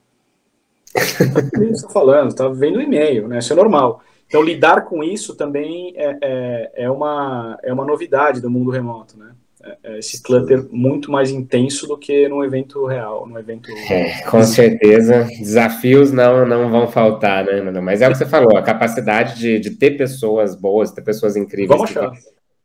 está 0.94 1.88
falando, 1.88 2.28
está 2.28 2.46
vendo 2.48 2.78
e-mail, 2.78 3.26
né? 3.26 3.38
Isso 3.38 3.54
é 3.54 3.56
normal. 3.56 4.02
Então, 4.26 4.42
lidar 4.42 4.84
com 4.84 5.02
isso 5.02 5.34
também 5.34 5.94
é, 5.96 6.18
é, 6.20 6.72
é, 6.84 6.90
uma, 6.90 7.58
é 7.62 7.72
uma 7.72 7.86
novidade 7.86 8.40
do 8.40 8.50
mundo 8.50 8.70
remoto, 8.70 9.18
né? 9.18 9.32
É, 9.64 9.76
é, 9.84 9.98
esse 9.98 10.20
clutter 10.20 10.66
muito 10.70 11.10
mais 11.10 11.30
intenso 11.30 11.86
do 11.86 11.96
que 11.96 12.28
num 12.28 12.44
evento 12.44 12.84
real, 12.84 13.26
num 13.26 13.38
evento. 13.38 13.70
É, 13.88 14.22
com 14.22 14.42
certeza, 14.42 15.28
desafios 15.38 16.10
não, 16.10 16.44
não 16.44 16.70
vão 16.70 16.88
faltar, 16.88 17.44
né, 17.44 17.60
mano? 17.60 17.80
Mas 17.80 18.02
é 18.02 18.08
o 18.08 18.12
que 18.12 18.18
você 18.18 18.26
falou, 18.26 18.56
a 18.56 18.62
capacidade 18.62 19.38
de, 19.38 19.60
de 19.60 19.70
ter 19.70 19.92
pessoas 19.92 20.56
boas, 20.56 20.90
ter 20.90 21.02
pessoas 21.02 21.36
incríveis. 21.36 21.68
Vamos 21.68 21.96
achar. 21.96 22.12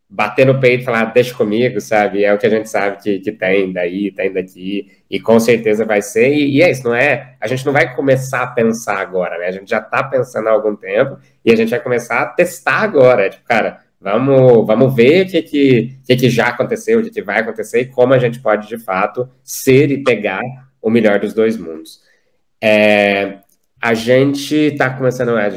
Bater 0.10 0.46
no 0.46 0.58
peito 0.58 0.84
e 0.84 0.86
falar, 0.86 1.06
deixa 1.06 1.36
comigo, 1.36 1.82
sabe? 1.82 2.24
É 2.24 2.34
o 2.34 2.38
que 2.38 2.48
a 2.48 2.50
gente 2.50 2.70
sabe 2.70 2.98
que, 3.04 3.20
que 3.20 3.32
tem 3.32 3.74
daí, 3.74 4.10
tem 4.10 4.32
daqui, 4.32 4.88
e 5.12 5.20
com 5.20 5.38
certeza 5.38 5.84
vai 5.84 6.02
ser. 6.02 6.34
E, 6.34 6.56
e 6.56 6.62
é 6.62 6.72
isso, 6.72 6.86
não 6.86 6.96
é? 6.96 7.36
A 7.42 7.48
gente 7.48 7.66
não 7.66 7.74
vai 7.74 7.94
começar 7.94 8.42
a 8.42 8.48
pensar 8.48 8.98
agora, 8.98 9.38
né? 9.38 9.48
A 9.48 9.52
gente 9.52 9.70
já 9.70 9.82
tá 9.82 10.02
pensando 10.04 10.48
há 10.48 10.52
algum 10.52 10.76
tempo 10.76 11.18
e 11.44 11.52
a 11.52 11.56
gente 11.56 11.70
vai 11.70 11.80
começar 11.82 12.22
a 12.22 12.26
testar 12.26 12.80
agora. 12.82 13.30
Tipo, 13.30 13.44
cara, 13.44 13.82
Vamos, 14.00 14.66
vamos 14.68 14.96
ver 14.96 15.26
o 15.26 15.30
que, 15.30 15.42
que, 15.42 15.98
que, 16.06 16.16
que 16.16 16.30
já 16.30 16.48
aconteceu, 16.48 17.00
o 17.00 17.04
que, 17.04 17.10
que 17.10 17.22
vai 17.22 17.40
acontecer 17.40 17.82
e 17.82 17.86
como 17.88 18.14
a 18.14 18.20
gente 18.20 18.40
pode, 18.40 18.68
de 18.68 18.78
fato, 18.78 19.28
ser 19.44 19.92
e 19.92 20.04
pegar 20.04 20.42
o 20.82 20.90
melhor 20.90 21.20
dos 21.20 21.34
dois 21.34 21.58
mundos. 21.58 22.02
É, 22.62 23.40
a 23.82 23.94
gente 23.94 24.56
está 24.56 24.90
começando, 24.90 25.32
a 25.36 25.50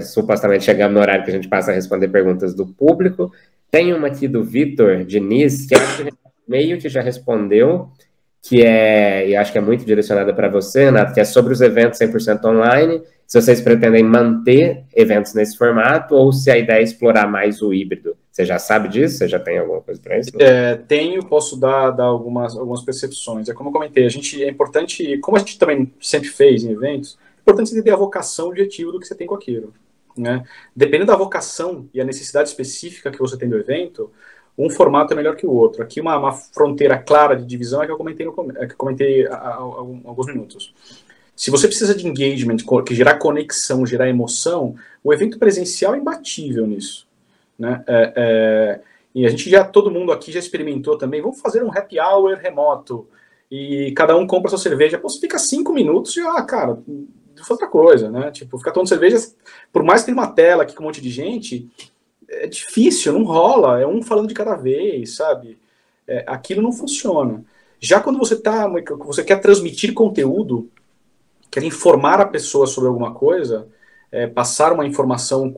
supostamente 0.00 0.64
chegamos 0.64 0.94
no 0.94 1.00
horário 1.00 1.24
que 1.24 1.30
a 1.30 1.34
gente 1.34 1.48
passa 1.48 1.70
a 1.70 1.74
responder 1.74 2.08
perguntas 2.08 2.54
do 2.54 2.66
público. 2.66 3.32
Tem 3.70 3.92
uma 3.92 4.08
aqui 4.08 4.26
do 4.26 4.42
Vitor 4.42 5.04
Diniz, 5.04 5.66
que 5.66 5.74
acho 5.74 6.04
que 6.04 6.10
meio 6.48 6.78
que 6.78 6.88
já 6.88 7.02
respondeu, 7.02 7.90
que 8.46 8.62
é, 8.62 9.26
e 9.26 9.34
acho 9.34 9.50
que 9.50 9.56
é 9.56 9.60
muito 9.60 9.86
direcionada 9.86 10.34
para 10.34 10.50
você, 10.50 10.84
Renato, 10.84 11.14
que 11.14 11.20
é 11.20 11.24
sobre 11.24 11.54
os 11.54 11.62
eventos 11.62 11.98
100% 11.98 12.44
online 12.44 13.02
se 13.26 13.40
vocês 13.40 13.58
pretendem 13.62 14.02
manter 14.02 14.84
eventos 14.94 15.32
nesse 15.32 15.56
formato 15.56 16.14
ou 16.14 16.30
se 16.30 16.50
a 16.50 16.58
ideia 16.58 16.80
é 16.80 16.82
explorar 16.82 17.26
mais 17.26 17.62
o 17.62 17.72
híbrido. 17.72 18.14
Você 18.30 18.44
já 18.44 18.58
sabe 18.58 18.88
disso? 18.88 19.16
Você 19.16 19.28
já 19.28 19.40
tem 19.40 19.58
alguma 19.58 19.80
coisa 19.80 19.98
para 19.98 20.18
isso? 20.18 20.30
É, 20.38 20.76
tenho, 20.76 21.24
posso 21.24 21.58
dar, 21.58 21.90
dar 21.92 22.04
algumas, 22.04 22.54
algumas 22.54 22.84
percepções. 22.84 23.48
É 23.48 23.54
como 23.54 23.70
eu 23.70 23.72
comentei, 23.72 24.04
a 24.04 24.10
gente 24.10 24.44
é 24.44 24.50
importante, 24.50 25.16
como 25.18 25.38
a 25.38 25.40
gente 25.40 25.58
também 25.58 25.90
sempre 25.98 26.28
fez 26.28 26.64
em 26.64 26.72
eventos, 26.72 27.18
é 27.38 27.40
importante 27.40 27.72
entender 27.72 27.92
a 27.92 27.96
vocação, 27.96 28.46
o 28.46 28.50
objetivo 28.50 28.92
do 28.92 29.00
que 29.00 29.06
você 29.06 29.14
tem 29.14 29.26
com 29.26 29.34
aquilo. 29.34 29.72
Né? 30.14 30.44
Dependendo 30.76 31.10
da 31.10 31.16
vocação 31.16 31.88
e 31.94 32.00
a 32.00 32.04
necessidade 32.04 32.50
específica 32.50 33.10
que 33.10 33.18
você 33.18 33.38
tem 33.38 33.48
do 33.48 33.56
evento, 33.56 34.12
um 34.56 34.70
formato 34.70 35.12
é 35.12 35.16
melhor 35.16 35.36
que 35.36 35.46
o 35.46 35.52
outro. 35.52 35.82
Aqui 35.82 36.00
uma, 36.00 36.16
uma 36.16 36.32
fronteira 36.32 36.98
clara 36.98 37.36
de 37.36 37.44
divisão 37.44 37.82
é 37.82 37.86
que 37.86 37.92
eu 37.92 37.96
comentei, 37.96 38.24
no, 38.24 38.34
é 38.56 38.66
que 38.66 38.74
comentei 38.74 39.26
há, 39.26 39.34
há, 39.34 39.54
há 39.54 39.58
alguns 39.58 40.26
minutos. 40.26 40.72
Se 41.36 41.50
você 41.50 41.66
precisa 41.66 41.94
de 41.94 42.06
engagement, 42.06 42.58
que 42.86 42.94
gerar 42.94 43.18
conexão, 43.18 43.84
gerar 43.84 44.08
emoção, 44.08 44.76
o 45.02 45.12
evento 45.12 45.38
presencial 45.38 45.94
é 45.94 45.98
imbatível 45.98 46.66
nisso. 46.66 47.08
Né? 47.58 47.82
É, 47.86 48.12
é, 48.16 48.80
e 49.14 49.26
a 49.26 49.28
gente 49.28 49.50
já, 49.50 49.64
todo 49.64 49.90
mundo 49.90 50.12
aqui 50.12 50.30
já 50.30 50.38
experimentou 50.38 50.96
também, 50.96 51.20
vamos 51.20 51.40
fazer 51.40 51.62
um 51.64 51.70
happy 51.70 51.98
hour 51.98 52.36
remoto, 52.36 53.08
e 53.50 53.92
cada 53.96 54.16
um 54.16 54.26
compra 54.26 54.48
sua 54.48 54.58
cerveja, 54.58 54.98
pô, 54.98 55.08
você 55.08 55.20
fica 55.20 55.38
cinco 55.38 55.72
minutos 55.72 56.16
e, 56.16 56.20
ah, 56.20 56.42
cara, 56.42 56.78
outra 57.48 57.66
coisa, 57.68 58.10
né? 58.10 58.30
Tipo, 58.30 58.58
ficar 58.58 58.72
tomando 58.72 58.88
cerveja, 58.88 59.18
por 59.72 59.82
mais 59.82 60.00
que 60.00 60.06
tenha 60.06 60.18
uma 60.18 60.26
tela 60.26 60.62
aqui 60.62 60.74
com 60.74 60.82
um 60.82 60.86
monte 60.86 61.00
de 61.00 61.10
gente, 61.10 61.68
é 62.42 62.46
difícil, 62.46 63.12
não 63.12 63.24
rola, 63.24 63.80
é 63.80 63.86
um 63.86 64.02
falando 64.02 64.28
de 64.28 64.34
cada 64.34 64.56
vez, 64.56 65.16
sabe? 65.16 65.58
É, 66.06 66.24
aquilo 66.26 66.62
não 66.62 66.72
funciona. 66.72 67.44
Já 67.80 68.00
quando 68.00 68.18
você 68.18 68.36
tá, 68.36 68.70
você 69.00 69.22
quer 69.22 69.40
transmitir 69.40 69.92
conteúdo, 69.92 70.70
quer 71.50 71.62
informar 71.62 72.20
a 72.20 72.26
pessoa 72.26 72.66
sobre 72.66 72.88
alguma 72.88 73.12
coisa, 73.12 73.68
é, 74.10 74.26
passar 74.26 74.72
uma 74.72 74.86
informação. 74.86 75.54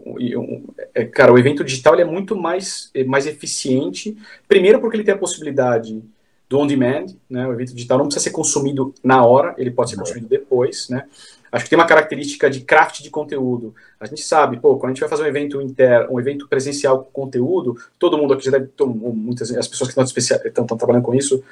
É, 0.95 1.05
cara, 1.05 1.33
o 1.33 1.39
evento 1.39 1.62
digital 1.62 1.95
é 1.97 2.05
muito 2.05 2.35
mais, 2.35 2.91
é, 2.95 3.05
mais 3.05 3.27
eficiente. 3.27 4.17
Primeiro, 4.49 4.81
porque 4.81 4.97
ele 4.97 5.05
tem 5.05 5.15
a 5.15 5.19
possibilidade 5.19 6.03
do 6.49 6.59
on-demand, 6.59 7.07
né? 7.29 7.47
O 7.47 7.53
evento 7.53 7.75
digital 7.75 7.99
não 7.99 8.07
precisa 8.07 8.25
ser 8.25 8.31
consumido 8.31 8.95
na 9.05 9.25
hora, 9.25 9.55
ele 9.59 9.71
pode 9.71 9.91
ser 9.91 9.97
consumido 9.97 10.27
depois, 10.27 10.89
né? 10.89 11.05
Acho 11.51 11.65
que 11.65 11.71
tem 11.71 11.79
uma 11.79 11.87
característica 11.87 12.51
de 12.51 12.61
craft 12.61 13.03
de 13.03 13.11
conteúdo. 13.11 13.75
A 14.01 14.07
gente 14.07 14.23
sabe, 14.23 14.59
pô, 14.59 14.77
quando 14.77 14.91
a 14.91 14.95
gente 14.95 15.01
vai 15.01 15.09
fazer 15.09 15.23
um 15.23 15.27
evento 15.27 15.61
inter, 15.61 16.11
um 16.11 16.19
evento 16.19 16.49
presencial 16.49 17.05
com 17.05 17.25
conteúdo, 17.25 17.77
todo 17.99 18.19
mundo 18.19 18.35
aqui 18.35 18.45
já 18.45 18.51
deve, 18.51 18.71
muitas 18.85 19.51
as 19.53 19.69
pessoas 19.69 19.93
que 19.93 20.19
estão, 20.19 20.39
estão 20.45 20.77
trabalhando 20.77 21.05
com 21.05 21.15
isso 21.15 21.43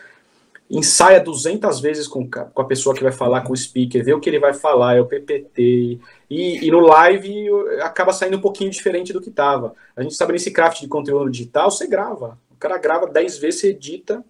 ensaia 0.70 1.20
200 1.20 1.80
vezes 1.80 2.08
com, 2.08 2.28
com 2.28 2.62
a 2.62 2.64
pessoa 2.64 2.94
que 2.94 3.02
vai 3.02 3.12
falar, 3.12 3.42
com 3.42 3.52
o 3.52 3.56
speaker, 3.56 4.04
vê 4.04 4.14
o 4.14 4.20
que 4.20 4.28
ele 4.28 4.38
vai 4.38 4.54
falar, 4.54 4.96
é 4.96 5.00
o 5.00 5.06
PPT, 5.06 6.00
e, 6.30 6.66
e 6.66 6.70
no 6.70 6.80
live 6.80 7.48
acaba 7.82 8.12
saindo 8.12 8.36
um 8.38 8.40
pouquinho 8.40 8.70
diferente 8.70 9.12
do 9.12 9.20
que 9.20 9.28
estava. 9.28 9.74
A 9.96 10.02
gente 10.02 10.14
sabe 10.14 10.32
nesse 10.32 10.50
craft 10.50 10.80
de 10.80 10.88
conteúdo 10.88 11.30
digital, 11.30 11.70
você 11.70 11.86
grava. 11.86 12.38
O 12.50 12.56
cara 12.56 12.78
grava 12.78 13.06
10 13.06 13.38
vezes, 13.38 13.60
você 13.60 13.68
edita, 13.68 14.24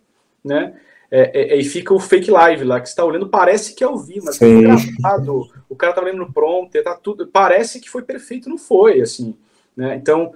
né? 0.44 0.74
É, 1.16 1.30
é, 1.32 1.54
é, 1.54 1.56
e 1.60 1.64
fica 1.64 1.94
o 1.94 2.00
fake 2.00 2.28
live 2.28 2.64
lá, 2.64 2.80
que 2.80 2.88
você 2.88 2.96
tá 2.96 3.04
olhando, 3.04 3.28
parece 3.28 3.72
que 3.72 3.84
é 3.84 3.86
ao 3.86 3.96
vivo, 3.96 4.26
mas 4.26 4.34
Sim. 4.34 4.58
é 4.58 4.62
gravado, 4.62 5.48
o 5.68 5.76
cara 5.76 5.92
tá 5.92 6.02
olhando 6.02 6.18
no 6.18 6.32
pronto, 6.32 6.82
tá 6.82 6.96
tudo, 6.96 7.28
parece 7.28 7.80
que 7.80 7.88
foi 7.88 8.02
perfeito, 8.02 8.48
não 8.48 8.58
foi, 8.58 9.00
assim, 9.00 9.36
né? 9.76 9.94
Então, 9.94 10.34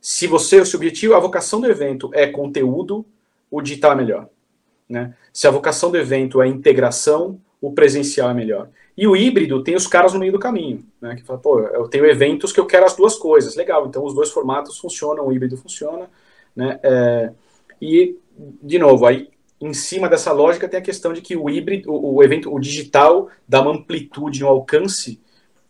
se 0.00 0.26
você, 0.26 0.58
o 0.58 0.64
seu 0.64 0.78
objetivo, 0.78 1.12
a 1.12 1.20
vocação 1.20 1.60
do 1.60 1.70
evento 1.70 2.10
é 2.14 2.26
conteúdo, 2.26 3.04
o 3.50 3.60
digital 3.60 3.92
é 3.92 3.96
melhor. 3.96 4.28
Né? 4.88 5.14
Se 5.30 5.46
a 5.46 5.50
vocação 5.50 5.90
do 5.90 5.98
evento 5.98 6.40
é 6.40 6.48
integração, 6.48 7.38
o 7.60 7.72
presencial 7.72 8.30
é 8.30 8.34
melhor. 8.34 8.70
E 8.96 9.06
o 9.06 9.14
híbrido 9.14 9.62
tem 9.62 9.74
os 9.74 9.86
caras 9.86 10.14
no 10.14 10.20
meio 10.20 10.32
do 10.32 10.38
caminho, 10.38 10.86
né? 11.02 11.16
Que 11.16 11.22
fala, 11.22 11.38
pô, 11.38 11.60
eu 11.60 11.86
tenho 11.86 12.06
eventos 12.06 12.50
que 12.50 12.60
eu 12.60 12.66
quero 12.66 12.86
as 12.86 12.96
duas 12.96 13.14
coisas. 13.16 13.56
Legal, 13.56 13.86
então 13.86 14.02
os 14.02 14.14
dois 14.14 14.30
formatos 14.30 14.78
funcionam, 14.78 15.26
o 15.26 15.32
híbrido 15.32 15.58
funciona, 15.58 16.08
né? 16.56 16.80
É, 16.82 17.32
e, 17.80 18.16
de 18.62 18.78
novo, 18.78 19.04
aí 19.04 19.33
em 19.64 19.72
cima 19.72 20.08
dessa 20.08 20.30
lógica 20.30 20.68
tem 20.68 20.78
a 20.78 20.82
questão 20.82 21.12
de 21.12 21.22
que 21.22 21.36
o 21.36 21.48
híbrido, 21.48 21.90
o, 21.90 22.16
o 22.16 22.22
evento, 22.22 22.54
o 22.54 22.60
digital 22.60 23.28
dá 23.48 23.62
uma 23.62 23.72
amplitude, 23.72 24.44
um 24.44 24.48
alcance 24.48 25.18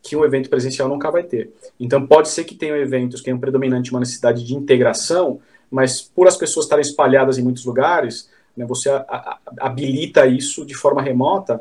que 0.03 0.17
um 0.17 0.25
evento 0.25 0.51
presencial 0.51 0.89
nunca 0.89 1.11
vai 1.11 1.23
ter. 1.23 1.51
Então 1.79 2.07
pode 2.07 2.29
ser 2.29 2.45
que 2.45 2.55
tenham 2.55 2.77
eventos 2.77 3.21
que 3.21 3.27
tenham 3.27 3.39
predominante 3.39 3.91
uma 3.91 4.01
necessidade 4.01 4.45
de 4.45 4.55
integração, 4.55 5.41
mas 5.71 6.03
por 6.03 6.27
as 6.27 6.37
pessoas 6.37 6.67
estarem 6.67 6.83
espalhadas 6.83 7.39
em 7.39 7.43
muitos 7.43 7.65
lugares, 7.65 8.29
né, 8.57 8.67
você 8.67 8.91
a, 8.91 9.05
a, 9.09 9.39
habilita 9.61 10.27
isso 10.27 10.67
de 10.67 10.75
forma 10.75 11.01
remota. 11.01 11.61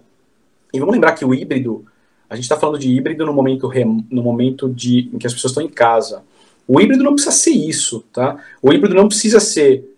E 0.74 0.80
vamos 0.80 0.94
lembrar 0.94 1.14
que 1.14 1.24
o 1.24 1.34
híbrido, 1.34 1.86
a 2.30 2.36
gente 2.36 2.46
está 2.46 2.58
falando 2.58 2.80
de 2.80 2.90
híbrido 2.90 3.26
no 3.26 3.34
momento, 3.34 3.68
rem, 3.68 4.06
no 4.10 4.24
momento 4.24 4.68
de, 4.68 5.10
em 5.14 5.18
que 5.18 5.28
as 5.28 5.34
pessoas 5.34 5.52
estão 5.52 5.64
em 5.64 5.70
casa. 5.70 6.24
O 6.68 6.82
híbrido 6.82 7.04
não 7.04 7.14
precisa 7.14 7.36
ser 7.36 7.52
isso, 7.52 8.04
tá? 8.12 8.38
O 8.62 8.74
híbrido 8.74 8.96
não 8.96 9.08
precisa 9.08 9.40
ser 9.40 9.93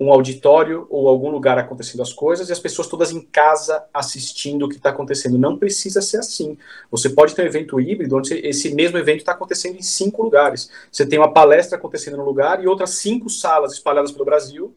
um 0.00 0.12
auditório 0.12 0.86
ou 0.88 1.08
algum 1.08 1.28
lugar 1.28 1.58
acontecendo 1.58 2.02
as 2.02 2.12
coisas 2.12 2.48
e 2.48 2.52
as 2.52 2.60
pessoas 2.60 2.86
todas 2.86 3.10
em 3.10 3.20
casa 3.20 3.84
assistindo 3.92 4.64
o 4.64 4.68
que 4.68 4.76
está 4.76 4.90
acontecendo. 4.90 5.36
Não 5.36 5.58
precisa 5.58 6.00
ser 6.00 6.18
assim. 6.18 6.56
Você 6.90 7.10
pode 7.10 7.34
ter 7.34 7.42
um 7.42 7.46
evento 7.46 7.80
híbrido 7.80 8.16
onde 8.16 8.34
esse 8.34 8.72
mesmo 8.74 8.96
evento 8.96 9.18
está 9.18 9.32
acontecendo 9.32 9.76
em 9.76 9.82
cinco 9.82 10.22
lugares. 10.22 10.70
Você 10.90 11.04
tem 11.04 11.18
uma 11.18 11.32
palestra 11.32 11.76
acontecendo 11.76 12.16
no 12.16 12.24
lugar 12.24 12.62
e 12.62 12.68
outras 12.68 12.90
cinco 12.90 13.28
salas 13.28 13.72
espalhadas 13.72 14.12
pelo 14.12 14.24
Brasil 14.24 14.72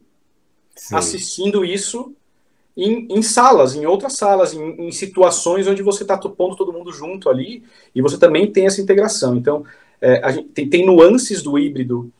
Sim. 0.74 0.96
assistindo 0.96 1.64
isso 1.64 2.12
em, 2.76 3.06
em, 3.10 3.22
salas, 3.22 3.76
em 3.76 3.86
outras 3.86 4.14
salas, 4.14 4.52
em, 4.54 4.88
em 4.88 4.90
situações 4.90 5.68
onde 5.68 5.82
você 5.82 6.02
está 6.02 6.18
pondo 6.18 6.56
todo 6.56 6.72
mundo 6.72 6.90
junto 6.90 7.28
ali 7.28 7.62
e 7.94 8.02
você 8.02 8.18
também 8.18 8.50
tem 8.50 8.66
essa 8.66 8.80
integração. 8.80 9.36
Então, 9.36 9.64
é, 10.00 10.20
a 10.24 10.32
gente 10.32 10.48
tem, 10.48 10.68
tem 10.68 10.84
nuances 10.84 11.42
do 11.42 11.56
híbrido 11.56 12.10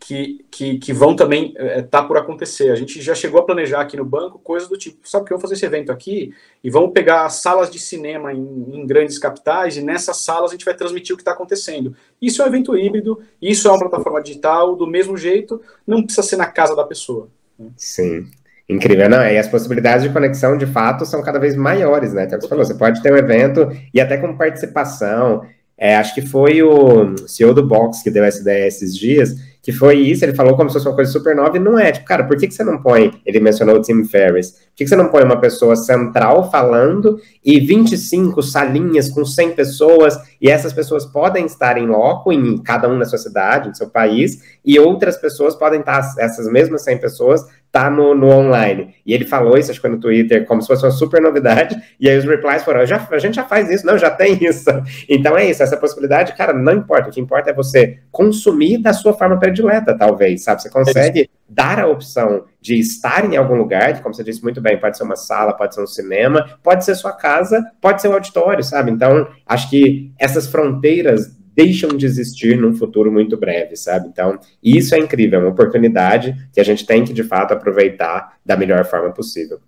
que, 0.00 0.44
que, 0.50 0.78
que 0.78 0.92
vão 0.94 1.14
também 1.14 1.50
estar 1.50 1.62
é, 1.62 1.82
tá 1.82 2.02
por 2.02 2.16
acontecer. 2.16 2.70
A 2.70 2.74
gente 2.74 3.00
já 3.02 3.14
chegou 3.14 3.40
a 3.40 3.44
planejar 3.44 3.82
aqui 3.82 3.96
no 3.98 4.04
banco 4.04 4.38
coisas 4.38 4.68
do 4.68 4.78
tipo, 4.78 5.06
sabe 5.06 5.26
que 5.26 5.32
eu 5.32 5.36
vou 5.36 5.42
fazer 5.42 5.54
esse 5.54 5.66
evento 5.66 5.92
aqui 5.92 6.32
e 6.64 6.70
vamos 6.70 6.92
pegar 6.92 7.28
salas 7.28 7.70
de 7.70 7.78
cinema 7.78 8.32
em, 8.32 8.38
em, 8.72 8.86
grandes 8.86 9.18
capitais 9.18 9.76
e 9.76 9.82
nessas 9.82 10.24
salas 10.24 10.50
a 10.50 10.54
gente 10.54 10.64
vai 10.64 10.74
transmitir 10.74 11.12
o 11.12 11.16
que 11.16 11.22
está 11.22 11.32
acontecendo. 11.32 11.94
Isso 12.20 12.40
é 12.40 12.46
um 12.46 12.48
evento 12.48 12.76
híbrido, 12.76 13.20
isso 13.40 13.68
é 13.68 13.70
uma 13.70 13.78
plataforma 13.78 14.22
digital, 14.22 14.74
do 14.74 14.86
mesmo 14.86 15.16
jeito, 15.16 15.60
não 15.86 16.02
precisa 16.02 16.26
ser 16.26 16.36
na 16.36 16.46
casa 16.46 16.74
da 16.74 16.84
pessoa. 16.84 17.28
Sim. 17.76 18.26
Incrível, 18.68 19.08
não? 19.08 19.22
E 19.22 19.36
as 19.36 19.48
possibilidades 19.48 20.04
de 20.04 20.12
conexão, 20.12 20.56
de 20.56 20.64
fato, 20.64 21.04
são 21.04 21.22
cada 21.22 21.40
vez 21.40 21.56
maiores, 21.56 22.14
né? 22.14 22.24
Então, 22.24 22.40
você 22.40 22.48
falou, 22.48 22.64
você 22.64 22.74
pode 22.74 23.02
ter 23.02 23.12
um 23.12 23.16
evento 23.16 23.68
e 23.92 24.00
até 24.00 24.16
com 24.16 24.36
participação. 24.36 25.42
É, 25.76 25.96
acho 25.96 26.14
que 26.14 26.22
foi 26.22 26.62
o 26.62 27.16
CEO 27.26 27.52
do 27.52 27.66
Box 27.66 28.02
que 28.02 28.10
deu 28.10 28.22
essa 28.22 28.40
ideia 28.40 28.68
esses 28.68 28.96
dias, 28.96 29.34
que 29.62 29.72
foi 29.72 29.96
isso, 29.98 30.24
ele 30.24 30.34
falou 30.34 30.56
como 30.56 30.70
se 30.70 30.74
fosse 30.74 30.88
uma 30.88 30.94
coisa 30.94 31.12
super 31.12 31.36
nova, 31.36 31.56
e 31.56 31.60
não 31.60 31.78
é. 31.78 31.92
Tipo, 31.92 32.06
cara, 32.06 32.24
por 32.24 32.36
que, 32.36 32.46
que 32.46 32.54
você 32.54 32.64
não 32.64 32.80
põe, 32.80 33.12
ele 33.26 33.40
mencionou 33.40 33.76
o 33.76 33.82
Tim 33.82 34.04
Ferriss, 34.04 34.52
por 34.52 34.76
que, 34.76 34.84
que 34.84 34.88
você 34.88 34.96
não 34.96 35.08
põe 35.08 35.22
uma 35.22 35.38
pessoa 35.40 35.76
central 35.76 36.50
falando 36.50 37.20
e 37.44 37.60
25 37.60 38.42
salinhas 38.42 39.08
com 39.10 39.24
100 39.24 39.52
pessoas, 39.52 40.16
e 40.40 40.48
essas 40.48 40.72
pessoas 40.72 41.04
podem 41.04 41.44
estar 41.44 41.76
em 41.76 41.86
loco, 41.86 42.32
em 42.32 42.56
cada 42.58 42.88
um 42.88 42.96
na 42.96 43.04
sua 43.04 43.18
cidade, 43.18 43.68
no 43.68 43.74
seu 43.74 43.90
país, 43.90 44.40
e 44.64 44.78
outras 44.78 45.16
pessoas 45.16 45.54
podem 45.54 45.80
estar, 45.80 46.14
essas 46.18 46.50
mesmas 46.50 46.82
100 46.82 46.98
pessoas, 46.98 47.44
tá 47.72 47.88
no, 47.88 48.14
no 48.14 48.28
online. 48.28 48.94
E 49.06 49.14
ele 49.14 49.24
falou 49.24 49.56
isso, 49.56 49.70
acho 49.70 49.80
que 49.80 49.86
foi 49.86 49.94
no 49.94 50.00
Twitter, 50.00 50.44
como 50.46 50.60
se 50.60 50.68
fosse 50.68 50.84
uma 50.84 50.90
super 50.90 51.20
novidade, 51.20 51.80
e 51.98 52.08
aí 52.08 52.18
os 52.18 52.24
replies 52.24 52.64
foram, 52.64 52.84
já, 52.84 53.06
a 53.10 53.18
gente 53.18 53.36
já 53.36 53.44
faz 53.44 53.70
isso, 53.70 53.86
não, 53.86 53.96
já 53.96 54.10
tem 54.10 54.38
isso. 54.44 54.70
Então 55.08 55.36
é 55.36 55.48
isso, 55.48 55.62
essa 55.62 55.76
possibilidade, 55.76 56.34
cara, 56.34 56.52
não 56.52 56.72
importa, 56.72 57.08
o 57.08 57.12
que 57.12 57.20
importa 57.20 57.50
é 57.50 57.54
você 57.54 58.00
consumir 58.10 58.78
da 58.78 58.92
sua 58.92 59.12
forma 59.12 59.38
predileta, 59.38 59.96
talvez, 59.96 60.42
sabe? 60.42 60.62
Você 60.62 60.70
consegue 60.70 61.22
é 61.22 61.26
dar 61.48 61.80
a 61.80 61.86
opção 61.86 62.44
de 62.60 62.78
estar 62.78 63.24
em 63.24 63.36
algum 63.36 63.56
lugar, 63.56 63.94
que 63.94 64.02
como 64.02 64.14
você 64.14 64.22
disse 64.22 64.42
muito 64.42 64.60
bem, 64.60 64.78
pode 64.78 64.96
ser 64.96 65.04
uma 65.04 65.16
sala, 65.16 65.52
pode 65.52 65.74
ser 65.74 65.82
um 65.82 65.86
cinema, 65.86 66.58
pode 66.62 66.84
ser 66.84 66.94
sua 66.94 67.12
casa, 67.12 67.64
pode 67.80 68.00
ser 68.02 68.08
um 68.08 68.12
auditório, 68.12 68.62
sabe? 68.62 68.90
Então, 68.90 69.28
acho 69.46 69.68
que 69.70 70.12
essas 70.18 70.46
fronteiras 70.46 71.39
deixam 71.54 71.90
de 71.90 72.06
existir 72.06 72.56
num 72.56 72.74
futuro 72.74 73.10
muito 73.10 73.36
breve, 73.36 73.76
sabe? 73.76 74.08
Então, 74.08 74.38
isso 74.62 74.94
é 74.94 74.98
incrível, 74.98 75.40
é 75.40 75.42
uma 75.42 75.50
oportunidade 75.50 76.36
que 76.52 76.60
a 76.60 76.64
gente 76.64 76.86
tem 76.86 77.04
que, 77.04 77.12
de 77.12 77.22
fato, 77.22 77.52
aproveitar 77.52 78.38
da 78.44 78.56
melhor 78.56 78.84
forma 78.84 79.10
possível. 79.12 79.60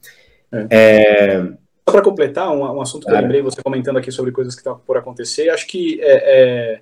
É. 0.51 0.67
É... 0.71 1.43
Só 1.89 1.93
para 1.93 2.03
completar, 2.03 2.51
um, 2.51 2.61
um 2.61 2.81
assunto 2.81 3.07
que 3.07 3.13
eu 3.13 3.17
lembrei, 3.17 3.43
você 3.43 3.61
comentando 3.61 3.99
aqui 3.99 4.13
sobre 4.13 4.31
coisas 4.31 4.55
que 4.55 4.61
estão 4.61 4.79
por 4.79 4.97
acontecer, 4.97 5.49
acho 5.51 5.67
que, 5.67 6.01
é, 6.01 6.13
é, 6.13 6.81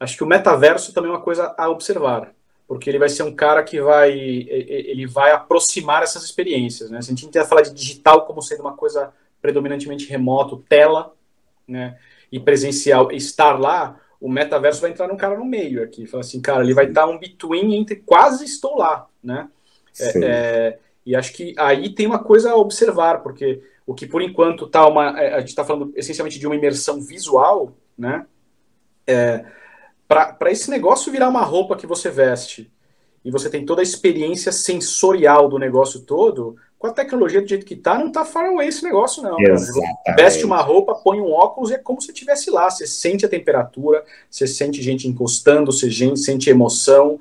acho 0.00 0.16
que 0.16 0.24
o 0.24 0.26
metaverso 0.26 0.94
também 0.94 1.10
é 1.10 1.14
uma 1.14 1.20
coisa 1.20 1.54
a 1.58 1.68
observar, 1.68 2.32
porque 2.66 2.88
ele 2.88 2.98
vai 2.98 3.10
ser 3.10 3.24
um 3.24 3.34
cara 3.34 3.62
que 3.62 3.80
vai, 3.80 4.10
ele 4.10 5.06
vai 5.06 5.32
aproximar 5.32 6.02
essas 6.02 6.24
experiências, 6.24 6.90
né? 6.90 7.02
Se 7.02 7.08
a 7.08 7.14
gente 7.14 7.28
tenta 7.28 7.44
falar 7.44 7.60
de 7.60 7.74
digital 7.74 8.24
como 8.24 8.40
sendo 8.40 8.62
uma 8.62 8.74
coisa 8.74 9.12
predominantemente 9.42 10.08
remoto, 10.08 10.64
tela, 10.66 11.12
né? 11.68 11.98
E 12.30 12.40
presencial, 12.40 13.12
estar 13.12 13.60
lá, 13.60 14.00
o 14.22 14.28
metaverso 14.28 14.80
vai 14.80 14.90
entrar 14.90 15.08
num 15.08 15.16
cara 15.16 15.36
no 15.36 15.44
meio 15.44 15.82
aqui. 15.82 16.06
Fala 16.06 16.20
assim, 16.20 16.40
cara, 16.40 16.62
ele 16.62 16.72
vai 16.72 16.86
estar 16.86 17.06
um 17.06 17.18
between 17.18 17.74
entre 17.74 17.96
quase 17.96 18.44
estou 18.44 18.78
lá, 18.78 19.08
né? 19.22 19.48
É, 19.98 20.24
é, 20.24 20.78
e 21.04 21.16
acho 21.16 21.32
que 21.32 21.52
aí 21.58 21.92
tem 21.92 22.06
uma 22.06 22.20
coisa 22.20 22.52
a 22.52 22.56
observar, 22.56 23.20
porque 23.20 23.60
o 23.84 23.92
que 23.92 24.06
por 24.06 24.22
enquanto 24.22 24.68
tá 24.68 24.86
uma. 24.86 25.20
É, 25.20 25.34
a 25.34 25.40
gente 25.40 25.48
está 25.48 25.64
falando 25.64 25.92
essencialmente 25.96 26.38
de 26.38 26.46
uma 26.46 26.54
imersão 26.54 27.02
visual, 27.02 27.76
né? 27.98 28.24
É, 29.04 29.44
Para 30.06 30.52
esse 30.52 30.70
negócio 30.70 31.10
virar 31.10 31.28
uma 31.28 31.42
roupa 31.42 31.76
que 31.76 31.86
você 31.86 32.08
veste 32.08 32.72
e 33.24 33.30
você 33.30 33.50
tem 33.50 33.66
toda 33.66 33.82
a 33.82 33.82
experiência 33.82 34.52
sensorial 34.52 35.48
do 35.48 35.58
negócio 35.58 36.00
todo, 36.00 36.56
com 36.82 36.88
a 36.88 36.92
tecnologia 36.92 37.40
do 37.40 37.46
jeito 37.46 37.64
que 37.64 37.76
tá, 37.76 37.96
não 37.96 38.10
tá 38.10 38.24
far 38.24 38.46
away 38.46 38.66
esse 38.66 38.82
negócio, 38.82 39.22
não. 39.22 39.36
Veste 40.16 40.44
uma 40.44 40.60
roupa, 40.60 40.96
põe 40.96 41.20
um 41.20 41.30
óculos 41.30 41.70
e 41.70 41.74
é 41.74 41.78
como 41.78 42.02
se 42.02 42.10
estivesse 42.10 42.50
lá. 42.50 42.68
Você 42.68 42.88
sente 42.88 43.24
a 43.24 43.28
temperatura, 43.28 44.04
você 44.28 44.48
sente 44.48 44.82
gente 44.82 45.06
encostando, 45.06 45.70
você 45.70 45.88
sente 46.16 46.50
emoção 46.50 47.20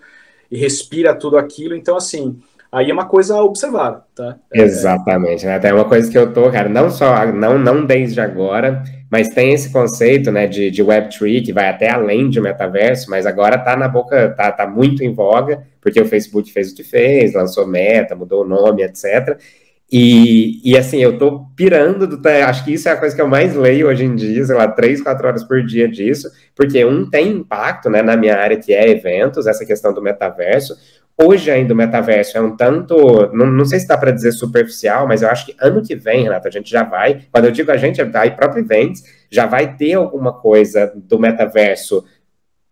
e 0.49 0.57
respira 0.57 1.13
tudo 1.13 1.37
aquilo. 1.37 1.75
Então, 1.75 1.95
assim, 1.95 2.41
aí 2.71 2.89
é 2.89 2.93
uma 2.93 3.05
coisa 3.05 3.35
a 3.35 3.43
observar, 3.43 4.05
tá? 4.15 4.37
É, 4.53 4.61
Exatamente, 4.61 5.45
né? 5.45 5.55
Até 5.55 5.69
é 5.69 5.73
uma 5.73 5.85
coisa 5.85 6.09
que 6.09 6.17
eu 6.17 6.31
tô, 6.31 6.49
cara, 6.49 6.69
não 6.69 6.89
só, 6.89 7.25
não, 7.31 7.57
não 7.57 7.85
desde 7.85 8.21
agora, 8.21 8.81
mas 9.11 9.27
tem 9.29 9.53
esse 9.53 9.71
conceito, 9.71 10.31
né, 10.31 10.47
de, 10.47 10.71
de 10.71 10.83
Web3 10.83 11.43
que 11.43 11.51
vai 11.51 11.67
até 11.67 11.89
além 11.89 12.29
de 12.29 12.39
metaverso, 12.39 13.09
mas 13.09 13.25
agora 13.25 13.57
tá 13.57 13.75
na 13.75 13.89
boca, 13.89 14.29
tá, 14.29 14.51
tá 14.51 14.65
muito 14.65 15.03
em 15.03 15.13
voga, 15.13 15.63
porque 15.81 15.99
o 15.99 16.05
Facebook 16.05 16.51
fez 16.51 16.71
o 16.71 16.75
que 16.75 16.83
fez, 16.83 17.33
lançou 17.33 17.67
meta, 17.67 18.15
mudou 18.15 18.43
o 18.43 18.47
nome, 18.47 18.83
etc. 18.83 19.37
E, 19.91 20.61
e 20.63 20.77
assim, 20.77 20.99
eu 20.99 21.17
tô 21.17 21.47
pirando, 21.53 22.07
do, 22.07 22.25
acho 22.25 22.63
que 22.63 22.73
isso 22.73 22.87
é 22.87 22.93
a 22.93 22.97
coisa 22.97 23.13
que 23.13 23.21
eu 23.21 23.27
mais 23.27 23.53
leio 23.53 23.89
hoje 23.89 24.05
em 24.05 24.15
dia, 24.15 24.45
sei 24.45 24.55
lá, 24.55 24.65
três, 24.65 25.01
quatro 25.01 25.27
horas 25.27 25.43
por 25.43 25.61
dia 25.65 25.85
disso, 25.89 26.29
porque 26.55 26.85
um 26.85 27.09
tem 27.09 27.33
impacto, 27.33 27.89
né, 27.89 28.01
na 28.01 28.15
minha 28.15 28.37
área 28.37 28.55
que 28.55 28.73
é 28.73 28.89
eventos, 28.89 29.45
essa 29.45 29.65
questão 29.65 29.93
do 29.93 30.01
metaverso. 30.01 30.73
Hoje 31.23 31.51
ainda 31.51 31.71
o 31.73 31.77
metaverso 31.77 32.35
é 32.35 32.41
um 32.41 32.55
tanto, 32.55 32.95
não, 33.31 33.45
não 33.45 33.63
sei 33.63 33.79
se 33.79 33.87
dá 33.87 33.95
para 33.95 34.09
dizer 34.09 34.31
superficial, 34.31 35.07
mas 35.07 35.21
eu 35.21 35.29
acho 35.29 35.45
que 35.45 35.55
ano 35.61 35.83
que 35.83 35.95
vem, 35.95 36.23
Renato, 36.23 36.47
a 36.47 36.51
gente 36.51 36.69
já 36.69 36.83
vai, 36.83 37.21
quando 37.31 37.45
eu 37.45 37.51
digo 37.51 37.71
a 37.71 37.77
gente, 37.77 38.01
é 38.01 38.03
a 38.03 38.31
própria 38.31 38.59
Events, 38.59 39.03
já 39.29 39.45
vai 39.45 39.75
ter 39.75 39.93
alguma 39.93 40.33
coisa 40.33 40.91
do 40.95 41.19
metaverso 41.19 42.03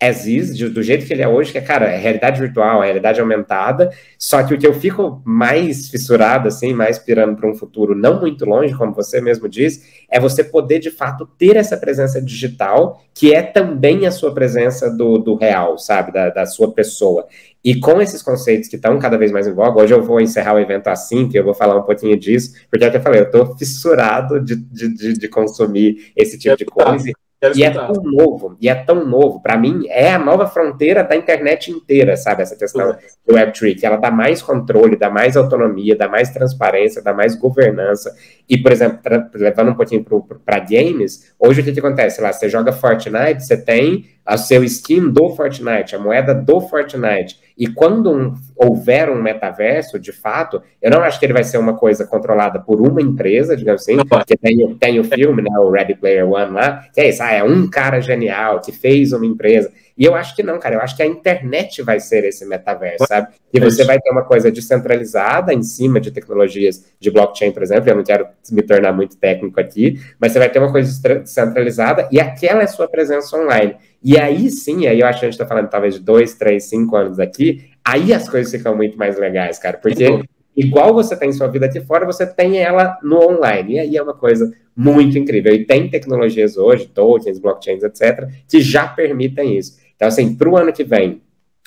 as 0.02 0.26
is, 0.26 0.58
do 0.58 0.82
jeito 0.82 1.06
que 1.06 1.12
ele 1.12 1.22
é 1.22 1.28
hoje, 1.28 1.52
que 1.52 1.58
é, 1.58 1.62
cara, 1.62 1.88
é 1.88 1.98
realidade 1.98 2.40
virtual, 2.40 2.82
é 2.82 2.86
realidade 2.86 3.20
aumentada, 3.20 3.92
só 4.18 4.42
que 4.42 4.54
o 4.54 4.58
que 4.58 4.66
eu 4.66 4.74
fico 4.74 5.22
mais 5.26 5.90
fissurado, 5.90 6.48
assim, 6.48 6.74
mais 6.74 6.98
pirando 6.98 7.36
para 7.36 7.50
um 7.50 7.54
futuro 7.54 7.94
não 7.94 8.18
muito 8.18 8.46
longe, 8.46 8.74
como 8.74 8.94
você 8.94 9.20
mesmo 9.20 9.50
diz, 9.50 9.84
é 10.10 10.18
você 10.18 10.42
poder, 10.42 10.80
de 10.80 10.90
fato, 10.90 11.28
ter 11.38 11.58
essa 11.58 11.76
presença 11.76 12.22
digital, 12.22 13.04
que 13.14 13.34
é 13.34 13.42
também 13.42 14.08
a 14.08 14.12
sua 14.12 14.34
presença 14.34 14.90
do, 14.90 15.18
do 15.18 15.36
real, 15.36 15.78
sabe, 15.78 16.14
da, 16.14 16.30
da 16.30 16.46
sua 16.46 16.74
pessoa. 16.74 17.28
E 17.62 17.78
com 17.78 18.02
esses 18.02 18.22
conceitos 18.22 18.70
que 18.70 18.78
estão 18.78 18.98
cada 19.00 19.18
vez 19.18 19.34
mais 19.34 19.48
em 19.48 19.54
voga, 19.54 19.82
hoje 19.82 19.94
eu 19.94 20.02
vou 20.02 20.22
encerrar 20.22 20.54
o 20.54 20.60
evento 20.60 20.88
assim, 20.88 21.28
que 21.28 21.38
eu 21.38 21.44
vou 21.44 21.54
falar 21.54 21.78
um 21.78 21.84
pouquinho 21.84 22.18
disso, 22.18 22.54
porque 22.72 22.86
é 22.86 22.88
o 22.88 22.92
que 22.92 22.98
eu 22.98 23.02
falei, 23.02 23.20
eu 23.20 23.26
estou 23.26 23.58
fissurado 23.58 24.40
de, 24.40 24.56
de, 24.56 24.94
de, 24.96 25.14
de 25.14 25.28
consumir 25.28 26.14
esse 26.16 26.40
tipo 26.40 26.56
de 26.56 26.64
coisa, 26.64 27.12
e 27.56 27.64
é 27.64 27.70
tão 27.70 27.94
novo, 28.04 28.58
e 28.60 28.68
é 28.68 28.76
tão 28.76 29.06
novo. 29.06 29.42
Para 29.42 29.58
mim, 29.58 29.86
é 29.88 30.12
a 30.12 30.20
nova 30.20 30.46
fronteira 30.46 31.04
da 31.04 31.16
internet 31.16 31.72
inteira, 31.72 32.18
sabe? 32.18 32.42
Essa 32.42 32.56
questão 32.56 32.98
do 33.26 33.34
Web3, 33.34 33.80
que 33.80 33.86
ela 33.86 33.96
dá 33.96 34.12
mais 34.12 34.42
controle, 34.42 34.98
dá 34.98 35.10
mais 35.10 35.38
autonomia, 35.38 35.96
dá 35.96 36.10
mais 36.10 36.30
transparência, 36.30 37.02
dá 37.02 37.14
mais 37.14 37.36
governança. 37.36 38.14
E, 38.48 38.58
por 38.58 38.74
exemplo, 38.74 39.00
levando 39.36 39.72
um 39.72 39.76
pouquinho 39.76 40.06
para 40.46 40.60
games, 40.60 41.34
hoje 41.40 41.62
o 41.62 41.64
que, 41.64 41.72
que 41.72 41.80
acontece? 41.80 42.20
Lá, 42.20 42.34
você 42.34 42.50
joga 42.50 42.74
Fortnite, 42.74 43.46
você 43.46 43.56
tem 43.56 44.06
a 44.30 44.38
seu 44.38 44.64
skin 44.64 45.10
do 45.10 45.32
Fortnite, 45.32 45.96
a 45.96 46.00
moeda 46.00 46.36
do 46.36 46.62
Fortnite. 46.62 47.40
E 47.58 47.66
quando 47.66 48.12
um, 48.12 48.36
houver 48.56 49.10
um 49.10 49.20
metaverso, 49.20 49.98
de 49.98 50.12
fato, 50.12 50.62
eu 50.80 50.92
não 50.92 51.02
acho 51.02 51.20
que 51.20 51.26
ele 51.26 51.34
vai 51.34 51.44
ser 51.44 51.58
uma 51.58 51.76
coisa 51.76 52.06
controlada 52.06 52.60
por 52.60 52.80
uma 52.80 53.02
empresa, 53.02 53.58
digamos 53.58 53.82
assim, 53.82 53.98
porque 54.06 54.38
tem, 54.38 54.76
tem 54.76 55.00
o 55.00 55.04
filme, 55.04 55.42
né, 55.42 55.50
o 55.58 55.72
Ready 55.72 55.96
Player 55.96 56.30
One 56.30 56.54
lá, 56.54 56.86
que 56.94 57.02
é 57.02 57.10
isso, 57.10 57.24
ah, 57.24 57.34
é 57.34 57.44
um 57.44 57.68
cara 57.68 58.00
genial 58.00 58.62
que 58.62 58.72
fez 58.72 59.14
uma 59.14 59.26
empresa. 59.26 59.72
E 59.98 60.06
eu 60.06 60.16
acho 60.16 60.34
que 60.34 60.42
não, 60.42 60.58
cara, 60.58 60.76
eu 60.76 60.82
acho 60.82 60.96
que 60.96 61.04
a 61.04 61.06
internet 61.06 61.82
vai 61.82 62.00
ser 62.00 62.24
esse 62.24 62.46
metaverso, 62.46 63.06
sabe? 63.06 63.28
E 63.52 63.60
você 63.60 63.84
vai 63.84 64.00
ter 64.00 64.10
uma 64.12 64.24
coisa 64.24 64.50
descentralizada 64.50 65.54
em 65.54 65.62
cima 65.62 66.00
de 66.00 66.12
tecnologias 66.12 66.86
de 66.98 67.12
blockchain, 67.12 67.52
por 67.52 67.64
exemplo, 67.64 67.90
eu 67.90 67.96
não 67.96 68.04
quero 68.04 68.26
me 68.50 68.62
tornar 68.62 68.94
muito 68.94 69.18
técnico 69.18 69.60
aqui, 69.60 70.00
mas 70.18 70.32
você 70.32 70.40
vai 70.40 70.50
ter 70.50 70.60
uma 70.60 70.72
coisa 70.72 70.90
descentralizada 71.20 72.08
e 72.10 72.22
aquela 72.22 72.62
é 72.62 72.68
sua 72.68 72.88
presença 72.88 73.36
online. 73.36 73.76
E 74.04 74.18
aí 74.18 74.50
sim, 74.50 74.88
aí 74.88 75.00
eu 75.00 75.08
acho 75.08 75.20
que 75.20 75.26
a 75.26 75.30
gente 75.30 75.40
está 75.40 75.46
falando 75.46 75.70
talvez 75.70 75.96
de 75.96 76.00
dois, 76.02 76.34
três, 76.34 76.66
cinco 76.66 76.96
anos 76.96 77.20
aqui, 77.20 77.70
aí 77.84 78.14
as 78.14 78.30
coisas 78.30 78.52
ficam 78.52 78.76
muito 78.76 78.98
mais 78.98 79.18
legais, 79.18 79.60
cara, 79.60 79.78
porque 79.78 80.22
igual 80.56 80.94
você 80.94 81.16
tem 81.16 81.32
sua 81.32 81.48
vida 81.48 81.66
aqui 81.66 81.82
fora, 81.82 82.06
você 82.06 82.26
tem 82.26 82.58
ela 82.58 82.98
no 83.02 83.18
online. 83.18 83.76
E 83.76 83.80
aí 83.80 83.98
é 83.98 84.02
uma 84.02 84.14
coisa 84.14 84.52
muito 84.76 85.18
incrível. 85.18 85.54
E 85.54 85.66
tem 85.66 85.90
tecnologias 85.90 86.58
hoje, 86.58 86.88
tokens, 86.88 87.40
blockchains, 87.40 87.84
etc., 87.84 88.28
que 88.48 88.62
já 88.62 88.88
permitem 88.88 89.58
isso. 89.58 89.78
Então, 89.96 90.08
assim, 90.08 90.36
para 90.36 90.50
o 90.50 90.58
ano 90.58 90.72
que 90.72 90.84
vem, 90.84 91.22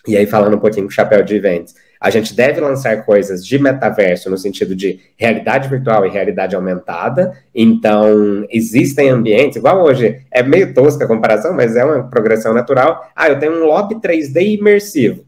e 0.06 0.16
aí 0.16 0.26
falando 0.26 0.56
um 0.56 0.58
pouquinho 0.58 0.86
com 0.86 0.90
o 0.90 0.94
chapéu 0.94 1.22
de 1.22 1.34
eventos, 1.36 1.74
a 2.02 2.10
gente 2.10 2.34
deve 2.34 2.60
lançar 2.60 3.04
coisas 3.04 3.46
de 3.46 3.56
metaverso 3.60 4.28
no 4.28 4.36
sentido 4.36 4.74
de 4.74 4.98
realidade 5.16 5.68
virtual 5.68 6.04
e 6.04 6.10
realidade 6.10 6.56
aumentada. 6.56 7.32
Então, 7.54 8.44
existem 8.50 9.08
ambientes, 9.08 9.56
igual 9.56 9.80
hoje, 9.84 10.20
é 10.28 10.42
meio 10.42 10.74
tosca 10.74 11.04
a 11.04 11.06
comparação, 11.08 11.54
mas 11.54 11.76
é 11.76 11.84
uma 11.84 12.02
progressão 12.02 12.52
natural. 12.52 13.08
Ah, 13.14 13.28
eu 13.28 13.38
tenho 13.38 13.52
um 13.52 13.66
lobby 13.66 13.94
3D 13.94 14.58
imersivo. 14.58 15.24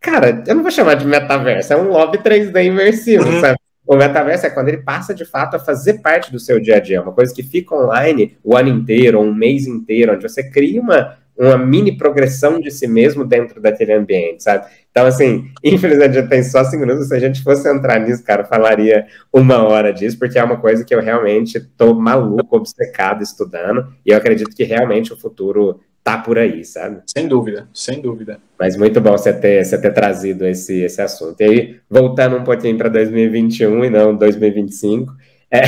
Cara, 0.00 0.42
eu 0.44 0.56
não 0.56 0.62
vou 0.62 0.72
chamar 0.72 0.94
de 0.94 1.06
metaverso, 1.06 1.72
é 1.72 1.76
um 1.76 1.90
lobby 1.90 2.18
3D 2.18 2.64
imersivo, 2.64 3.28
uhum. 3.28 3.40
sabe? 3.40 3.56
O 3.86 3.94
metaverso 3.94 4.46
é 4.46 4.50
quando 4.50 4.66
ele 4.66 4.78
passa 4.78 5.14
de 5.14 5.24
fato 5.24 5.54
a 5.54 5.60
fazer 5.60 6.02
parte 6.02 6.32
do 6.32 6.40
seu 6.40 6.58
dia 6.58 6.76
a 6.76 6.80
dia, 6.80 7.00
uma 7.00 7.12
coisa 7.12 7.32
que 7.32 7.44
fica 7.44 7.72
online 7.72 8.36
o 8.42 8.56
ano 8.56 8.68
inteiro, 8.68 9.20
ou 9.20 9.24
um 9.24 9.32
mês 9.32 9.64
inteiro, 9.64 10.12
onde 10.12 10.28
você 10.28 10.42
cria 10.42 10.80
uma, 10.80 11.16
uma 11.38 11.58
mini 11.58 11.96
progressão 11.96 12.60
de 12.60 12.70
si 12.70 12.86
mesmo 12.86 13.24
dentro 13.24 13.60
daquele 13.60 13.92
ambiente, 13.92 14.42
sabe? 14.42 14.66
Então, 14.90 15.06
assim, 15.06 15.50
infelizmente 15.62 16.14
já 16.14 16.26
tem 16.26 16.42
só 16.42 16.64
cinco 16.64 16.86
minutos. 16.86 17.08
Se 17.08 17.14
a 17.14 17.20
gente 17.20 17.42
fosse 17.42 17.68
entrar 17.68 18.00
nisso, 18.00 18.24
cara, 18.24 18.44
falaria 18.44 19.06
uma 19.32 19.62
hora 19.62 19.92
disso, 19.92 20.18
porque 20.18 20.38
é 20.38 20.44
uma 20.44 20.56
coisa 20.56 20.84
que 20.84 20.94
eu 20.94 21.00
realmente 21.00 21.60
tô 21.60 21.94
maluco, 21.94 22.56
obcecado 22.56 23.22
estudando, 23.22 23.86
e 24.04 24.10
eu 24.10 24.16
acredito 24.16 24.54
que 24.54 24.64
realmente 24.64 25.12
o 25.12 25.16
futuro 25.16 25.80
tá 26.02 26.16
por 26.16 26.38
aí, 26.38 26.64
sabe? 26.64 27.02
Sem 27.06 27.26
dúvida, 27.26 27.68
sem 27.74 28.00
dúvida. 28.00 28.38
Mas 28.58 28.76
muito 28.76 29.00
bom 29.00 29.10
você 29.10 29.32
ter, 29.32 29.64
você 29.64 29.76
ter 29.76 29.92
trazido 29.92 30.46
esse, 30.46 30.82
esse 30.82 31.02
assunto. 31.02 31.40
E 31.40 31.44
aí, 31.44 31.80
voltando 31.90 32.36
um 32.36 32.44
pouquinho 32.44 32.78
para 32.78 32.88
2021 32.88 33.84
e 33.84 33.90
não 33.90 34.16
2025, 34.16 35.12
é, 35.50 35.60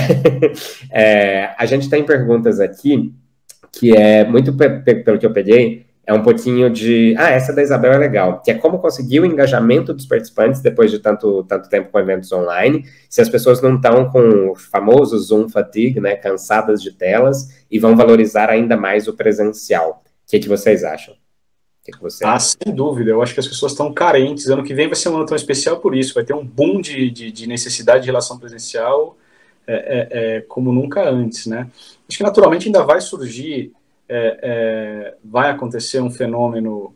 é, 0.92 1.54
a 1.58 1.66
gente 1.66 1.90
tem 1.90 2.04
perguntas 2.04 2.60
aqui 2.60 3.12
que 3.78 3.94
é 3.96 4.24
muito 4.24 4.52
pelo 4.54 5.18
que 5.18 5.26
eu 5.26 5.32
peguei, 5.32 5.86
é 6.06 6.12
um 6.12 6.22
pouquinho 6.22 6.70
de. 6.70 7.14
Ah, 7.18 7.30
essa 7.30 7.52
da 7.52 7.62
Isabel 7.62 7.92
é 7.92 7.98
legal, 7.98 8.40
que 8.42 8.50
é 8.50 8.54
como 8.54 8.78
conseguir 8.78 9.20
o 9.20 9.26
engajamento 9.26 9.92
dos 9.92 10.06
participantes 10.06 10.60
depois 10.60 10.90
de 10.90 10.98
tanto, 10.98 11.44
tanto 11.44 11.68
tempo 11.68 11.90
com 11.90 11.98
eventos 11.98 12.32
online, 12.32 12.84
se 13.10 13.20
as 13.20 13.28
pessoas 13.28 13.60
não 13.60 13.76
estão 13.76 14.10
com 14.10 14.50
o 14.50 14.54
famoso 14.54 15.18
Zoom 15.18 15.48
fatigue, 15.48 16.00
né, 16.00 16.16
cansadas 16.16 16.82
de 16.82 16.92
telas, 16.92 17.64
e 17.70 17.78
vão 17.78 17.94
valorizar 17.94 18.48
ainda 18.48 18.76
mais 18.76 19.06
o 19.06 19.14
presencial. 19.14 20.02
O 20.26 20.30
que, 20.30 20.38
que 20.38 20.48
vocês 20.48 20.82
acham? 20.82 21.14
que, 21.88 21.92
que 21.92 22.02
você 22.02 22.24
Ah, 22.24 22.34
acha? 22.34 22.56
sem 22.62 22.74
dúvida. 22.74 23.10
Eu 23.10 23.22
acho 23.22 23.34
que 23.34 23.40
as 23.40 23.48
pessoas 23.48 23.72
estão 23.72 23.92
carentes. 23.92 24.48
Ano 24.48 24.62
que 24.62 24.74
vem 24.74 24.86
vai 24.86 24.96
ser 24.96 25.08
um 25.08 25.16
ano 25.16 25.26
tão 25.26 25.36
especial 25.36 25.78
por 25.78 25.94
isso. 25.94 26.14
Vai 26.14 26.24
ter 26.24 26.34
um 26.34 26.44
boom 26.44 26.80
de, 26.80 27.10
de, 27.10 27.32
de 27.32 27.46
necessidade 27.46 28.02
de 28.02 28.06
relação 28.06 28.38
presencial 28.38 29.16
é, 29.66 29.74
é, 29.74 30.08
é, 30.36 30.40
como 30.42 30.72
nunca 30.72 31.08
antes, 31.08 31.46
né? 31.46 31.68
Acho 32.08 32.18
que 32.18 32.24
naturalmente 32.24 32.66
ainda 32.66 32.82
vai 32.82 33.00
surgir, 33.00 33.72
é, 34.08 34.38
é, 34.42 35.14
vai 35.22 35.50
acontecer 35.50 36.00
um 36.00 36.10
fenômeno 36.10 36.94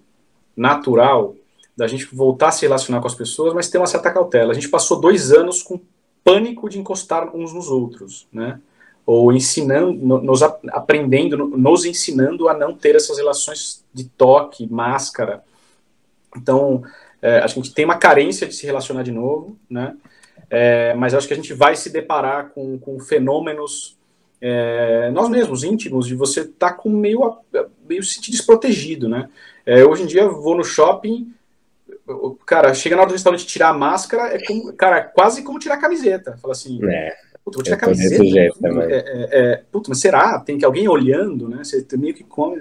natural 0.56 1.34
da 1.76 1.86
gente 1.86 2.06
voltar 2.14 2.48
a 2.48 2.52
se 2.52 2.62
relacionar 2.62 3.00
com 3.00 3.06
as 3.06 3.14
pessoas, 3.14 3.54
mas 3.54 3.68
ter 3.68 3.78
uma 3.78 3.86
certa 3.86 4.10
cautela. 4.10 4.52
A 4.52 4.54
gente 4.54 4.68
passou 4.68 5.00
dois 5.00 5.32
anos 5.32 5.62
com 5.62 5.80
pânico 6.24 6.68
de 6.68 6.78
encostar 6.78 7.34
uns 7.34 7.52
nos 7.52 7.68
outros, 7.68 8.26
né? 8.32 8.60
Ou 9.04 9.32
ensinando, 9.32 9.92
nos 10.20 10.42
aprendendo, 10.42 11.36
nos 11.36 11.84
ensinando 11.84 12.48
a 12.48 12.54
não 12.54 12.74
ter 12.74 12.94
essas 12.94 13.18
relações 13.18 13.84
de 13.92 14.04
toque, 14.04 14.70
máscara. 14.72 15.42
Então, 16.36 16.84
é, 17.20 17.38
a 17.40 17.46
gente 17.46 17.74
tem 17.74 17.84
uma 17.84 17.96
carência 17.98 18.46
de 18.46 18.54
se 18.54 18.64
relacionar 18.64 19.02
de 19.02 19.10
novo, 19.10 19.56
né? 19.68 19.96
É, 20.48 20.94
mas 20.94 21.14
acho 21.14 21.26
que 21.26 21.34
a 21.34 21.36
gente 21.36 21.52
vai 21.52 21.74
se 21.74 21.90
deparar 21.90 22.50
com, 22.50 22.78
com 22.78 23.00
fenômenos 23.00 23.96
é, 24.44 25.08
nós 25.12 25.28
mesmos, 25.28 25.62
íntimos, 25.62 26.08
de 26.08 26.16
você 26.16 26.40
estar 26.40 26.70
tá 26.70 26.74
com 26.74 26.90
meio, 26.90 27.38
meio 27.88 28.02
se 28.02 28.20
desprotegido, 28.20 29.08
né? 29.08 29.28
É, 29.64 29.84
hoje 29.84 30.02
em 30.02 30.06
dia, 30.06 30.28
vou 30.28 30.56
no 30.56 30.64
shopping, 30.64 31.32
cara, 32.44 32.74
chega 32.74 32.96
na 32.96 33.02
hora 33.02 33.10
do 33.10 33.14
restaurante 33.14 33.46
tirar 33.46 33.68
a 33.68 33.72
máscara, 33.72 34.34
é 34.34 34.44
como, 34.44 34.72
cara, 34.72 35.00
quase 35.00 35.44
como 35.44 35.60
tirar 35.60 35.76
a 35.76 35.80
camiseta. 35.80 36.36
Fala 36.42 36.52
assim, 36.54 36.80
é, 36.84 37.14
vou 37.44 37.62
tirar 37.62 37.76
a 37.76 37.78
camiseta. 37.78 38.24
Jeito, 38.24 38.66
é, 38.66 38.96
é, 38.96 39.28
é, 39.30 39.62
puta, 39.70 39.88
mas 39.88 40.00
será? 40.00 40.40
Tem 40.40 40.58
que 40.58 40.64
alguém 40.64 40.88
olhando, 40.88 41.48
né? 41.48 41.62
Você 41.62 41.86
meio 41.96 42.12
que 42.12 42.24
come. 42.24 42.60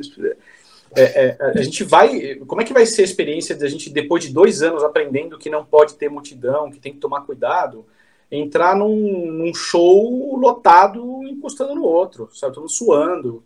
É, 0.95 1.01
é, 1.01 1.37
a 1.39 1.63
gente 1.63 1.83
vai. 1.83 2.35
Como 2.45 2.61
é 2.61 2.63
que 2.63 2.73
vai 2.73 2.85
ser 2.85 3.01
a 3.01 3.05
experiência 3.05 3.55
de 3.55 3.65
a 3.65 3.67
gente, 3.67 3.89
depois 3.89 4.23
de 4.23 4.31
dois 4.31 4.61
anos 4.61 4.83
aprendendo 4.83 5.39
que 5.39 5.49
não 5.49 5.65
pode 5.65 5.95
ter 5.95 6.09
multidão, 6.09 6.69
que 6.69 6.79
tem 6.79 6.93
que 6.93 6.99
tomar 6.99 7.21
cuidado, 7.21 7.83
entrar 8.31 8.75
num, 8.75 9.31
num 9.31 9.53
show 9.53 10.37
lotado 10.37 11.21
encostando 11.23 11.75
no 11.75 11.83
outro, 11.83 12.29
sabe? 12.33 12.53
Todo 12.53 12.63
mundo 12.63 12.71
suando. 12.71 13.43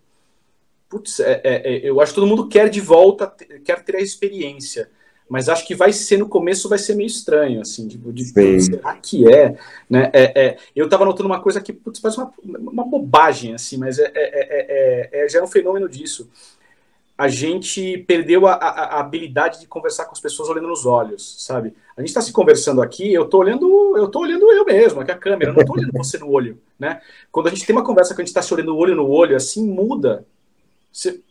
Putz, 0.88 1.20
é, 1.20 1.42
é, 1.44 1.90
eu 1.90 2.00
acho 2.00 2.14
que 2.14 2.20
todo 2.20 2.28
mundo 2.28 2.48
quer 2.48 2.70
de 2.70 2.80
volta, 2.80 3.34
quer 3.64 3.84
ter 3.84 3.96
a 3.96 4.02
experiência. 4.02 4.90
Mas 5.28 5.50
acho 5.50 5.66
que 5.66 5.74
vai 5.74 5.92
ser 5.92 6.18
no 6.18 6.30
começo 6.30 6.70
vai 6.70 6.78
ser 6.78 6.94
meio 6.94 7.08
estranho 7.08 7.60
assim 7.60 7.88
tipo, 7.88 8.14
de, 8.14 8.32
de 8.32 8.62
será 8.62 8.96
que 8.96 9.28
é? 9.28 9.58
Né? 9.90 10.12
É, 10.14 10.46
é 10.46 10.58
eu 10.76 10.86
estava 10.86 11.04
notando 11.04 11.28
uma 11.28 11.42
coisa 11.42 11.60
que 11.60 11.74
putz, 11.74 12.00
parece 12.00 12.20
uma, 12.20 12.32
uma 12.44 12.86
bobagem 12.86 13.56
assim 13.56 13.76
mas 13.76 13.98
é, 13.98 14.12
é, 14.14 15.10
é, 15.12 15.28
já 15.28 15.40
é 15.40 15.44
um 15.44 15.48
fenômeno 15.48 15.90
disso 15.90 16.30
a 17.18 17.28
gente 17.28 17.98
perdeu 18.00 18.46
a, 18.46 18.54
a, 18.54 18.70
a, 18.70 19.00
habilidade 19.00 19.62
de 19.62 19.68
conversar 19.68 20.06
com 20.06 20.12
as 20.12 20.20
pessoas 20.20 20.50
olhando 20.50 20.68
nos 20.68 20.86
olhos 20.86 21.36
sabe? 21.40 21.74
A 21.96 22.02
gente 22.02 22.10
está 22.10 22.22
se 22.22 22.34
conversando 22.34 22.82
aqui 22.82 23.14
eu 23.14 23.24
estou 23.24 23.40
olhando 23.40 23.98
eu 23.98 24.08
tô 24.08 24.20
olhando 24.20 24.52
eu 24.52 24.66
mesmo 24.66 25.00
aqui 25.00 25.12
a 25.12 25.18
câmera 25.18 25.52
eu 25.52 25.54
não 25.54 25.62
estou 25.62 25.78
olhando 25.78 25.92
você 25.98 26.18
no 26.18 26.30
olho 26.30 26.60
né? 26.80 27.02
Quando 27.32 27.48
a 27.48 27.50
gente 27.50 27.66
tem 27.66 27.76
uma 27.76 27.86
conversa 27.86 28.14
que 28.14 28.22
a 28.22 28.24
gente 28.24 28.30
está 28.30 28.42
se 28.42 28.54
olhando 28.54 28.76
olho 28.76 28.96
no 28.96 29.08
olho 29.08 29.36
assim 29.36 29.66
muda. 29.66 30.26
Se, 30.92 31.22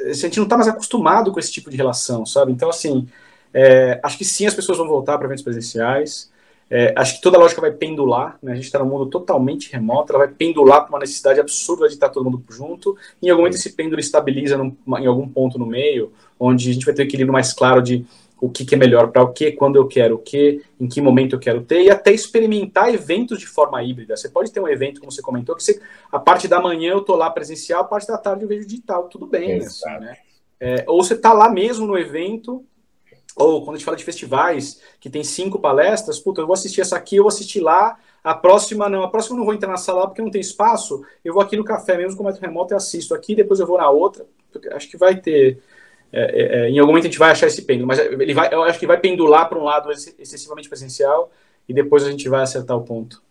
a 0.00 0.12
gente 0.12 0.36
não 0.36 0.44
está 0.44 0.56
mais 0.56 0.68
acostumado 0.68 1.32
com 1.32 1.38
esse 1.38 1.52
tipo 1.52 1.70
de 1.70 1.76
relação 1.76 2.24
sabe? 2.24 2.52
Então 2.52 2.68
assim 2.68 3.08
é, 3.52 3.98
acho 4.02 4.18
que 4.18 4.24
sim, 4.24 4.46
as 4.46 4.54
pessoas 4.54 4.76
vão 4.76 4.86
voltar 4.86 5.16
para 5.16 5.26
eventos 5.26 5.42
presenciais. 5.42 6.30
É, 6.68 6.92
acho 6.96 7.16
que 7.16 7.20
toda 7.20 7.36
a 7.36 7.40
lógica 7.40 7.60
vai 7.60 7.70
pendular, 7.70 8.38
né? 8.42 8.52
A 8.52 8.54
gente 8.56 8.64
está 8.64 8.78
num 8.80 8.86
mundo 8.86 9.06
totalmente 9.06 9.70
remoto, 9.72 10.12
ela 10.12 10.26
vai 10.26 10.34
pendular 10.34 10.80
para 10.80 10.90
uma 10.90 10.98
necessidade 10.98 11.38
absurda 11.38 11.86
de 11.86 11.94
estar 11.94 12.08
todo 12.08 12.24
mundo 12.24 12.42
junto. 12.50 12.96
Em 13.22 13.30
algum 13.30 13.42
momento 13.42 13.56
esse 13.56 13.72
pêndulo 13.72 14.00
estabiliza 14.00 14.58
num, 14.58 14.76
em 14.98 15.06
algum 15.06 15.28
ponto 15.28 15.58
no 15.58 15.66
meio, 15.66 16.12
onde 16.38 16.68
a 16.68 16.72
gente 16.72 16.84
vai 16.84 16.94
ter 16.94 17.02
um 17.02 17.06
equilíbrio 17.06 17.32
mais 17.32 17.52
claro 17.52 17.80
de 17.80 18.04
o 18.40 18.50
que, 18.50 18.64
que 18.64 18.74
é 18.74 18.78
melhor 18.78 19.10
para 19.10 19.22
o 19.22 19.32
que, 19.32 19.52
quando 19.52 19.76
eu 19.76 19.86
quero 19.86 20.16
o 20.16 20.18
que, 20.18 20.62
em 20.78 20.86
que 20.86 21.00
momento 21.00 21.34
eu 21.34 21.38
quero 21.38 21.62
ter, 21.62 21.82
e 21.82 21.90
até 21.90 22.12
experimentar 22.12 22.92
eventos 22.92 23.38
de 23.38 23.46
forma 23.46 23.82
híbrida. 23.82 24.16
Você 24.16 24.28
pode 24.28 24.52
ter 24.52 24.60
um 24.60 24.68
evento, 24.68 25.00
como 25.00 25.10
você 25.10 25.22
comentou, 25.22 25.56
que 25.56 25.62
você, 25.62 25.80
a 26.12 26.18
parte 26.18 26.46
da 26.46 26.60
manhã 26.60 26.92
eu 26.92 26.98
estou 26.98 27.16
lá 27.16 27.30
presencial, 27.30 27.82
a 27.82 27.84
parte 27.84 28.06
da 28.06 28.18
tarde 28.18 28.44
eu 28.44 28.48
vejo 28.48 28.66
digital, 28.66 29.08
tudo 29.08 29.26
bem, 29.26 29.60
assim, 29.60 29.88
né? 30.00 30.16
É, 30.58 30.84
ou 30.86 31.02
você 31.02 31.14
está 31.14 31.32
lá 31.32 31.50
mesmo 31.50 31.86
no 31.86 31.98
evento, 31.98 32.64
ou 33.36 33.62
quando 33.62 33.74
a 33.74 33.78
gente 33.78 33.84
fala 33.84 33.98
de 33.98 34.04
festivais, 34.04 34.80
que 34.98 35.10
tem 35.10 35.22
cinco 35.22 35.58
palestras, 35.58 36.18
puta, 36.18 36.40
eu 36.40 36.46
vou 36.46 36.54
assistir 36.54 36.80
essa 36.80 36.96
aqui, 36.96 37.16
eu 37.16 37.24
vou 37.24 37.28
assistir 37.28 37.60
lá, 37.60 37.98
a 38.24 38.34
próxima 38.34 38.88
não, 38.88 39.02
a 39.02 39.10
próxima 39.10 39.34
eu 39.34 39.38
não 39.38 39.44
vou 39.44 39.54
entrar 39.54 39.68
na 39.68 39.76
sala 39.76 40.06
porque 40.06 40.22
não 40.22 40.30
tem 40.30 40.40
espaço, 40.40 41.04
eu 41.22 41.34
vou 41.34 41.42
aqui 41.42 41.54
no 41.54 41.62
café 41.62 41.98
mesmo 41.98 42.16
com 42.16 42.22
o 42.22 42.26
metro 42.26 42.40
remoto 42.40 42.72
e 42.72 42.74
assisto 42.74 43.14
aqui, 43.14 43.34
depois 43.34 43.60
eu 43.60 43.66
vou 43.66 43.76
na 43.76 43.90
outra, 43.90 44.24
acho 44.72 44.88
que 44.88 44.96
vai 44.96 45.16
ter, 45.16 45.58
é, 46.10 46.20
é, 46.20 46.60
é, 46.60 46.70
em 46.70 46.78
algum 46.78 46.92
momento 46.92 47.04
a 47.04 47.08
gente 47.08 47.18
vai 47.18 47.30
achar 47.30 47.46
esse 47.46 47.60
pêndulo, 47.60 47.86
mas 47.86 47.98
ele 47.98 48.32
vai, 48.32 48.52
eu 48.52 48.62
acho 48.62 48.78
que 48.78 48.86
vai 48.86 48.98
pendular 48.98 49.46
para 49.50 49.58
um 49.58 49.64
lado 49.64 49.90
excessivamente 49.92 50.68
presencial 50.68 51.30
e 51.68 51.74
depois 51.74 52.04
a 52.04 52.10
gente 52.10 52.26
vai 52.30 52.40
acertar 52.40 52.74
o 52.74 52.84
ponto. 52.84 53.22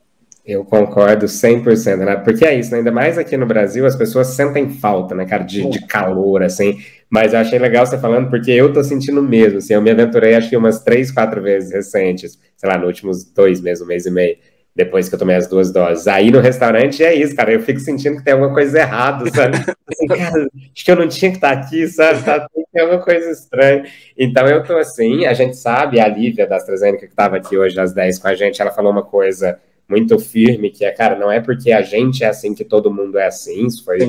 Eu 0.46 0.64
concordo 0.64 1.26
100%, 1.26 1.98
né? 1.98 2.16
Porque 2.18 2.46
é 2.46 2.54
isso, 2.54 2.72
né? 2.72 2.78
ainda 2.78 2.92
mais 2.92 3.18
aqui 3.18 3.36
no 3.36 3.48
Brasil, 3.48 3.84
as 3.84 3.96
pessoas 3.96 4.28
sentem 4.28 4.70
falta, 4.70 5.16
né, 5.16 5.26
cara, 5.26 5.44
de, 5.44 5.68
de 5.68 5.88
calor, 5.88 6.44
assim. 6.44 6.78
Mas 7.10 7.34
eu 7.34 7.40
achei 7.40 7.58
legal 7.58 7.84
você 7.84 7.98
falando, 7.98 8.30
porque 8.30 8.52
eu 8.52 8.72
tô 8.72 8.84
sentindo 8.84 9.24
mesmo, 9.24 9.58
assim. 9.58 9.74
Eu 9.74 9.82
me 9.82 9.90
aventurei, 9.90 10.36
acho 10.36 10.48
que 10.48 10.56
umas 10.56 10.84
três, 10.84 11.12
quatro 11.12 11.42
vezes 11.42 11.72
recentes, 11.72 12.40
sei 12.56 12.70
lá, 12.70 12.78
nos 12.78 12.86
últimos 12.86 13.24
dois 13.34 13.60
meses, 13.60 13.84
um 13.84 13.88
mês 13.88 14.06
e 14.06 14.12
meio, 14.12 14.38
depois 14.76 15.10
que 15.10 15.16
eu 15.16 15.20
tomei 15.20 15.36
as 15.36 15.48
duas 15.48 15.72
doses. 15.72 16.08
Aí 16.08 16.30
no 16.30 16.40
restaurante 16.40 17.04
é 17.04 17.16
isso, 17.16 17.36
cara. 17.36 17.52
Eu 17.52 17.62
fico 17.62 17.80
sentindo 17.80 18.18
que 18.18 18.24
tem 18.24 18.34
alguma 18.34 18.54
coisa 18.54 18.78
errada, 18.78 19.28
sabe? 19.32 19.58
Assim, 19.90 20.08
cara, 20.08 20.48
acho 20.74 20.86
que 20.86 20.92
eu 20.92 20.96
não 20.96 21.08
tinha 21.08 21.32
que 21.32 21.38
estar 21.38 21.52
aqui, 21.54 21.88
sabe? 21.88 22.24
Tá, 22.24 22.48
tem 22.72 22.84
alguma 22.84 23.02
coisa 23.02 23.32
estranha. 23.32 23.84
Então 24.16 24.46
eu 24.48 24.64
tô 24.64 24.76
assim, 24.78 25.26
a 25.26 25.34
gente 25.34 25.56
sabe, 25.56 26.00
a 26.00 26.08
Lívia 26.08 26.46
da 26.46 26.58
AstraZeneca, 26.58 27.06
que 27.06 27.14
estava 27.14 27.38
aqui 27.38 27.58
hoje 27.58 27.80
às 27.80 27.94
10 27.94 28.20
com 28.20 28.28
a 28.28 28.36
gente, 28.36 28.62
ela 28.62 28.72
falou 28.72 28.92
uma 28.92 29.04
coisa 29.04 29.60
muito 29.88 30.18
firme, 30.20 30.70
que 30.70 30.84
é, 30.84 30.92
cara, 30.92 31.18
não 31.18 31.32
é 31.32 31.40
porque 31.40 31.72
a 31.72 31.82
gente 31.82 32.24
é 32.24 32.28
assim 32.28 32.54
que 32.54 32.64
todo 32.64 32.94
mundo 32.94 33.18
é 33.18 33.28
assim, 33.28 33.68
isso 33.68 33.84
foi, 33.84 34.00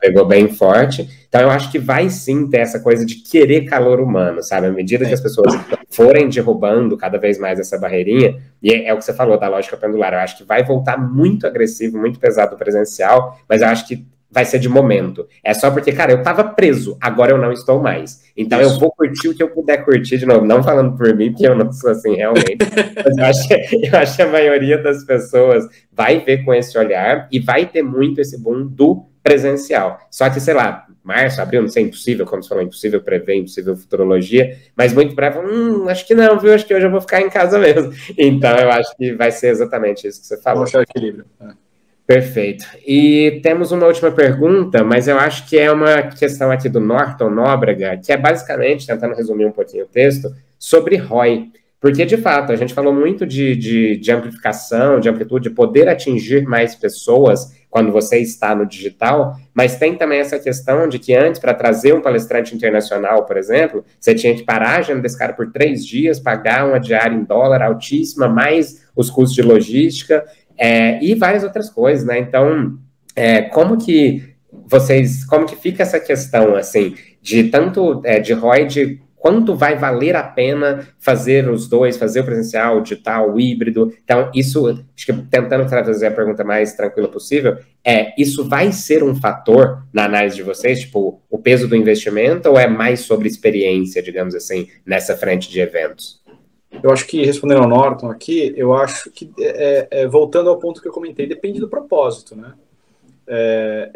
pegou 0.00 0.26
bem 0.26 0.48
forte. 0.48 1.08
Então 1.28 1.40
eu 1.40 1.50
acho 1.50 1.70
que 1.70 1.78
vai 1.78 2.08
sim 2.08 2.48
ter 2.48 2.58
essa 2.58 2.80
coisa 2.80 3.04
de 3.04 3.16
querer 3.16 3.66
calor 3.66 4.00
humano, 4.00 4.42
sabe? 4.42 4.66
À 4.66 4.70
medida 4.70 5.04
que 5.04 5.14
as 5.14 5.20
pessoas 5.20 5.54
forem 5.90 6.28
derrubando 6.28 6.96
cada 6.96 7.18
vez 7.18 7.38
mais 7.38 7.58
essa 7.58 7.78
barreirinha, 7.78 8.40
e 8.62 8.72
é, 8.72 8.88
é, 8.88 8.94
o 8.94 8.98
que 8.98 9.04
você 9.04 9.12
falou 9.12 9.38
da 9.38 9.48
lógica 9.48 9.76
pendular, 9.76 10.12
eu 10.12 10.20
acho 10.20 10.38
que 10.38 10.44
vai 10.44 10.64
voltar 10.64 10.96
muito 10.96 11.46
agressivo, 11.46 11.98
muito 11.98 12.18
pesado 12.18 12.56
presencial, 12.56 13.38
mas 13.48 13.62
eu 13.62 13.68
acho 13.68 13.86
que 13.86 14.06
vai 14.36 14.44
ser 14.44 14.58
de 14.58 14.68
momento. 14.68 15.26
É 15.42 15.54
só 15.54 15.70
porque, 15.70 15.90
cara, 15.92 16.12
eu 16.12 16.22
tava 16.22 16.44
preso, 16.44 16.98
agora 17.00 17.32
eu 17.32 17.38
não 17.38 17.50
estou 17.52 17.80
mais. 17.80 18.22
Então 18.36 18.60
Isso. 18.60 18.74
eu 18.74 18.78
vou 18.78 18.92
curtir 18.92 19.28
o 19.28 19.34
que 19.34 19.42
eu 19.42 19.48
puder 19.48 19.82
curtir 19.82 20.18
de 20.18 20.26
novo. 20.26 20.44
Não 20.44 20.62
falando 20.62 20.94
por 20.94 21.16
mim, 21.16 21.30
porque 21.30 21.48
eu 21.48 21.56
não 21.56 21.72
sou 21.72 21.90
assim 21.90 22.16
realmente. 22.16 22.58
Mas 23.02 23.16
eu 23.16 23.24
acho, 23.24 23.48
que, 23.48 23.86
eu 23.86 23.98
acho 23.98 24.14
que 24.14 24.20
a 24.20 24.28
maioria 24.28 24.76
das 24.76 25.04
pessoas 25.04 25.64
vai 25.90 26.20
ver 26.20 26.44
com 26.44 26.52
esse 26.52 26.76
olhar 26.76 27.26
e 27.32 27.40
vai 27.40 27.64
ter 27.64 27.82
muito 27.82 28.20
esse 28.20 28.38
boom 28.38 28.66
do 28.66 29.06
presencial. 29.22 29.98
Só 30.10 30.28
que, 30.28 30.38
sei 30.38 30.52
lá, 30.52 30.84
março, 31.02 31.40
abril, 31.40 31.62
não 31.62 31.68
sei, 31.70 31.84
impossível, 31.84 32.26
como 32.26 32.42
você 32.42 32.50
falou, 32.50 32.62
impossível 32.62 33.00
prever, 33.00 33.36
impossível 33.36 33.74
futurologia, 33.74 34.54
mas 34.76 34.92
muito 34.92 35.14
breve, 35.14 35.38
hum, 35.38 35.88
acho 35.88 36.06
que 36.06 36.14
não, 36.14 36.38
viu? 36.38 36.52
Acho 36.52 36.66
que 36.66 36.74
hoje 36.74 36.84
eu 36.84 36.90
vou 36.90 37.00
ficar 37.00 37.22
em 37.22 37.30
casa 37.30 37.58
mesmo. 37.58 37.90
Então 38.18 38.54
eu 38.58 38.70
acho 38.70 38.94
que 38.98 39.14
vai 39.14 39.30
ser 39.30 39.48
exatamente 39.48 40.06
isso 40.06 40.20
que 40.20 40.26
você 40.26 40.38
falou. 40.42 40.58
Vou 40.58 40.68
achar 40.68 40.82
equilíbrio. 40.82 41.24
É. 41.40 41.65
Perfeito. 42.06 42.64
E 42.86 43.40
temos 43.42 43.72
uma 43.72 43.86
última 43.86 44.12
pergunta, 44.12 44.84
mas 44.84 45.08
eu 45.08 45.18
acho 45.18 45.48
que 45.48 45.58
é 45.58 45.70
uma 45.72 46.02
questão 46.02 46.52
aqui 46.52 46.68
do 46.68 46.78
Norton 46.78 47.28
Nóbrega, 47.28 47.96
que 47.96 48.12
é 48.12 48.16
basicamente, 48.16 48.86
tentando 48.86 49.14
resumir 49.14 49.44
um 49.44 49.50
pouquinho 49.50 49.84
o 49.84 49.88
texto, 49.88 50.32
sobre 50.56 50.96
ROI. 50.96 51.50
Porque, 51.80 52.04
de 52.04 52.16
fato, 52.16 52.52
a 52.52 52.56
gente 52.56 52.72
falou 52.72 52.92
muito 52.92 53.26
de, 53.26 53.56
de, 53.56 53.96
de 53.96 54.12
amplificação, 54.12 55.00
de 55.00 55.08
amplitude, 55.08 55.48
de 55.48 55.54
poder 55.54 55.88
atingir 55.88 56.44
mais 56.44 56.74
pessoas 56.76 57.54
quando 57.68 57.92
você 57.92 58.18
está 58.18 58.54
no 58.54 58.64
digital, 58.64 59.36
mas 59.52 59.76
tem 59.76 59.96
também 59.96 60.20
essa 60.20 60.38
questão 60.38 60.88
de 60.88 60.98
que 60.98 61.14
antes, 61.14 61.38
para 61.38 61.52
trazer 61.52 61.92
um 61.92 62.00
palestrante 62.00 62.54
internacional, 62.54 63.26
por 63.26 63.36
exemplo, 63.36 63.84
você 64.00 64.14
tinha 64.14 64.34
que 64.34 64.44
parar 64.44 64.76
a 64.76 64.78
agenda 64.78 65.02
desse 65.02 65.18
cara 65.18 65.34
por 65.34 65.52
três 65.52 65.84
dias, 65.84 66.18
pagar 66.18 66.66
uma 66.66 66.80
diária 66.80 67.14
em 67.14 67.22
dólar 67.22 67.60
altíssima, 67.60 68.28
mais 68.28 68.86
os 68.96 69.10
custos 69.10 69.34
de 69.34 69.42
logística, 69.42 70.24
é, 70.58 71.02
e 71.02 71.14
várias 71.14 71.44
outras 71.44 71.70
coisas, 71.70 72.04
né? 72.04 72.18
Então, 72.18 72.78
é, 73.14 73.42
como 73.42 73.78
que 73.78 74.34
vocês, 74.66 75.24
como 75.24 75.46
que 75.46 75.56
fica 75.56 75.82
essa 75.82 76.00
questão, 76.00 76.54
assim, 76.54 76.94
de 77.22 77.44
tanto 77.44 78.00
é, 78.04 78.18
de 78.20 78.32
ROI, 78.32 78.66
de 78.66 79.00
quanto 79.26 79.56
vai 79.56 79.76
valer 79.76 80.14
a 80.14 80.22
pena 80.22 80.86
fazer 81.00 81.48
os 81.48 81.68
dois, 81.68 81.96
fazer 81.96 82.20
o 82.20 82.24
presencial, 82.24 82.78
o 82.78 82.80
digital, 82.80 83.32
o 83.32 83.40
híbrido. 83.40 83.92
Então, 84.04 84.30
isso, 84.32 84.68
acho 84.68 85.06
que 85.06 85.12
tentando 85.12 85.66
traduzir 85.66 86.06
a 86.06 86.12
pergunta 86.12 86.44
mais 86.44 86.74
tranquila 86.74 87.08
possível, 87.08 87.58
é, 87.84 88.14
isso 88.16 88.48
vai 88.48 88.70
ser 88.70 89.02
um 89.02 89.16
fator 89.16 89.82
na 89.92 90.04
análise 90.04 90.36
de 90.36 90.44
vocês, 90.44 90.80
tipo, 90.80 91.20
o 91.28 91.38
peso 91.38 91.66
do 91.66 91.74
investimento, 91.74 92.48
ou 92.50 92.56
é 92.56 92.68
mais 92.68 93.00
sobre 93.00 93.26
experiência, 93.26 94.00
digamos 94.00 94.34
assim, 94.34 94.68
nessa 94.86 95.16
frente 95.16 95.50
de 95.50 95.58
eventos? 95.58 96.22
Eu 96.82 96.90
acho 96.90 97.06
que, 97.06 97.24
respondendo 97.24 97.62
ao 97.62 97.68
Norton 97.68 98.10
aqui, 98.10 98.52
eu 98.56 98.74
acho 98.74 99.10
que, 99.10 99.32
é, 99.38 99.88
é, 99.90 100.06
voltando 100.06 100.48
ao 100.50 100.58
ponto 100.58 100.80
que 100.80 100.88
eu 100.88 100.92
comentei, 100.92 101.26
depende 101.26 101.60
do 101.60 101.68
propósito, 101.68 102.36
né? 102.36 102.54
É, 103.26 103.90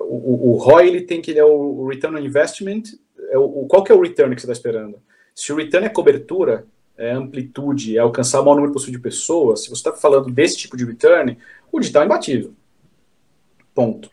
o, 0.00 0.52
o 0.52 0.56
ROI, 0.56 0.88
ele 0.88 1.02
tem 1.02 1.20
que, 1.20 1.30
ele 1.30 1.40
é 1.40 1.44
o 1.44 1.86
Return 1.86 2.16
on 2.16 2.24
Investment, 2.24 2.82
é 3.30 3.38
o, 3.38 3.66
qual 3.66 3.82
que 3.82 3.92
é 3.92 3.94
o 3.94 4.00
return 4.00 4.34
que 4.34 4.40
você 4.40 4.46
está 4.46 4.52
esperando? 4.52 4.98
Se 5.34 5.52
o 5.52 5.56
return 5.56 5.86
é 5.86 5.90
cobertura, 5.90 6.66
é 6.96 7.12
amplitude, 7.12 7.96
é 7.96 8.00
alcançar 8.00 8.40
o 8.40 8.44
maior 8.44 8.56
número 8.56 8.72
possível 8.72 8.94
de 8.94 9.02
pessoas, 9.02 9.64
se 9.64 9.70
você 9.70 9.80
está 9.80 9.92
falando 9.92 10.30
desse 10.30 10.56
tipo 10.58 10.76
de 10.76 10.84
return, 10.84 11.38
o 11.70 11.80
digital 11.80 12.02
é 12.02 12.06
imbatível. 12.06 12.52
Ponto. 13.74 14.10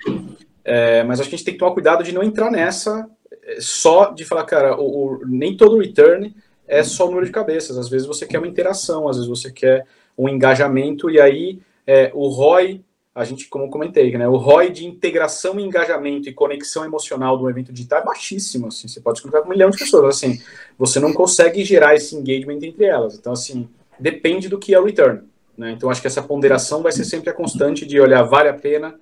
É, 0.63 1.03
mas 1.03 1.19
acho 1.19 1.29
que 1.29 1.35
a 1.35 1.37
gente 1.37 1.45
tem 1.45 1.53
que 1.53 1.59
tomar 1.59 1.73
cuidado 1.73 2.03
de 2.03 2.13
não 2.13 2.23
entrar 2.23 2.49
nessa 2.49 3.09
é, 3.43 3.57
só 3.59 4.11
de 4.11 4.23
falar, 4.23 4.45
cara, 4.45 4.79
o, 4.79 5.15
o, 5.15 5.25
nem 5.25 5.57
todo 5.57 5.77
return 5.77 6.33
é 6.69 6.83
só 6.83 7.07
número 7.07 7.25
de 7.25 7.31
cabeças. 7.31 7.77
Às 7.77 7.89
vezes 7.89 8.07
você 8.07 8.25
quer 8.25 8.37
uma 8.37 8.47
interação, 8.47 9.09
às 9.09 9.17
vezes 9.17 9.29
você 9.29 9.51
quer 9.51 9.85
um 10.17 10.29
engajamento, 10.29 11.09
e 11.09 11.19
aí 11.19 11.59
é, 11.85 12.11
o 12.13 12.27
ROI, 12.27 12.81
a 13.15 13.23
gente, 13.23 13.47
como 13.47 13.69
comentei, 13.69 14.15
né, 14.15 14.27
o 14.27 14.37
ROI 14.37 14.69
de 14.69 14.85
integração, 14.85 15.59
engajamento 15.59 16.29
e 16.29 16.33
conexão 16.33 16.85
emocional 16.85 17.37
do 17.37 17.49
evento 17.49 17.73
digital 17.73 18.01
é 18.01 18.05
baixíssimo. 18.05 18.67
Assim, 18.67 18.87
você 18.87 19.01
pode 19.01 19.17
escutar 19.17 19.41
com 19.41 19.47
um 19.47 19.51
milhão 19.51 19.71
de 19.71 19.77
pessoas. 19.77 20.15
Assim, 20.15 20.39
você 20.77 20.99
não 20.99 21.11
consegue 21.11 21.65
gerar 21.65 21.95
esse 21.95 22.15
engagement 22.15 22.59
entre 22.61 22.85
elas. 22.85 23.17
Então, 23.17 23.33
assim, 23.33 23.67
depende 23.99 24.47
do 24.47 24.59
que 24.59 24.73
é 24.73 24.79
o 24.79 24.85
return. 24.85 25.21
Né? 25.57 25.71
Então, 25.71 25.89
acho 25.89 25.99
que 25.99 26.07
essa 26.07 26.21
ponderação 26.21 26.83
vai 26.83 26.91
ser 26.91 27.03
sempre 27.03 27.29
a 27.29 27.33
constante 27.33 27.85
de 27.85 27.99
olhar, 27.99 28.23
vale 28.23 28.47
a 28.47 28.53
pena 28.53 28.95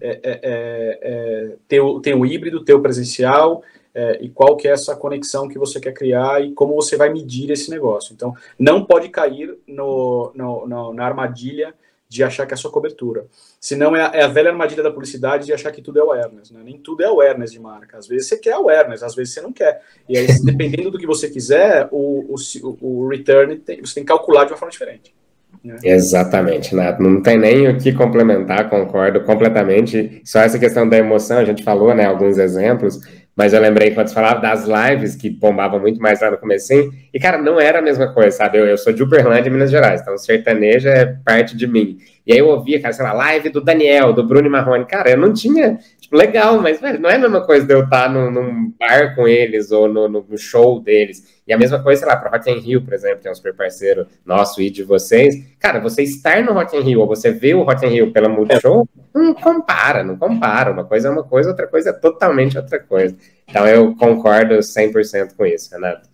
é, 0.00 0.08
é, 0.08 0.20
é, 0.22 0.98
é 1.02 1.56
ter, 1.66 1.80
o, 1.80 2.00
ter 2.00 2.14
o 2.14 2.24
híbrido, 2.24 2.64
ter 2.64 2.74
o 2.74 2.80
presencial, 2.80 3.62
é, 3.94 4.18
e 4.20 4.28
qual 4.28 4.56
que 4.56 4.68
é 4.68 4.72
essa 4.72 4.94
conexão 4.94 5.48
que 5.48 5.58
você 5.58 5.80
quer 5.80 5.92
criar 5.92 6.42
e 6.42 6.52
como 6.52 6.74
você 6.74 6.96
vai 6.96 7.10
medir 7.10 7.50
esse 7.50 7.70
negócio. 7.70 8.12
Então, 8.12 8.34
não 8.58 8.84
pode 8.84 9.08
cair 9.08 9.56
no, 9.66 10.32
no, 10.34 10.66
no 10.66 10.94
na 10.94 11.04
armadilha 11.04 11.74
de 12.08 12.24
achar 12.24 12.46
que 12.46 12.54
é 12.54 12.56
só 12.56 12.70
cobertura. 12.70 13.26
Senão 13.60 13.94
é 13.94 14.02
a, 14.02 14.10
é 14.14 14.22
a 14.22 14.28
velha 14.28 14.50
armadilha 14.50 14.82
da 14.82 14.90
publicidade 14.90 15.44
de 15.44 15.52
achar 15.52 15.70
que 15.70 15.82
tudo 15.82 15.98
é 15.98 16.02
awareness. 16.02 16.50
Né? 16.50 16.60
Nem 16.64 16.78
tudo 16.78 17.02
é 17.02 17.06
awareness 17.06 17.52
de 17.52 17.60
marca. 17.60 17.98
Às 17.98 18.08
vezes 18.08 18.28
você 18.28 18.38
quer 18.38 18.52
awareness, 18.52 19.02
às 19.02 19.14
vezes 19.14 19.34
você 19.34 19.42
não 19.42 19.52
quer. 19.52 19.82
E 20.08 20.16
aí, 20.16 20.26
dependendo 20.42 20.90
do 20.90 20.98
que 20.98 21.06
você 21.06 21.28
quiser, 21.28 21.86
o, 21.92 22.34
o, 22.34 22.78
o 22.80 23.08
return 23.08 23.56
tem, 23.58 23.80
você 23.80 23.96
tem 23.96 24.04
que 24.04 24.08
calcular 24.08 24.44
de 24.44 24.52
uma 24.52 24.56
forma 24.56 24.72
diferente. 24.72 25.14
Né? 25.62 25.76
Exatamente, 25.82 26.74
Nato. 26.74 27.02
Não 27.02 27.20
tem 27.20 27.38
nem 27.38 27.68
o 27.68 27.78
que 27.78 27.92
complementar, 27.92 28.70
concordo 28.70 29.22
completamente. 29.24 30.22
Só 30.24 30.40
essa 30.40 30.58
questão 30.58 30.88
da 30.88 30.96
emoção, 30.96 31.38
a 31.38 31.44
gente 31.44 31.62
falou, 31.62 31.94
né, 31.94 32.06
alguns 32.06 32.38
exemplos, 32.38 33.00
mas 33.38 33.52
eu 33.52 33.60
lembrei 33.60 33.92
quando 33.92 34.08
você 34.08 34.14
falava 34.14 34.40
das 34.40 34.64
lives, 34.66 35.14
que 35.14 35.30
bombavam 35.30 35.78
muito 35.78 36.02
mais 36.02 36.20
lá 36.20 36.28
no 36.28 36.36
começo, 36.36 36.72
e, 37.14 37.20
cara, 37.20 37.38
não 37.38 37.60
era 37.60 37.78
a 37.78 37.82
mesma 37.82 38.12
coisa, 38.12 38.36
sabe? 38.36 38.58
Eu, 38.58 38.66
eu 38.66 38.76
sou 38.76 38.92
de 38.92 39.00
Uberlândia, 39.00 39.48
Minas 39.48 39.70
Gerais, 39.70 40.00
então 40.00 40.18
sertaneja 40.18 40.90
é 40.90 41.06
parte 41.24 41.56
de 41.56 41.64
mim. 41.64 41.98
E 42.26 42.32
aí 42.32 42.38
eu 42.40 42.48
ouvia, 42.48 42.80
cara, 42.80 42.92
sei 42.92 43.04
lá, 43.04 43.12
live 43.12 43.48
do 43.50 43.60
Daniel, 43.60 44.12
do 44.12 44.26
Bruno 44.26 44.50
Marrone. 44.50 44.84
Cara, 44.86 45.10
eu 45.10 45.16
não 45.16 45.32
tinha, 45.32 45.78
tipo, 46.08 46.16
legal, 46.16 46.60
mas, 46.60 46.80
velho, 46.80 46.98
não 46.98 47.10
é 47.10 47.16
a 47.16 47.18
mesma 47.18 47.44
coisa 47.44 47.66
de 47.66 47.72
eu 47.72 47.84
estar 47.84 48.10
no, 48.10 48.30
num 48.30 48.72
bar 48.78 49.14
com 49.14 49.28
eles 49.28 49.70
ou 49.70 49.88
no, 49.88 50.08
no, 50.08 50.38
show 50.38 50.80
deles. 50.80 51.38
E 51.46 51.52
a 51.52 51.58
mesma 51.58 51.82
coisa, 51.82 52.00
sei 52.00 52.08
lá, 52.08 52.16
para 52.16 52.30
Rock 52.30 52.50
in 52.50 52.58
Rio, 52.58 52.82
por 52.82 52.94
exemplo, 52.94 53.20
é 53.24 53.30
um 53.30 53.34
super 53.34 53.54
parceiro 53.54 54.06
nosso 54.24 54.60
e 54.60 54.70
de 54.70 54.82
vocês. 54.82 55.34
Cara, 55.58 55.80
você 55.80 56.02
estar 56.02 56.42
no 56.42 56.52
Rock 56.52 56.76
in 56.76 56.80
Rio 56.80 57.00
ou 57.00 57.06
você 57.06 57.30
ver 57.30 57.54
o 57.54 57.62
Rock 57.62 57.86
in 57.86 57.90
Rio 57.90 58.12
pela 58.12 58.28
Multishow, 58.28 58.88
não 59.14 59.34
compara, 59.34 60.02
não 60.02 60.16
compara. 60.16 60.70
Uma 60.70 60.84
coisa 60.84 61.08
é 61.08 61.10
uma 61.10 61.24
coisa, 61.24 61.50
outra 61.50 61.66
coisa 61.66 61.90
é 61.90 61.92
totalmente 61.92 62.56
outra 62.56 62.78
coisa. 62.78 63.16
Então 63.46 63.66
eu 63.66 63.94
concordo 63.96 64.54
100% 64.58 65.36
com 65.36 65.46
isso, 65.46 65.70
Renato. 65.72 66.08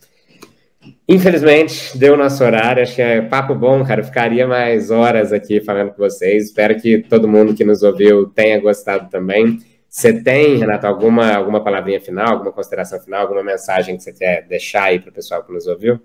Infelizmente, 1.08 1.96
deu 1.96 2.16
nosso 2.16 2.42
horário. 2.42 2.82
Acho 2.82 2.94
que 2.94 3.02
é 3.02 3.20
papo 3.22 3.54
bom, 3.54 3.84
cara. 3.84 4.02
Ficaria 4.02 4.46
mais 4.46 4.90
horas 4.90 5.32
aqui 5.32 5.60
falando 5.60 5.90
com 5.90 5.98
vocês. 5.98 6.44
Espero 6.44 6.80
que 6.80 6.98
todo 6.98 7.28
mundo 7.28 7.54
que 7.54 7.64
nos 7.64 7.82
ouviu 7.82 8.26
tenha 8.26 8.60
gostado 8.60 9.08
também. 9.10 9.58
Você 9.94 10.12
tem, 10.12 10.56
Renato, 10.56 10.88
alguma, 10.88 11.36
alguma 11.36 11.62
palavrinha 11.62 12.00
final, 12.00 12.32
alguma 12.32 12.50
consideração 12.50 13.00
final, 13.00 13.20
alguma 13.20 13.44
mensagem 13.44 13.96
que 13.96 14.02
você 14.02 14.12
quer 14.12 14.44
deixar 14.44 14.86
aí 14.86 14.98
para 14.98 15.10
o 15.10 15.12
pessoal 15.12 15.44
que 15.44 15.52
nos 15.52 15.68
ouviu? 15.68 16.00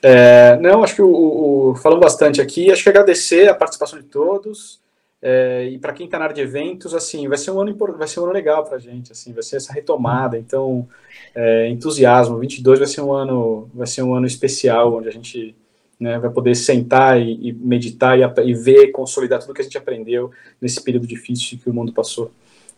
É, 0.00 0.56
não, 0.58 0.84
acho 0.84 0.94
que 0.94 1.02
o, 1.02 1.74
o, 1.74 1.98
bastante 1.98 2.40
aqui, 2.40 2.70
acho 2.70 2.84
que 2.84 2.88
agradecer 2.88 3.48
a 3.48 3.54
participação 3.54 3.98
de 3.98 4.04
todos. 4.04 4.80
É, 5.20 5.68
e 5.72 5.76
para 5.80 5.92
quem 5.92 6.06
está 6.06 6.20
na 6.20 6.26
área 6.26 6.36
de 6.36 6.40
eventos, 6.40 6.94
assim, 6.94 7.26
vai 7.26 7.36
ser 7.36 7.50
um 7.50 7.60
ano 7.60 7.76
vai 7.98 8.06
ser 8.06 8.20
um 8.20 8.24
ano 8.26 8.32
legal 8.32 8.62
para 8.62 8.76
a 8.76 8.78
gente, 8.78 9.10
assim, 9.10 9.32
vai 9.32 9.42
ser 9.42 9.56
essa 9.56 9.72
retomada. 9.72 10.38
Então, 10.38 10.88
é, 11.34 11.68
entusiasmo. 11.68 12.38
22 12.38 12.78
vai 12.78 12.86
ser 12.86 13.00
um 13.00 13.12
ano, 13.12 13.68
vai 13.74 13.88
ser 13.88 14.02
um 14.04 14.14
ano 14.14 14.24
especial, 14.24 14.94
onde 14.94 15.08
a 15.08 15.12
gente 15.12 15.52
né, 15.98 16.16
vai 16.20 16.30
poder 16.30 16.54
sentar 16.54 17.20
e, 17.20 17.48
e 17.48 17.52
meditar 17.52 18.16
e, 18.16 18.22
e, 18.22 18.54
ver, 18.54 18.92
consolidar 18.92 19.40
tudo 19.40 19.52
que 19.52 19.62
a 19.62 19.64
gente 19.64 19.76
aprendeu 19.76 20.30
nesse 20.60 20.80
período 20.80 21.08
difícil 21.08 21.58
que 21.58 21.68
o 21.68 21.74
mundo 21.74 21.92
passou. 21.92 22.30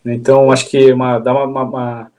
Então, 0.05 0.51
acho 0.51 0.69
que 0.69 0.91
uma, 0.91 1.19
dá 1.19 1.31
uma, 1.31 1.45
uma, 1.45 1.63
uma 1.63 2.11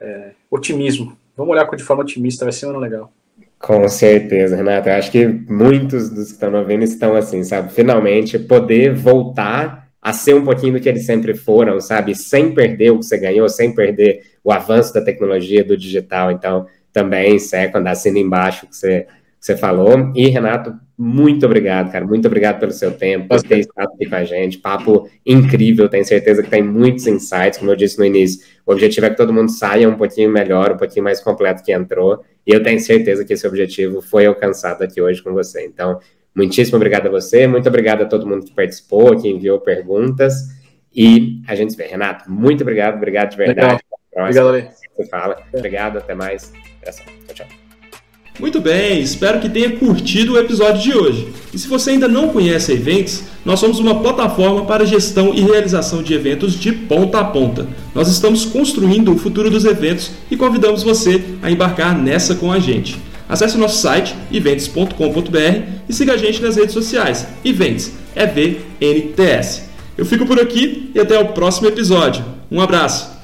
é, 0.00 0.30
otimismo. 0.50 1.16
Vamos 1.36 1.52
olhar 1.52 1.68
de 1.68 1.82
forma 1.82 2.02
otimista, 2.02 2.44
vai 2.44 2.52
ser 2.52 2.66
um 2.66 2.70
ano 2.70 2.78
legal. 2.78 3.12
Com 3.58 3.88
certeza, 3.88 4.56
Renato. 4.56 4.88
Eu 4.88 4.94
acho 4.94 5.10
que 5.10 5.26
muitos 5.26 6.10
dos 6.10 6.28
que 6.28 6.32
estão 6.34 6.54
ouvindo 6.54 6.84
estão 6.84 7.16
assim, 7.16 7.42
sabe? 7.42 7.72
Finalmente 7.72 8.38
poder 8.38 8.94
voltar 8.94 9.88
a 10.00 10.12
ser 10.12 10.34
um 10.34 10.44
pouquinho 10.44 10.74
do 10.74 10.80
que 10.80 10.88
eles 10.88 11.04
sempre 11.04 11.34
foram, 11.34 11.80
sabe? 11.80 12.14
Sem 12.14 12.54
perder 12.54 12.90
o 12.90 13.00
que 13.00 13.06
você 13.06 13.18
ganhou, 13.18 13.48
sem 13.48 13.74
perder 13.74 14.22
o 14.44 14.52
avanço 14.52 14.94
da 14.94 15.00
tecnologia, 15.00 15.64
do 15.64 15.76
digital. 15.76 16.30
Então, 16.30 16.66
também, 16.92 17.38
Second, 17.38 17.88
assina 17.88 18.18
embaixo 18.18 18.66
que 18.68 18.76
você, 18.76 19.06
você 19.46 19.56
falou. 19.56 20.12
E, 20.14 20.28
Renato, 20.28 20.74
muito 20.98 21.46
obrigado, 21.46 21.92
cara. 21.92 22.04
Muito 22.04 22.26
obrigado 22.26 22.58
pelo 22.58 22.72
seu 22.72 22.92
tempo, 22.92 23.28
por 23.28 23.40
ter 23.42 23.60
estado 23.60 23.88
aqui 23.94 24.06
com 24.06 24.16
a 24.16 24.24
gente. 24.24 24.58
Papo 24.58 25.08
incrível, 25.24 25.88
tenho 25.88 26.04
certeza 26.04 26.42
que 26.42 26.50
tem 26.50 26.62
muitos 26.62 27.06
insights, 27.06 27.58
como 27.58 27.70
eu 27.70 27.76
disse 27.76 27.98
no 27.98 28.04
início. 28.04 28.44
O 28.66 28.72
objetivo 28.72 29.06
é 29.06 29.10
que 29.10 29.16
todo 29.16 29.32
mundo 29.32 29.50
saia 29.50 29.88
um 29.88 29.94
pouquinho 29.94 30.30
melhor, 30.30 30.72
um 30.72 30.76
pouquinho 30.76 31.04
mais 31.04 31.20
completo 31.20 31.62
que 31.62 31.72
entrou. 31.72 32.24
E 32.46 32.52
eu 32.52 32.62
tenho 32.62 32.80
certeza 32.80 33.24
que 33.24 33.34
esse 33.34 33.46
objetivo 33.46 34.02
foi 34.02 34.26
alcançado 34.26 34.82
aqui 34.82 35.00
hoje 35.00 35.22
com 35.22 35.32
você. 35.32 35.64
Então, 35.64 36.00
muitíssimo 36.34 36.76
obrigado 36.76 37.06
a 37.06 37.10
você, 37.10 37.46
muito 37.46 37.68
obrigado 37.68 38.02
a 38.02 38.06
todo 38.06 38.26
mundo 38.26 38.44
que 38.44 38.52
participou, 38.52 39.16
que 39.16 39.28
enviou 39.28 39.60
perguntas. 39.60 40.34
E 40.94 41.42
a 41.46 41.54
gente 41.54 41.72
se 41.72 41.78
vê. 41.78 41.84
Renato, 41.84 42.28
muito 42.30 42.62
obrigado, 42.62 42.96
obrigado 42.96 43.30
de 43.30 43.36
verdade. 43.36 43.80
Obrigado, 44.12 44.48
Ale. 44.48 44.68
Você 44.96 45.06
fala. 45.08 45.36
Obrigado, 45.52 45.98
até 45.98 46.14
mais. 46.14 46.52
Tchau, 46.82 47.34
tchau. 47.34 47.65
Muito 48.38 48.60
bem, 48.60 49.00
espero 49.00 49.40
que 49.40 49.48
tenha 49.48 49.70
curtido 49.76 50.34
o 50.34 50.38
episódio 50.38 50.82
de 50.82 50.92
hoje. 50.92 51.28
E 51.54 51.58
se 51.58 51.66
você 51.66 51.92
ainda 51.92 52.06
não 52.06 52.28
conhece 52.28 52.70
a 52.70 52.74
Events, 52.74 53.24
nós 53.44 53.58
somos 53.58 53.78
uma 53.78 54.02
plataforma 54.02 54.66
para 54.66 54.84
gestão 54.84 55.32
e 55.32 55.40
realização 55.40 56.02
de 56.02 56.12
eventos 56.12 56.58
de 56.58 56.70
ponta 56.70 57.18
a 57.18 57.24
ponta. 57.24 57.66
Nós 57.94 58.08
estamos 58.08 58.44
construindo 58.44 59.12
o 59.12 59.18
futuro 59.18 59.50
dos 59.50 59.64
eventos 59.64 60.10
e 60.30 60.36
convidamos 60.36 60.82
você 60.82 61.24
a 61.42 61.50
embarcar 61.50 61.96
nessa 61.96 62.34
com 62.34 62.52
a 62.52 62.58
gente. 62.58 62.98
Acesse 63.26 63.56
o 63.56 63.58
nosso 63.58 63.80
site 63.80 64.14
events.com.br 64.30 65.62
e 65.88 65.92
siga 65.92 66.12
a 66.12 66.16
gente 66.16 66.42
nas 66.42 66.56
redes 66.56 66.74
sociais. 66.74 67.26
Events, 67.42 67.92
EVNTS. 68.14 69.62
Eu 69.96 70.04
fico 70.04 70.26
por 70.26 70.38
aqui 70.38 70.90
e 70.94 71.00
até 71.00 71.18
o 71.18 71.28
próximo 71.28 71.68
episódio. 71.68 72.22
Um 72.50 72.60
abraço! 72.60 73.15